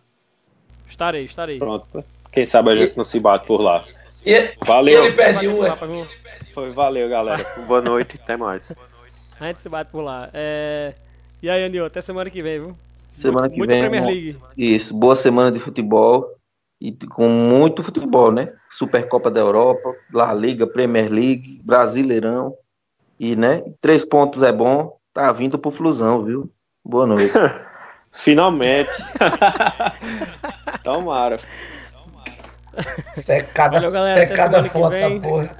Estarei, 0.89 1.25
estarei. 1.25 1.57
Pronto. 1.57 2.03
Quem 2.31 2.45
sabe 2.45 2.71
a 2.71 2.75
gente 2.75 2.97
não 2.97 3.03
se 3.03 3.19
bate 3.19 3.45
por 3.45 3.61
lá. 3.61 3.85
E, 4.25 4.53
valeu. 4.65 5.05
ele 5.05 5.15
perde 5.15 5.47
um. 5.47 5.61
Foi, 6.53 6.71
valeu, 6.71 7.09
galera. 7.09 7.45
Boa 7.65 7.81
noite, 7.81 8.19
até 8.21 8.37
mais. 8.37 8.73
A 9.39 9.47
gente 9.47 9.61
se 9.61 9.69
bate 9.69 9.91
por 9.91 10.01
lá. 10.01 10.29
É... 10.33 10.93
E 11.41 11.49
aí, 11.49 11.63
Anil, 11.63 11.85
até 11.85 12.01
semana 12.01 12.29
que 12.29 12.41
vem, 12.41 12.59
viu? 12.59 12.77
Semana 13.19 13.49
que 13.49 13.59
vem. 13.65 13.81
Premier 13.81 14.05
League. 14.05 14.37
Isso, 14.57 14.93
boa 14.93 15.15
semana 15.15 15.51
de 15.51 15.59
futebol. 15.59 16.29
E 16.83 16.91
com 16.91 17.29
muito 17.29 17.81
futebol, 17.81 18.29
né? 18.29 18.51
Supercopa 18.69 19.31
da 19.31 19.39
Europa, 19.39 19.95
La 20.11 20.33
Liga, 20.33 20.67
Premier 20.67 21.09
League, 21.09 21.61
Brasileirão. 21.63 22.53
E, 23.17 23.37
né? 23.37 23.63
Três 23.79 24.03
pontos 24.03 24.43
é 24.43 24.51
bom. 24.51 24.97
Tá 25.13 25.31
vindo 25.31 25.57
pro 25.57 25.71
Flusão, 25.71 26.25
viu? 26.25 26.51
Boa 26.83 27.07
noite. 27.07 27.31
Finalmente. 28.11 28.91
Tomara. 30.83 31.39
Secada, 33.15 33.75
Valeu, 33.75 33.91
galera. 33.91 34.27
secada 34.27 34.63
foto 34.65 34.89
da 34.91 35.19
porra. 35.19 35.57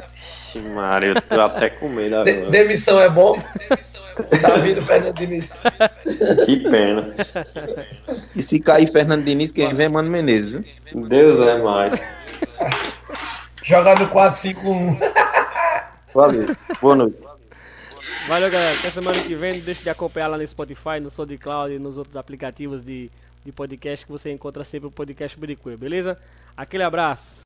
Mário, 0.74 1.14
eu 1.16 1.22
tô 1.22 1.42
até 1.42 1.70
com 1.70 1.90
medo 1.90 2.16
agora. 2.16 2.32
De, 2.32 2.52
demissão 2.52 3.00
é 3.02 3.10
bom? 3.10 3.42
tá 4.42 4.58
vindo 4.58 4.82
Fernando 4.84 5.16
Diniz. 5.16 5.52
Que 6.46 6.60
pena. 6.70 7.14
E 8.36 8.44
se 8.44 8.60
cair 8.60 8.88
Fernando 8.88 9.26
Diniz, 9.26 9.52
quem 9.52 9.74
vem 9.74 9.88
é 9.88 9.90
Mano 9.90 10.10
Menezes, 10.10 10.52
viu? 10.52 11.08
Deus 11.08 11.40
é 11.40 11.58
mais. 11.58 12.10
Jogar 13.64 14.00
no 14.00 14.08
4-5-1. 14.10 14.98
Valeu. 16.14 16.56
Boa 16.82 16.96
noite. 16.96 17.18
Valeu, 18.28 18.50
galera. 18.50 18.78
Até 18.78 18.92
semana 18.92 19.20
que 19.20 19.36
vem. 19.36 19.54
Não 19.54 19.66
deixe 19.66 19.84
de 19.84 19.90
acompanhar 19.90 20.28
lá 20.28 20.38
no 20.38 20.48
Spotify, 20.48 21.00
no 21.02 21.12
SoundCloud 21.12 21.74
e 21.74 21.80
nos 21.80 21.98
outros 21.98 22.16
aplicativos 22.16 22.86
de, 22.86 23.10
de 23.44 23.52
podcast 23.52 24.06
que 24.06 24.12
você 24.12 24.32
encontra 24.32 24.64
sempre 24.64 24.88
o 24.88 24.92
podcast 24.92 25.38
Buricuê, 25.38 25.78
beleza? 25.78 26.18
Aquele 26.56 26.84
abraço. 26.84 27.44